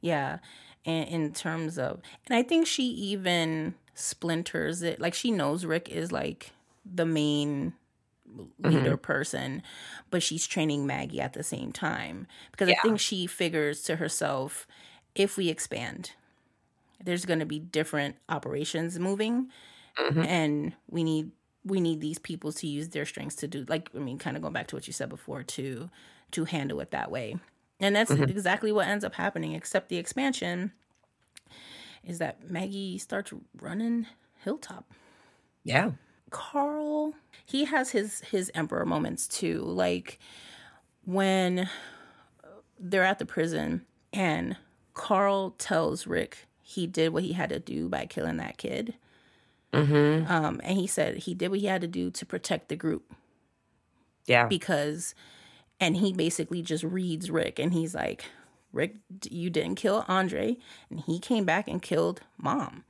Yeah. 0.00 0.38
And 0.84 1.08
in 1.08 1.32
terms 1.32 1.78
of, 1.78 2.00
and 2.26 2.36
I 2.36 2.42
think 2.42 2.66
she 2.66 2.84
even 2.84 3.74
splinters 3.94 4.82
it. 4.82 5.00
Like 5.00 5.14
she 5.14 5.30
knows 5.30 5.64
Rick 5.64 5.88
is 5.88 6.10
like 6.10 6.52
the 6.92 7.06
main 7.06 7.74
leader 8.58 8.96
person, 8.96 9.62
but 10.10 10.22
she's 10.22 10.46
training 10.46 10.86
Maggie 10.86 11.20
at 11.20 11.32
the 11.32 11.42
same 11.42 11.72
time. 11.72 12.26
Because 12.52 12.68
I 12.68 12.74
think 12.74 13.00
she 13.00 13.26
figures 13.26 13.82
to 13.84 13.96
herself 13.96 14.66
if 15.14 15.36
we 15.36 15.48
expand, 15.48 16.12
there's 17.02 17.24
going 17.24 17.40
to 17.40 17.46
be 17.46 17.58
different 17.58 18.16
operations 18.28 18.98
moving 18.98 19.50
Mhm. 19.98 20.24
and 20.26 20.74
we 20.88 21.04
need 21.04 21.32
we 21.64 21.80
need 21.80 22.00
these 22.00 22.18
people 22.18 22.52
to 22.52 22.66
use 22.66 22.88
their 22.90 23.04
strengths 23.06 23.36
to 23.36 23.48
do 23.48 23.64
like 23.68 23.90
i 23.94 23.98
mean 23.98 24.18
kind 24.18 24.36
of 24.36 24.42
going 24.42 24.52
back 24.54 24.66
to 24.68 24.76
what 24.76 24.86
you 24.86 24.92
said 24.92 25.08
before 25.10 25.42
to 25.42 25.90
to 26.32 26.44
handle 26.46 26.80
it 26.80 26.90
that 26.92 27.10
way. 27.10 27.36
And 27.80 27.96
that's 27.96 28.14
exactly 28.14 28.72
what 28.72 28.88
ends 28.88 29.04
up 29.04 29.14
happening 29.14 29.52
except 29.54 29.88
the 29.90 29.96
expansion 29.98 30.72
is 32.04 32.18
that 32.18 32.50
maggie 32.50 32.98
starts 32.98 33.32
running 33.60 34.06
hilltop. 34.44 34.90
Yeah, 35.64 35.92
carl 36.30 37.14
he 37.44 37.64
has 37.64 37.90
his 37.90 38.20
his 38.22 38.50
emperor 38.54 38.86
moments 38.86 39.26
too 39.28 39.60
like 39.62 40.18
when 41.04 41.68
they're 42.78 43.04
at 43.04 43.18
the 43.18 43.26
prison 43.26 43.84
and 44.12 44.56
Carl 44.94 45.52
tells 45.58 46.06
Rick 46.06 46.46
he 46.62 46.86
did 46.86 47.12
what 47.12 47.22
he 47.22 47.32
had 47.32 47.50
to 47.50 47.58
do 47.58 47.88
by 47.88 48.06
killing 48.06 48.36
that 48.38 48.58
kid. 48.58 48.94
Mm-hmm. 49.72 50.30
Um, 50.30 50.60
and 50.64 50.78
he 50.78 50.86
said 50.86 51.16
he 51.18 51.34
did 51.34 51.50
what 51.50 51.60
he 51.60 51.66
had 51.66 51.80
to 51.80 51.86
do 51.88 52.10
to 52.10 52.26
protect 52.26 52.68
the 52.68 52.76
group 52.76 53.12
Yeah. 54.26 54.46
because, 54.46 55.14
and 55.78 55.96
he 55.96 56.12
basically 56.12 56.62
just 56.62 56.84
reads 56.84 57.30
Rick 57.30 57.58
and 57.58 57.72
he's 57.72 57.94
like, 57.94 58.24
Rick, 58.72 58.96
you 59.30 59.48
didn't 59.50 59.76
kill 59.76 60.04
Andre. 60.08 60.56
And 60.90 61.00
he 61.00 61.18
came 61.18 61.44
back 61.44 61.68
and 61.68 61.80
killed 61.80 62.20
mom. 62.38 62.84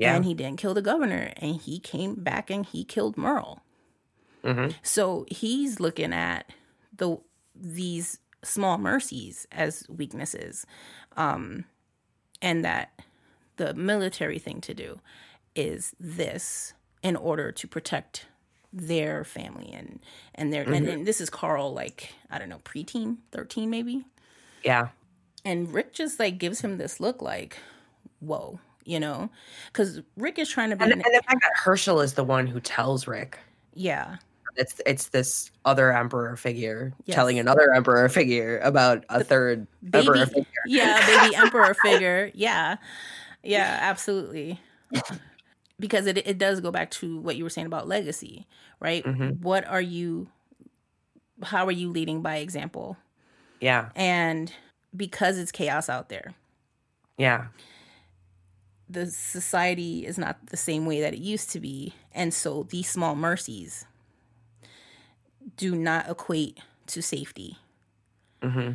Yeah. 0.00 0.16
And 0.16 0.24
he 0.24 0.34
didn't 0.34 0.58
kill 0.58 0.74
the 0.74 0.82
governor. 0.82 1.32
And 1.36 1.56
he 1.56 1.78
came 1.78 2.14
back 2.16 2.50
and 2.50 2.64
he 2.64 2.84
killed 2.84 3.16
Merle. 3.16 3.62
Mhm. 4.42 4.74
So 4.82 5.26
he's 5.30 5.80
looking 5.80 6.12
at 6.12 6.50
the 6.96 7.18
these 7.54 8.18
small 8.42 8.78
mercies 8.78 9.46
as 9.52 9.84
weaknesses, 9.88 10.66
um, 11.16 11.64
and 12.40 12.64
that 12.64 13.02
the 13.56 13.74
military 13.74 14.38
thing 14.38 14.62
to 14.62 14.72
do 14.72 15.00
is 15.54 15.94
this 16.00 16.72
in 17.02 17.16
order 17.16 17.52
to 17.52 17.66
protect 17.66 18.26
their 18.72 19.24
family 19.24 19.70
and 19.72 20.00
and 20.34 20.52
their 20.52 20.62
and, 20.62 20.86
and 20.88 21.06
this 21.06 21.20
is 21.20 21.28
Carl 21.28 21.74
like 21.74 22.14
I 22.30 22.38
don't 22.38 22.48
know 22.48 22.60
preteen 22.64 23.18
thirteen 23.32 23.68
maybe 23.68 24.04
yeah. 24.64 24.88
and 25.44 25.72
Rick 25.74 25.92
just 25.92 26.20
like 26.20 26.38
gives 26.38 26.60
him 26.60 26.78
this 26.78 27.00
look 27.00 27.20
like 27.20 27.58
whoa 28.20 28.60
you 28.84 28.98
know 29.00 29.28
because 29.66 30.00
Rick 30.16 30.38
is 30.38 30.48
trying 30.48 30.70
to 30.70 30.76
be 30.76 30.84
And, 30.84 30.92
an- 30.94 31.02
and 31.04 31.14
the 31.14 31.22
fact 31.26 31.40
that 31.42 31.52
Hershel 31.64 32.00
is 32.02 32.14
the 32.14 32.24
one 32.24 32.46
who 32.46 32.60
tells 32.60 33.06
Rick 33.06 33.38
yeah 33.74 34.16
it's 34.56 34.80
it's 34.84 35.08
this 35.08 35.50
other 35.64 35.92
emperor 35.92 36.36
figure 36.36 36.92
Yes. 37.04 37.14
telling 37.14 37.38
another 37.38 37.72
emperor 37.72 38.08
figure 38.08 38.58
about 38.60 39.04
a 39.08 39.22
third 39.22 39.66
emperor 39.94 40.26
figure. 40.26 40.44
yeah 40.66 41.06
baby 41.06 41.36
emperor 41.44 41.72
figure 41.74 42.30
yeah 42.34 42.76
yeah 43.44 43.78
absolutely 43.82 44.60
because 45.78 46.06
it, 46.06 46.18
it 46.26 46.36
does 46.36 46.60
go 46.60 46.70
back 46.70 46.90
to 46.90 47.20
what 47.20 47.36
you 47.36 47.44
were 47.44 47.50
saying 47.50 47.66
about 47.66 47.86
legacy 47.86 48.46
right 48.80 49.04
Mhm. 49.04 49.40
what 49.40 49.64
are 49.66 49.80
you 49.80 50.28
how 51.44 51.64
are 51.66 51.72
you 51.72 51.90
leading 51.90 52.20
by 52.20 52.36
example 52.38 52.96
Yeah. 53.60 53.90
and 53.94 54.52
because 54.96 55.38
it's 55.38 55.52
chaos 55.52 55.88
out 55.88 56.08
there 56.08 56.34
Yeah. 57.18 57.46
The 58.90 59.06
society 59.10 60.04
is 60.06 60.18
not 60.18 60.46
the 60.46 60.56
same 60.56 60.86
way 60.86 61.00
that 61.00 61.14
it 61.14 61.20
used 61.20 61.50
to 61.52 61.60
be 61.60 61.94
and 62.12 62.34
so 62.34 62.64
these 62.64 62.90
small 62.90 63.14
mercies 63.14 63.86
do 65.56 65.74
not 65.76 66.08
equate 66.08 66.58
to 66.86 67.02
safety 67.02 67.58
hmm 68.42 68.72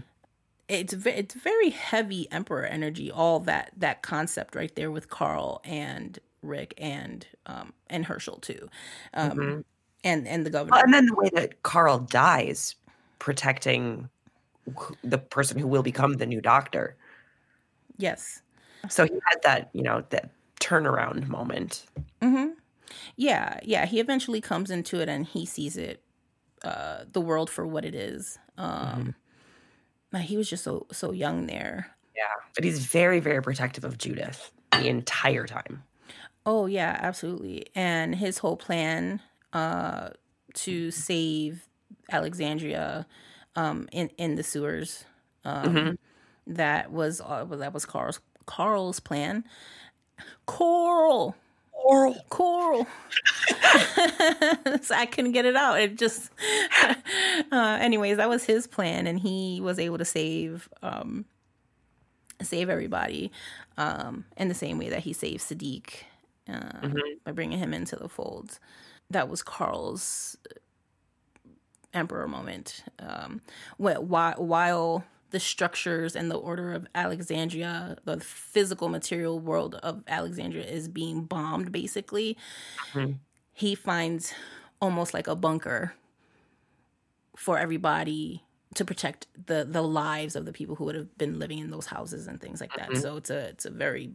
it's 0.67 0.93
it's 0.93 1.35
very 1.35 1.69
heavy 1.69 2.31
emperor 2.31 2.65
energy 2.65 3.11
all 3.11 3.39
that 3.39 3.71
that 3.77 4.01
concept 4.01 4.55
right 4.55 4.75
there 4.75 4.91
with 4.91 5.09
carl 5.09 5.61
and 5.63 6.19
rick 6.41 6.73
and 6.77 7.27
um 7.45 7.73
and 7.89 8.05
hershel 8.05 8.37
too 8.39 8.69
um 9.13 9.31
Mhm. 9.37 9.63
and 10.03 10.27
and 10.27 10.45
the 10.45 10.49
governor 10.49 10.81
and 10.83 10.93
then 10.93 11.05
the 11.05 11.15
way 11.15 11.29
that 11.33 11.61
Carl 11.63 11.99
dies 11.99 12.75
protecting 13.19 14.09
the 15.03 15.17
person 15.17 15.57
who 15.59 15.67
will 15.67 15.83
become 15.83 16.13
the 16.13 16.25
new 16.25 16.41
doctor. 16.41 16.97
yes 17.97 18.41
So 18.87 19.05
he 19.05 19.13
had 19.13 19.41
that, 19.43 19.69
you 19.73 19.81
know, 19.83 20.03
that 20.09 20.29
turnaround 20.59 21.27
moment. 21.27 21.85
hmm 22.21 22.47
yeah 23.17 23.59
yeah 23.63 23.85
he 23.85 23.99
eventually 23.99 24.39
comes 24.41 24.71
into 24.71 24.99
it 24.99 25.09
and 25.09 25.25
he 25.25 25.45
sees 25.45 25.75
it 25.75 26.01
uh 26.63 27.03
the 27.11 27.19
world 27.19 27.49
for 27.49 27.65
what 27.67 27.83
it 27.83 27.93
is 27.93 28.37
um 28.57 29.15
but 30.11 30.21
he 30.21 30.37
was 30.37 30.49
just 30.49 30.63
so 30.63 30.85
so 30.91 31.11
young 31.11 31.45
there 31.47 31.91
Yeah. 32.15 32.23
But 32.55 32.63
he's 32.63 32.85
very, 32.85 33.19
very 33.19 33.41
protective 33.41 33.83
of 33.83 33.97
Judith 33.97 34.51
the 34.71 34.87
entire 34.87 35.45
time. 35.45 35.83
Oh 36.45 36.65
yeah, 36.67 36.97
absolutely. 37.01 37.65
And 37.75 38.15
his 38.15 38.37
whole 38.39 38.55
plan 38.57 39.19
uh 39.53 40.11
to 40.53 40.91
save 40.91 41.67
Alexandria 42.11 43.05
um 43.55 43.89
in 43.91 44.09
in 44.17 44.35
the 44.35 44.43
sewers 44.43 45.05
um 45.43 45.97
that 46.47 46.91
was 46.91 47.19
uh, 47.21 47.43
that 47.45 47.73
was 47.73 47.85
Carl's 47.85 48.19
Carl's 48.45 48.99
plan. 48.99 49.43
Coral. 50.45 51.35
Oral. 51.73 52.15
Coral. 52.29 52.87
so 54.81 54.95
I 54.95 55.05
couldn't 55.05 55.33
get 55.33 55.45
it 55.45 55.55
out. 55.55 55.79
It 55.79 55.97
just 55.97 56.31
uh 57.51 57.77
anyways, 57.81 58.17
that 58.17 58.29
was 58.29 58.43
his 58.45 58.67
plan 58.67 59.07
and 59.07 59.19
he 59.19 59.59
was 59.61 59.77
able 59.79 59.97
to 59.97 60.05
save 60.05 60.69
um 60.81 61.25
save 62.41 62.69
everybody 62.69 63.31
um 63.77 64.25
in 64.37 64.47
the 64.47 64.53
same 64.53 64.77
way 64.77 64.89
that 64.89 65.01
he 65.01 65.13
saved 65.13 65.41
Siddiq 65.43 66.03
uh, 66.51 66.89
by 67.23 67.31
bringing 67.31 67.59
him 67.59 67.73
into 67.73 67.95
the 67.95 68.09
fold. 68.09 68.59
That 69.09 69.29
was 69.29 69.43
Carl's 69.43 70.37
emperor 71.93 72.27
moment. 72.27 72.83
Um, 72.99 73.41
wh- 73.77 74.01
while, 74.01 74.33
while 74.37 75.03
the 75.35 75.39
structures 75.41 76.15
and 76.15 76.31
the 76.31 76.37
order 76.37 76.71
of 76.71 76.87
Alexandria, 76.95 77.97
the 78.05 78.21
physical 78.21 78.87
material 78.87 79.37
world 79.37 79.75
of 79.83 80.01
Alexandria 80.07 80.63
is 80.63 80.87
being 80.87 81.25
bombed, 81.25 81.73
basically, 81.73 82.37
hmm. 82.93 83.11
he 83.51 83.75
finds 83.75 84.33
almost 84.81 85.13
like 85.13 85.27
a 85.27 85.35
bunker 85.35 85.93
for 87.35 87.59
everybody 87.59 88.45
to 88.75 88.85
protect 88.85 89.27
the 89.45 89.67
the 89.69 89.81
lives 89.81 90.37
of 90.37 90.45
the 90.45 90.53
people 90.53 90.73
who 90.75 90.85
would 90.85 90.95
have 90.95 91.17
been 91.17 91.37
living 91.37 91.59
in 91.59 91.69
those 91.69 91.85
houses 91.85 92.27
and 92.27 92.39
things 92.39 92.61
like 92.61 92.73
that. 92.77 92.87
Hmm. 92.87 92.99
So 92.99 93.17
it's 93.17 93.29
a 93.29 93.49
it's 93.49 93.65
a 93.65 93.71
very 93.71 94.11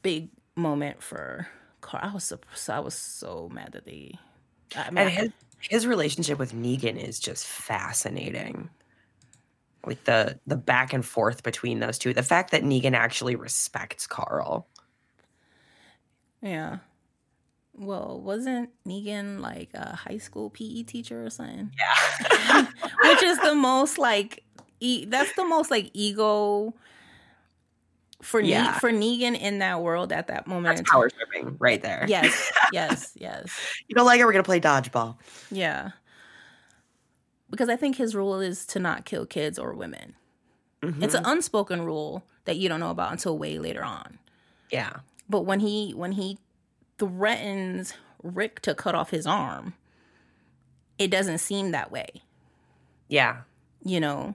big 0.00 0.30
moment 0.54 1.02
for 1.02 1.46
Carl. 1.82 2.08
I 2.10 2.14
was 2.14 2.24
so, 2.24 2.38
so 2.54 2.72
I 2.72 2.80
was 2.80 2.94
so 2.94 3.50
mad 3.52 3.72
that 3.72 3.84
they. 3.84 4.18
I 4.74 4.90
mean, 4.90 4.96
And 4.96 5.10
his 5.10 5.30
his 5.58 5.86
relationship 5.86 6.38
with 6.38 6.54
Negan 6.54 6.96
is 6.96 7.20
just 7.20 7.46
fascinating. 7.46 8.70
Like 9.86 10.02
the 10.04 10.38
the 10.46 10.56
back 10.56 10.92
and 10.92 11.04
forth 11.04 11.42
between 11.44 11.78
those 11.80 11.96
two. 11.98 12.12
The 12.12 12.22
fact 12.24 12.50
that 12.50 12.62
Negan 12.62 12.92
actually 12.94 13.36
respects 13.36 14.06
Carl. 14.06 14.66
yeah. 16.42 16.78
Well, 17.78 18.20
wasn't 18.24 18.70
Negan 18.88 19.40
like 19.40 19.68
a 19.74 19.94
high 19.94 20.16
school 20.18 20.48
PE 20.50 20.84
teacher 20.84 21.24
or 21.24 21.30
something? 21.30 21.70
Yeah. 21.78 22.66
Which 23.02 23.22
is 23.22 23.38
the 23.40 23.54
most 23.54 23.98
like 23.98 24.42
e- 24.80 25.04
that's 25.04 25.32
the 25.34 25.44
most 25.44 25.70
like 25.70 25.90
ego 25.92 26.74
for 28.22 28.40
ne- 28.40 28.48
Yeah. 28.48 28.78
for 28.78 28.90
Negan 28.90 29.38
in 29.38 29.58
that 29.58 29.82
world 29.82 30.10
at 30.10 30.28
that 30.28 30.46
moment. 30.46 30.78
That's 30.78 30.90
power 30.90 31.10
tripping 31.10 31.56
right 31.58 31.82
there. 31.82 32.06
Yes, 32.08 32.50
yes, 32.72 33.12
yes. 33.14 33.50
You 33.88 33.94
don't 33.94 34.06
like 34.06 34.20
it, 34.20 34.24
we're 34.24 34.32
gonna 34.32 34.42
play 34.42 34.58
dodgeball. 34.60 35.18
Yeah. 35.50 35.90
Because 37.50 37.68
I 37.68 37.76
think 37.76 37.96
his 37.96 38.14
rule 38.14 38.40
is 38.40 38.66
to 38.66 38.78
not 38.78 39.04
kill 39.04 39.24
kids 39.26 39.58
or 39.58 39.72
women. 39.74 40.14
Mm-hmm. 40.82 41.02
It's 41.02 41.14
an 41.14 41.24
unspoken 41.24 41.82
rule 41.84 42.24
that 42.44 42.56
you 42.56 42.68
don't 42.68 42.80
know 42.80 42.90
about 42.90 43.12
until 43.12 43.38
way 43.38 43.58
later 43.58 43.84
on. 43.84 44.18
Yeah. 44.70 44.96
But 45.28 45.42
when 45.42 45.60
he 45.60 45.92
when 45.92 46.12
he 46.12 46.38
threatens 46.98 47.94
Rick 48.22 48.60
to 48.62 48.74
cut 48.74 48.94
off 48.94 49.10
his 49.10 49.26
arm, 49.26 49.74
it 50.98 51.10
doesn't 51.10 51.38
seem 51.38 51.70
that 51.72 51.90
way, 51.90 52.22
Yeah. 53.08 53.42
you 53.84 54.00
know. 54.00 54.34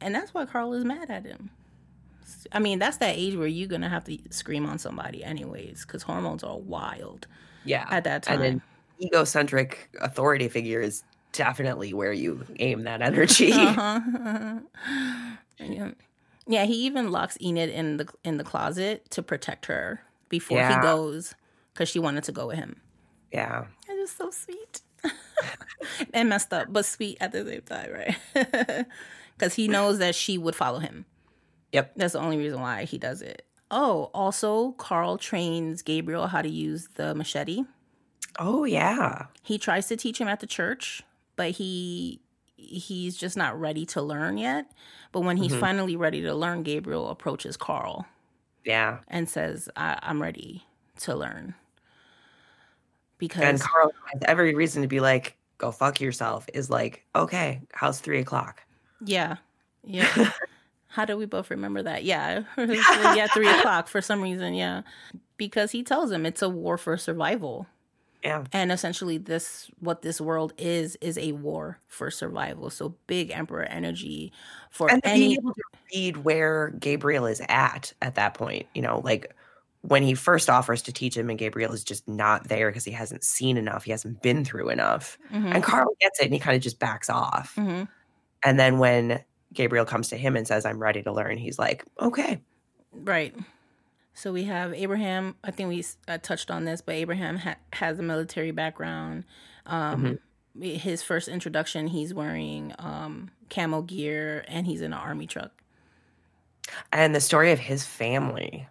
And 0.00 0.14
that's 0.14 0.34
why 0.34 0.46
Carl 0.46 0.72
is 0.74 0.84
mad 0.84 1.10
at 1.10 1.24
him. 1.24 1.50
I 2.50 2.58
mean, 2.58 2.78
that's 2.78 2.96
that 2.98 3.16
age 3.16 3.36
where 3.36 3.46
you're 3.46 3.68
gonna 3.68 3.88
have 3.88 4.04
to 4.04 4.18
scream 4.30 4.66
on 4.66 4.78
somebody, 4.78 5.22
anyways, 5.22 5.84
because 5.86 6.02
hormones 6.02 6.42
are 6.42 6.58
wild 6.58 7.26
Yeah. 7.64 7.86
at 7.90 8.04
that 8.04 8.22
time. 8.24 8.62
Egocentric 9.02 9.90
authority 10.00 10.48
figure 10.48 10.80
is 10.80 11.02
definitely 11.32 11.92
where 11.92 12.12
you 12.12 12.44
aim 12.58 12.84
that 12.84 13.02
energy. 13.10 13.52
Uh-huh. 13.52 14.00
yeah. 15.58 15.90
yeah, 16.46 16.64
he 16.64 16.74
even 16.86 17.10
locks 17.10 17.36
Enid 17.40 17.70
in 17.70 17.96
the 17.96 18.08
in 18.24 18.36
the 18.36 18.44
closet 18.44 19.10
to 19.10 19.22
protect 19.22 19.66
her 19.66 20.02
before 20.28 20.66
he 20.66 20.74
goes 20.80 21.34
because 21.72 21.88
she 21.88 21.98
wanted 21.98 22.24
to 22.24 22.32
go 22.32 22.46
with 22.46 22.56
him. 22.56 22.80
yeah. 23.32 23.64
It 23.88 23.98
was 23.98 24.10
so 24.10 24.30
sweet 24.30 24.80
and 26.14 26.28
messed 26.28 26.52
up, 26.52 26.66
but 26.70 26.84
sweet 26.84 27.18
at 27.20 27.32
the 27.32 27.44
same 27.44 27.62
time, 27.62 27.90
right? 27.92 28.86
Because 29.36 29.54
he 29.54 29.68
knows 29.68 29.98
that 29.98 30.14
she 30.14 30.38
would 30.38 30.54
follow 30.56 30.78
him. 30.78 31.04
Yep. 31.72 31.92
That's 31.96 32.12
the 32.12 32.20
only 32.20 32.36
reason 32.36 32.60
why 32.60 32.84
he 32.84 32.98
does 32.98 33.22
it. 33.22 33.44
Oh, 33.70 34.10
also, 34.12 34.72
Carl 34.72 35.16
trains 35.16 35.82
Gabriel 35.82 36.26
how 36.26 36.42
to 36.42 36.48
use 36.48 36.88
the 36.96 37.14
machete. 37.14 37.64
Oh 38.38 38.64
yeah. 38.64 39.26
He 39.42 39.58
tries 39.58 39.88
to 39.88 39.96
teach 39.96 40.20
him 40.20 40.28
at 40.28 40.40
the 40.40 40.46
church, 40.46 41.02
but 41.36 41.52
he 41.52 42.20
he's 42.56 43.16
just 43.16 43.36
not 43.36 43.58
ready 43.58 43.84
to 43.86 44.02
learn 44.02 44.38
yet. 44.38 44.70
But 45.10 45.20
when 45.20 45.36
he's 45.36 45.52
mm-hmm. 45.52 45.60
finally 45.60 45.96
ready 45.96 46.22
to 46.22 46.34
learn, 46.34 46.62
Gabriel 46.62 47.10
approaches 47.10 47.56
Carl 47.56 48.06
Yeah. 48.64 48.98
and 49.08 49.28
says, 49.28 49.68
I- 49.76 49.98
"I'm 50.02 50.22
ready 50.22 50.64
to 51.00 51.14
learn." 51.14 51.54
Because 53.18 53.42
And 53.42 53.60
Carl 53.60 53.92
has 54.12 54.22
every 54.26 54.54
reason 54.54 54.82
to 54.82 54.88
be 54.88 55.00
like, 55.00 55.36
go 55.62 55.70
fuck 55.70 56.00
yourself 56.00 56.46
is 56.52 56.68
like, 56.70 57.06
okay, 57.14 57.60
how's 57.72 58.00
three 58.00 58.18
o'clock? 58.18 58.62
Yeah. 59.04 59.36
Yeah. 59.84 60.30
How 60.88 61.04
do 61.04 61.16
we 61.16 61.24
both 61.24 61.50
remember 61.50 61.82
that? 61.84 62.02
Yeah. 62.04 62.42
yeah, 62.58 63.28
three 63.28 63.48
o'clock 63.58 63.86
for 63.86 64.02
some 64.02 64.20
reason. 64.20 64.54
Yeah. 64.54 64.82
Because 65.36 65.70
he 65.70 65.84
tells 65.84 66.10
him 66.10 66.26
it's 66.26 66.42
a 66.42 66.48
war 66.48 66.76
for 66.76 66.96
survival. 66.96 67.66
Yeah. 68.22 68.44
And 68.52 68.70
essentially 68.72 69.18
this 69.18 69.70
what 69.78 70.02
this 70.02 70.20
world 70.20 70.52
is 70.58 70.96
is 71.00 71.18
a 71.18 71.32
war 71.32 71.80
for 71.86 72.10
survival. 72.10 72.70
So 72.70 72.96
big 73.06 73.30
emperor 73.30 73.62
energy 73.64 74.32
for 74.70 74.92
And 74.92 75.00
any 75.04 75.34
being 75.34 75.36
able 75.38 75.52
to 75.54 75.62
read 75.94 76.16
where 76.18 76.70
Gabriel 76.70 77.26
is 77.26 77.40
at 77.48 77.92
at 78.02 78.14
that 78.16 78.34
point, 78.34 78.66
you 78.74 78.82
know, 78.82 79.00
like 79.04 79.34
when 79.82 80.02
he 80.02 80.14
first 80.14 80.48
offers 80.50 80.82
to 80.82 80.92
teach 80.92 81.16
him 81.16 81.28
and 81.30 81.38
Gabriel 81.38 81.72
is 81.72 81.84
just 81.84 82.06
not 82.08 82.48
there 82.48 82.70
because 82.70 82.84
he 82.84 82.92
hasn't 82.92 83.24
seen 83.24 83.56
enough, 83.56 83.84
he 83.84 83.90
hasn't 83.90 84.22
been 84.22 84.44
through 84.44 84.68
enough. 84.70 85.18
Mhm, 85.30 85.54
And 85.54 85.62
Carl 85.64 85.94
gets 86.00 86.20
it 86.20 86.24
and 86.26 86.34
he 86.34 86.38
kind 86.40 86.56
of 86.56 86.62
just 86.62 86.78
backs 86.78 87.10
off. 87.10 87.54
mhm. 87.56 87.88
And 88.44 88.58
then 88.60 88.78
when 88.78 89.24
Gabriel 89.54 89.86
comes 89.86 90.08
to 90.10 90.16
him 90.16 90.36
and 90.36 90.46
says, 90.46 90.64
I'm 90.66 90.80
ready 90.80 91.02
to 91.04 91.12
learn, 91.12 91.38
he's 91.38 91.58
like, 91.58 91.84
okay. 92.00 92.42
Right. 92.92 93.34
So 94.14 94.32
we 94.32 94.44
have 94.44 94.74
Abraham. 94.74 95.36
I 95.42 95.50
think 95.50 95.68
we 95.68 95.84
uh, 96.06 96.18
touched 96.18 96.50
on 96.50 96.64
this, 96.64 96.80
but 96.80 96.94
Abraham 96.94 97.38
ha- 97.38 97.56
has 97.72 97.98
a 97.98 98.02
military 98.02 98.50
background. 98.50 99.24
Um, 99.66 100.18
His 100.60 101.02
first 101.02 101.28
introduction, 101.28 101.86
he's 101.86 102.12
wearing 102.12 102.74
um, 102.78 103.30
camo 103.48 103.80
gear 103.80 104.44
and 104.48 104.66
he's 104.66 104.82
in 104.82 104.92
an 104.92 104.98
army 104.98 105.26
truck. 105.26 105.50
And 106.92 107.14
the 107.14 107.20
story 107.20 107.52
of 107.52 107.58
his 107.58 107.86
family, 107.86 108.68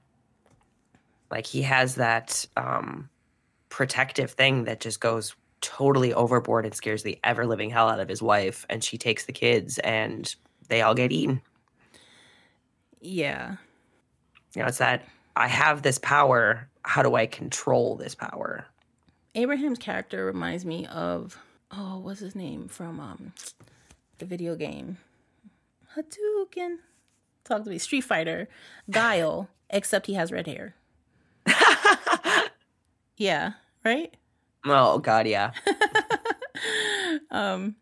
like 1.31 1.47
he 1.47 1.63
has 1.63 1.95
that 1.95 2.45
um, 2.55 3.09
protective 3.69 4.29
thing 4.29 4.65
that 4.65 4.79
just 4.79 4.99
goes 4.99 5.35
totally 5.61 6.13
overboard 6.13 6.65
and 6.65 6.75
scares 6.75 7.01
the 7.01 7.17
ever 7.23 7.47
living 7.47 7.71
hell 7.71 7.89
out 7.89 7.99
of 7.99 8.07
his 8.07 8.21
wife. 8.21 8.63
And 8.69 8.83
she 8.83 8.99
takes 8.99 9.25
the 9.25 9.33
kids 9.33 9.79
and 9.79 10.35
they 10.67 10.83
all 10.83 10.93
get 10.93 11.11
eaten. 11.11 11.41
Yeah. 12.99 13.55
You 14.55 14.61
know, 14.61 14.67
it's 14.67 14.77
that 14.77 15.03
I 15.41 15.47
have 15.47 15.81
this 15.81 15.97
power. 15.97 16.69
How 16.83 17.01
do 17.01 17.15
I 17.15 17.25
control 17.25 17.95
this 17.95 18.13
power? 18.13 18.67
Abraham's 19.33 19.79
character 19.79 20.23
reminds 20.23 20.65
me 20.65 20.85
of 20.85 21.35
oh, 21.71 21.97
what's 21.97 22.19
his 22.19 22.35
name 22.35 22.67
from 22.67 22.99
um 22.99 23.33
the 24.19 24.25
video 24.25 24.55
game 24.55 24.97
Hadouken. 25.95 26.77
Talk 27.43 27.63
to 27.63 27.71
me, 27.71 27.79
Street 27.79 28.01
Fighter, 28.01 28.49
Guile, 28.91 29.49
except 29.71 30.05
he 30.05 30.13
has 30.13 30.31
red 30.31 30.45
hair. 30.45 30.75
Yeah, 33.17 33.53
right. 33.83 34.15
oh, 34.65 34.99
God, 34.99 35.27
yeah. 35.27 35.51
Um, 37.29 37.75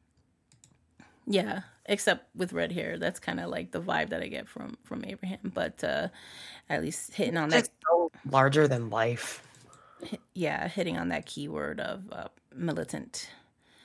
yeah, 1.27 1.61
except 1.89 2.35
with 2.35 2.53
red 2.53 2.71
hair. 2.73 2.97
That's 2.99 3.19
kind 3.19 3.41
of 3.41 3.49
like 3.49 3.71
the 3.73 3.81
vibe 3.81 4.09
that 4.11 4.23
I 4.23 4.29
get 4.29 4.47
from 4.49 4.77
from 4.85 5.05
Abraham. 5.05 5.51
But 5.53 5.83
uh, 5.83 6.09
at 6.69 6.81
least 6.83 7.15
hitting 7.15 7.37
on 7.37 7.51
that, 7.51 7.69
so 7.85 8.11
larger 8.25 8.67
than 8.67 8.89
life. 8.89 9.43
yeah, 10.33 10.67
hitting 10.67 10.97
on 10.97 11.09
that 11.09 11.25
keyword 11.25 11.79
of 11.79 12.11
uh, 12.11 12.29
militant 12.53 13.29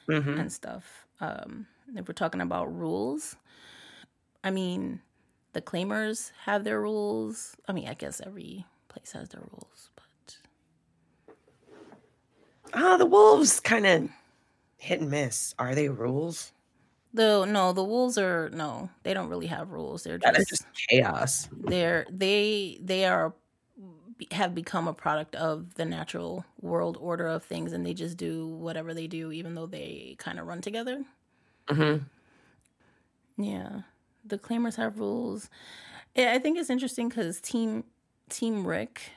hmm 0.09 0.37
and 0.37 0.53
stuff. 0.53 1.07
Um, 1.21 1.67
if 1.97 2.09
we're 2.09 2.15
talking 2.15 2.41
about 2.41 2.75
rules, 2.75 3.37
I 4.45 4.51
mean, 4.51 5.03
the 5.55 5.63
claimers 5.63 6.31
have 6.45 6.65
their 6.65 6.81
rules. 6.81 7.57
I 7.69 7.73
mean, 7.73 7.89
I 7.89 7.95
guess 7.95 8.21
every 8.21 8.67
place 8.89 9.13
has 9.13 9.31
their 9.31 9.41
rules, 9.43 9.91
but 9.97 10.39
Oh, 12.75 12.99
the 12.99 13.07
wolves 13.07 13.59
kind 13.61 13.87
of 13.87 14.11
hit 14.79 15.01
and 15.03 15.11
miss. 15.11 15.55
Are 15.59 15.77
they 15.77 15.91
rules? 15.91 16.54
The 17.15 17.47
no, 17.47 17.73
the 17.73 17.85
wolves 17.85 18.19
are 18.19 18.51
no, 18.51 18.91
they 19.05 19.15
don't 19.15 19.31
really 19.31 19.47
have 19.49 19.71
rules. 19.73 20.05
They're 20.05 20.19
That 20.23 20.37
is 20.37 20.45
just, 20.49 20.65
just 20.65 20.67
chaos. 20.91 21.49
they're 21.53 22.07
they 22.11 22.79
they 22.83 23.07
are 23.07 23.35
have 24.31 24.55
become 24.55 24.87
a 24.89 24.95
product 24.95 25.35
of 25.37 25.75
the 25.75 25.85
natural 25.85 26.45
world 26.61 26.97
order 27.01 27.27
of 27.27 27.45
things, 27.45 27.73
and 27.73 27.85
they 27.85 27.95
just 27.95 28.17
do 28.17 28.47
whatever 28.49 28.95
they 28.95 29.07
do, 29.09 29.33
even 29.33 29.55
though 29.55 29.67
they 29.67 30.17
kind 30.19 30.39
of 30.39 30.47
run 30.47 30.61
together. 30.61 31.05
hmm 31.69 32.07
Yeah, 33.37 33.83
the 34.25 34.39
claimers 34.39 34.77
have 34.77 34.99
rules. 34.99 35.51
Yeah, 36.15 36.33
I 36.35 36.39
think 36.39 36.59
it's 36.59 36.71
interesting 36.71 37.09
because 37.09 37.41
team 37.41 37.85
Team 38.31 38.67
Rick, 38.67 39.13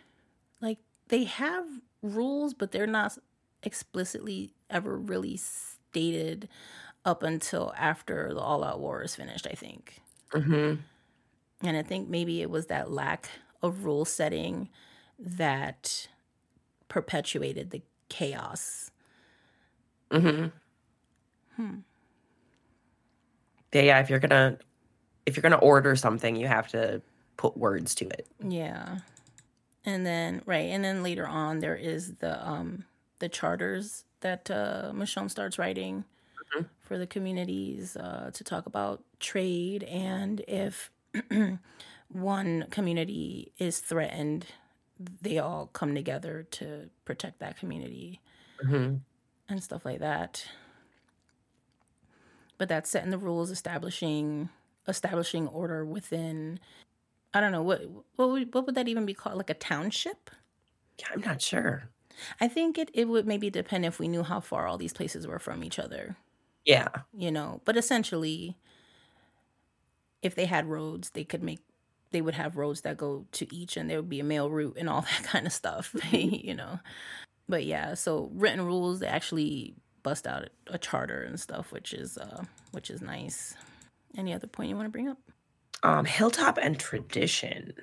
like 0.62 0.80
they 1.10 1.26
have 1.26 1.68
rules, 2.02 2.54
but 2.54 2.72
they're 2.72 2.88
not 2.88 3.18
explicitly 3.64 4.54
ever 4.70 4.98
really 4.98 5.38
stated 5.38 6.50
up 7.06 7.24
until 7.24 7.74
after 7.78 8.34
the 8.34 8.40
All 8.40 8.64
Out 8.64 8.80
War 8.80 9.02
is 9.04 9.16
finished. 9.16 9.48
I 9.50 9.54
think, 9.56 10.02
hmm 10.32 10.76
and 11.64 11.76
I 11.76 11.82
think 11.82 12.08
maybe 12.08 12.42
it 12.42 12.50
was 12.50 12.68
that 12.68 12.92
lack 12.92 13.30
of 13.64 13.84
rule 13.84 14.06
setting 14.06 14.70
that 15.18 16.08
perpetuated 16.90 17.72
the 17.72 17.82
chaos. 18.10 18.92
hmm 20.12 20.46
Hmm. 21.56 21.78
Yeah, 23.74 23.82
yeah. 23.82 24.00
If 24.00 24.10
you're 24.10 24.20
gonna, 24.20 24.58
if 25.26 25.36
you're 25.36 25.42
gonna 25.42 25.58
order 25.58 25.96
something, 25.96 26.36
you 26.36 26.48
have 26.48 26.68
to 26.70 27.02
put 27.38 27.58
words 27.58 27.96
to 27.96 28.06
it. 28.10 28.28
Yeah. 28.40 29.00
And 29.86 30.06
then 30.06 30.42
right, 30.46 30.70
and 30.70 30.84
then 30.84 31.02
later 31.04 31.28
on 31.28 31.60
there 31.60 31.76
is 31.76 32.16
the 32.16 32.48
um 32.48 32.86
the 33.20 33.30
charters 33.30 34.06
that 34.22 34.50
uh 34.52 34.92
Michonne 34.94 35.32
starts 35.32 35.58
writing 35.58 36.06
for 36.80 36.98
the 36.98 37.08
communities 37.08 37.96
uh 37.98 38.32
to 38.34 38.44
talk 38.44 38.66
about 38.66 39.04
trade 39.20 39.84
and 39.84 40.42
if 40.48 40.92
one 42.10 42.68
community 42.70 43.54
is 43.58 43.80
threatened, 43.80 44.46
they 45.00 45.38
all 45.40 45.68
come 45.68 45.96
together 45.96 46.44
to 46.52 46.90
protect 47.06 47.40
that 47.40 47.58
community 47.58 48.22
hmm 48.62 48.98
and 49.50 49.64
stuff 49.64 49.86
like 49.86 50.00
that. 50.00 50.48
But 52.58 52.70
that's 52.70 52.90
setting 52.90 53.12
the 53.12 53.18
rules, 53.18 53.52
establishing 53.52 54.50
establishing 54.88 55.48
order 55.50 55.84
within 55.86 56.60
I 57.34 57.42
don't 57.42 57.52
know 57.54 57.64
what 57.64 57.82
what 58.18 58.30
would 58.30 58.54
what 58.54 58.66
would 58.68 58.76
that 58.76 58.88
even 58.90 59.06
be 59.06 59.14
called? 59.16 59.38
Like 59.38 59.50
a 59.52 59.56
township? 59.56 60.32
Yeah, 61.00 61.08
I'm 61.12 61.22
not 61.22 61.42
sure. 61.42 61.90
I 62.40 62.48
think 62.48 62.78
it, 62.78 62.90
it 62.94 63.08
would 63.08 63.28
maybe 63.28 63.50
depend 63.50 63.86
if 63.86 64.00
we 64.00 64.08
knew 64.08 64.24
how 64.24 64.40
far 64.40 64.66
all 64.68 64.78
these 64.78 64.94
places 64.94 65.28
were 65.28 65.40
from 65.40 65.64
each 65.64 65.78
other, 65.80 66.16
Yeah, 66.68 66.90
you 67.14 67.32
know. 67.32 67.62
But 67.66 67.78
essentially, 67.78 68.58
if 70.22 70.36
they 70.36 70.46
had 70.46 70.66
roads, 70.68 71.12
they 71.12 71.24
could 71.24 71.44
make 71.44 71.60
they 72.12 72.22
would 72.22 72.36
have 72.36 72.56
roads 72.58 72.82
that 72.82 72.98
go 72.98 73.26
to 73.34 73.54
each, 73.56 73.78
and 73.78 73.90
there 73.90 73.98
would 74.00 74.10
be 74.10 74.20
a 74.22 74.24
mail 74.24 74.50
route 74.50 74.78
and 74.80 74.90
all 74.90 75.02
that 75.04 75.24
kind 75.24 75.46
of 75.48 75.54
stuff, 75.54 75.96
you 76.12 76.56
know. 76.56 76.80
But 77.50 77.66
yeah, 77.66 77.96
so 77.96 78.32
written 78.34 78.66
rules 78.66 79.00
they 79.02 79.08
actually 79.08 79.76
bust 80.04 80.28
out 80.28 80.50
a 80.68 80.80
charter 80.80 81.24
and 81.24 81.40
stuff, 81.40 81.72
which 81.74 81.94
is 81.94 82.18
uh 82.20 82.46
which 82.74 82.92
is 82.92 83.02
nice. 83.02 83.56
Any 84.18 84.34
other 84.34 84.48
point 84.48 84.70
you 84.70 84.78
want 84.78 84.88
to 84.88 84.92
bring 84.92 85.10
up? 85.10 85.20
um, 85.84 86.06
hilltop 86.06 86.58
and 86.60 86.80
tradition. 86.80 87.74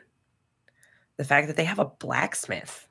The 1.16 1.24
fact 1.24 1.48
that 1.48 1.56
they 1.56 1.64
have 1.64 1.80
a 1.80 1.86
blacksmith, 1.86 2.86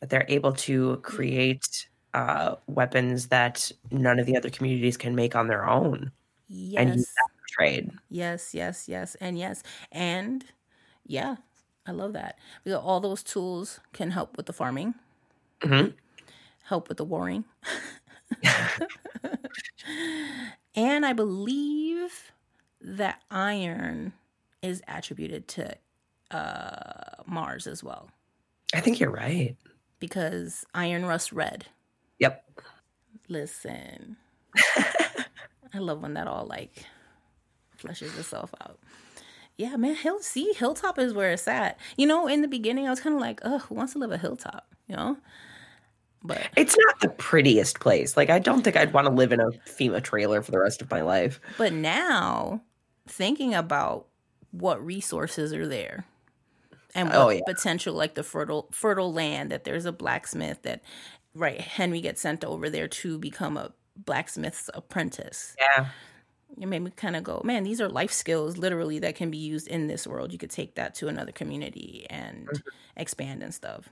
that 0.00 0.10
they're 0.10 0.26
able 0.28 0.52
to 0.52 0.98
create 1.02 1.88
uh, 2.16 2.56
weapons 2.68 3.28
that 3.30 3.72
none 3.92 4.20
of 4.20 4.26
the 4.26 4.36
other 4.38 4.50
communities 4.50 4.98
can 4.98 5.16
make 5.16 5.36
on 5.36 5.48
their 5.48 5.68
own 5.68 6.12
and 6.76 6.94
use 6.96 7.06
Yes. 7.06 7.14
that 7.16 7.30
for 7.40 7.46
trade. 7.48 7.90
Yes, 8.10 8.54
yes, 8.54 8.88
yes, 8.88 9.16
and 9.16 9.38
yes. 9.38 9.62
And 9.92 10.44
yeah, 11.06 11.36
I 11.86 11.92
love 11.92 12.12
that. 12.14 12.38
Because 12.64 12.78
all 12.78 13.00
those 13.00 13.22
tools 13.22 13.80
can 13.92 14.10
help 14.12 14.36
with 14.36 14.46
the 14.46 14.52
farming, 14.52 14.94
Mhm. 15.62 15.96
help 16.64 16.88
with 16.88 16.98
the 16.98 17.04
warring. 17.04 17.44
and 20.74 21.06
I 21.06 21.12
believe 21.12 22.32
that 22.80 23.22
iron 23.30 24.12
is 24.62 24.82
attributed 24.88 25.48
to 25.48 25.76
uh, 26.30 27.22
Mars 27.26 27.66
as 27.66 27.82
well 27.82 28.10
I 28.74 28.80
think 28.80 29.00
you're 29.00 29.10
right. 29.10 29.56
because 30.00 30.64
iron 30.74 31.04
rust 31.06 31.32
red. 31.32 31.66
Yep. 32.18 32.42
Listen, 33.28 34.16
I 35.74 35.78
love 35.78 36.00
when 36.02 36.14
that 36.14 36.26
all 36.28 36.46
like 36.46 36.84
fleshes 37.78 38.16
itself 38.18 38.54
out. 38.62 38.78
Yeah, 39.58 39.76
man, 39.76 39.94
Hill 39.96 40.20
see 40.20 40.52
Hilltop 40.52 40.98
is 40.98 41.12
where 41.14 41.32
it's 41.32 41.48
at. 41.48 41.78
You 41.96 42.06
know, 42.06 42.26
in 42.28 42.42
the 42.42 42.48
beginning, 42.48 42.86
I 42.86 42.90
was 42.90 43.00
kind 43.00 43.14
of 43.14 43.20
like, 43.20 43.40
"Oh, 43.42 43.58
who 43.58 43.74
wants 43.74 43.94
to 43.94 43.98
live 43.98 44.12
a 44.12 44.18
hilltop?" 44.18 44.68
You 44.86 44.96
know, 44.96 45.16
but 46.22 46.40
It's 46.56 46.76
not 46.86 47.00
the 47.00 47.08
prettiest 47.08 47.80
place. 47.80 48.16
Like, 48.16 48.30
I 48.30 48.38
don't 48.38 48.62
think 48.62 48.76
I'd 48.76 48.92
want 48.92 49.06
to 49.06 49.12
live 49.12 49.32
in 49.32 49.40
a 49.40 49.50
FEMA 49.66 50.02
trailer 50.02 50.40
for 50.42 50.52
the 50.52 50.58
rest 50.60 50.80
of 50.82 50.90
my 50.90 51.00
life. 51.00 51.40
but 51.58 51.72
now 51.72 52.62
thinking 53.08 53.54
about 53.54 54.06
what 54.52 54.84
resources 54.84 55.52
are 55.52 55.66
there 55.66 56.04
and 56.94 57.08
what 57.08 57.16
Oh, 57.16 57.28
yeah. 57.30 57.40
potential 57.46 57.94
like 57.94 58.14
the 58.14 58.22
fertile 58.22 58.68
fertile 58.72 59.12
land 59.12 59.50
that 59.50 59.64
there's 59.64 59.84
a 59.86 59.92
blacksmith 59.92 60.62
that 60.62 60.82
right, 61.36 61.60
Henry 61.60 62.00
gets 62.00 62.20
sent 62.20 62.44
over 62.44 62.68
there 62.70 62.88
to 62.88 63.18
become 63.18 63.56
a 63.56 63.72
blacksmith's 63.96 64.68
apprentice. 64.74 65.54
Yeah. 65.58 65.86
It 66.60 66.66
made 66.66 66.80
me 66.80 66.90
kind 66.90 67.16
of 67.16 67.24
go, 67.24 67.42
man, 67.44 67.64
these 67.64 67.80
are 67.80 67.88
life 67.88 68.12
skills 68.12 68.56
literally 68.56 68.98
that 69.00 69.14
can 69.16 69.30
be 69.30 69.36
used 69.38 69.66
in 69.68 69.88
this 69.88 70.06
world. 70.06 70.32
You 70.32 70.38
could 70.38 70.50
take 70.50 70.74
that 70.76 70.94
to 70.96 71.08
another 71.08 71.32
community 71.32 72.06
and 72.08 72.48
Mhm. 72.48 72.62
expand 72.96 73.42
and 73.42 73.52
stuff. 73.52 73.88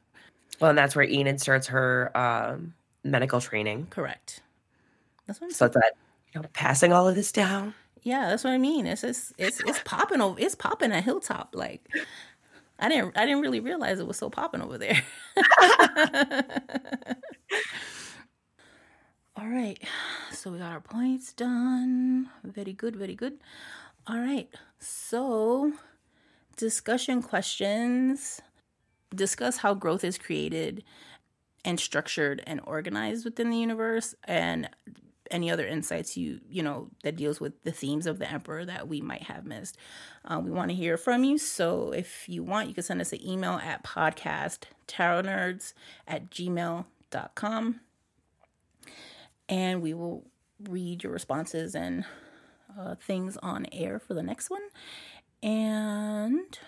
Well, 0.60 0.70
and 0.70 0.78
that's 0.78 0.94
where 0.94 1.04
Enid 1.04 1.40
starts 1.40 1.66
her 1.66 2.16
um, 2.16 2.74
medical 3.02 3.40
training. 3.40 3.88
Correct. 3.90 4.40
That's 5.26 5.40
what 5.40 5.48
I'm 5.48 5.52
So 5.52 5.68
that 5.68 5.92
you 6.32 6.40
know, 6.40 6.48
passing 6.52 6.92
all 6.92 7.08
of 7.08 7.14
this 7.14 7.32
down. 7.32 7.74
Yeah, 8.02 8.28
that's 8.28 8.44
what 8.44 8.52
I 8.52 8.58
mean. 8.58 8.86
It's 8.86 9.00
just 9.00 9.32
it's 9.38 9.60
it's 9.60 9.80
popping 9.84 10.20
over. 10.20 10.38
It's 10.38 10.54
popping 10.54 10.92
a 10.92 11.00
Hilltop. 11.00 11.54
Like 11.54 11.88
I 12.78 12.88
didn't 12.88 13.16
I 13.16 13.24
didn't 13.26 13.40
really 13.42 13.60
realize 13.60 14.00
it 14.00 14.06
was 14.06 14.18
so 14.18 14.30
popping 14.30 14.60
over 14.60 14.78
there. 14.78 15.02
All 19.36 19.48
right, 19.48 19.78
so 20.32 20.50
we 20.52 20.58
got 20.58 20.72
our 20.72 20.80
points 20.80 21.32
done. 21.32 22.28
Very 22.44 22.72
good, 22.72 22.94
very 22.96 23.14
good. 23.16 23.38
All 24.06 24.18
right, 24.18 24.48
so 24.78 25.72
discussion 26.56 27.22
questions. 27.22 28.40
Discuss 29.14 29.58
how 29.58 29.74
growth 29.74 30.04
is 30.04 30.18
created 30.18 30.84
and 31.64 31.80
structured 31.80 32.42
and 32.46 32.60
organized 32.64 33.24
within 33.24 33.50
the 33.50 33.56
universe, 33.56 34.14
and 34.24 34.68
any 35.34 35.50
other 35.50 35.66
insights 35.66 36.16
you 36.16 36.40
you 36.48 36.62
know 36.62 36.88
that 37.02 37.16
deals 37.16 37.40
with 37.40 37.62
the 37.64 37.72
themes 37.72 38.06
of 38.06 38.18
the 38.18 38.30
emperor 38.30 38.64
that 38.64 38.88
we 38.88 39.00
might 39.00 39.24
have 39.24 39.44
missed. 39.44 39.76
Uh, 40.24 40.40
we 40.42 40.50
want 40.50 40.70
to 40.70 40.74
hear 40.74 40.96
from 40.96 41.24
you 41.24 41.36
so 41.36 41.92
if 41.92 42.28
you 42.28 42.42
want 42.42 42.68
you 42.68 42.74
can 42.74 42.82
send 42.82 43.00
us 43.00 43.12
an 43.12 43.26
email 43.26 43.54
at 43.62 43.84
podcast 43.84 44.64
tarot 44.86 45.22
nerds 45.22 45.74
at 46.08 46.30
gmail.com 46.30 47.80
and 49.48 49.82
we 49.82 49.92
will 49.92 50.24
read 50.68 51.02
your 51.02 51.12
responses 51.12 51.74
and 51.74 52.04
uh, 52.78 52.94
things 52.94 53.36
on 53.38 53.66
air 53.72 53.98
for 53.98 54.14
the 54.14 54.22
next 54.22 54.50
one. 54.50 54.62
And 55.42 56.58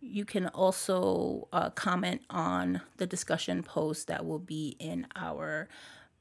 you 0.00 0.24
can 0.24 0.46
also 0.48 1.48
uh, 1.52 1.70
comment 1.70 2.22
on 2.30 2.80
the 2.96 3.06
discussion 3.06 3.62
post 3.62 4.06
that 4.08 4.24
will 4.24 4.38
be 4.38 4.76
in 4.78 5.06
our 5.14 5.68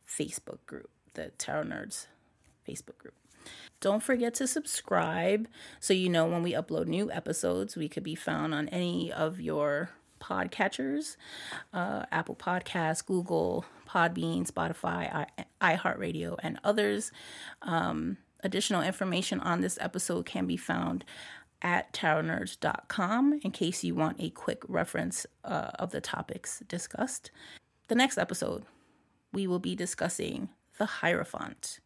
Facebook 0.07 0.59
group, 0.65 0.89
the 1.13 1.31
Tarot 1.37 1.65
Nerds 1.65 2.07
Facebook 2.67 2.97
group. 2.97 3.13
Don't 3.79 4.03
forget 4.03 4.33
to 4.35 4.47
subscribe 4.47 5.47
so 5.79 5.93
you 5.93 6.09
know 6.09 6.25
when 6.25 6.43
we 6.43 6.53
upload 6.53 6.87
new 6.87 7.11
episodes. 7.11 7.75
We 7.75 7.87
could 7.87 8.03
be 8.03 8.15
found 8.15 8.53
on 8.53 8.67
any 8.69 9.11
of 9.11 9.39
your 9.39 9.91
podcatchers 10.19 11.15
uh, 11.73 12.03
Apple 12.11 12.35
Podcasts, 12.35 13.05
Google, 13.05 13.65
Podbean, 13.87 14.49
Spotify, 14.49 15.27
I- 15.61 15.75
iHeartRadio, 15.75 16.37
and 16.41 16.59
others. 16.63 17.11
Um, 17.61 18.17
additional 18.43 18.81
information 18.81 19.39
on 19.39 19.61
this 19.61 19.77
episode 19.81 20.25
can 20.25 20.47
be 20.47 20.57
found 20.57 21.05
at 21.61 21.91
tarotnerds.com 21.93 23.39
in 23.43 23.51
case 23.51 23.83
you 23.83 23.95
want 23.95 24.17
a 24.19 24.29
quick 24.29 24.61
reference 24.67 25.25
uh, 25.43 25.71
of 25.79 25.91
the 25.91 26.01
topics 26.01 26.61
discussed. 26.67 27.31
The 27.87 27.95
next 27.95 28.17
episode, 28.17 28.63
we 29.33 29.47
will 29.47 29.59
be 29.59 29.75
discussing 29.75 30.49
the 30.77 30.85
Hierophant. 30.85 31.79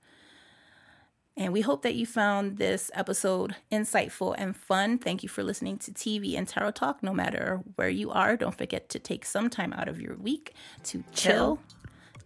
And 1.37 1.53
we 1.53 1.61
hope 1.61 1.81
that 1.83 1.95
you 1.95 2.05
found 2.05 2.57
this 2.57 2.91
episode 2.93 3.55
insightful 3.71 4.35
and 4.37 4.55
fun. 4.55 4.97
Thank 4.97 5.23
you 5.23 5.29
for 5.29 5.43
listening 5.43 5.77
to 5.79 5.91
TV 5.91 6.37
and 6.37 6.47
Tarot 6.47 6.71
Talk. 6.71 7.01
No 7.01 7.13
matter 7.13 7.61
where 7.75 7.89
you 7.89 8.11
are, 8.11 8.35
don't 8.35 8.57
forget 8.57 8.89
to 8.89 8.99
take 8.99 9.25
some 9.25 9.49
time 9.49 9.73
out 9.73 9.87
of 9.87 10.01
your 10.01 10.17
week 10.17 10.53
to 10.83 11.03
chill, 11.13 11.59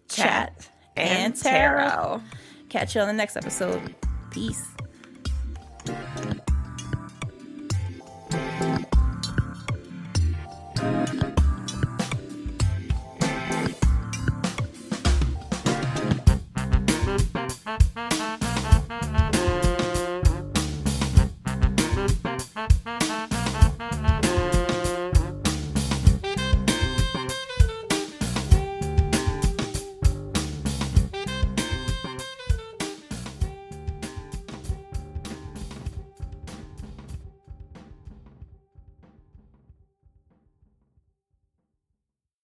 chill 0.09 0.25
chat, 0.25 0.59
chat, 0.59 0.69
and 0.97 1.35
tarot. 1.35 2.21
Catch 2.69 2.95
you 2.95 3.01
on 3.01 3.07
the 3.07 3.13
next 3.13 3.37
episode. 3.37 3.95
Peace. 4.31 4.67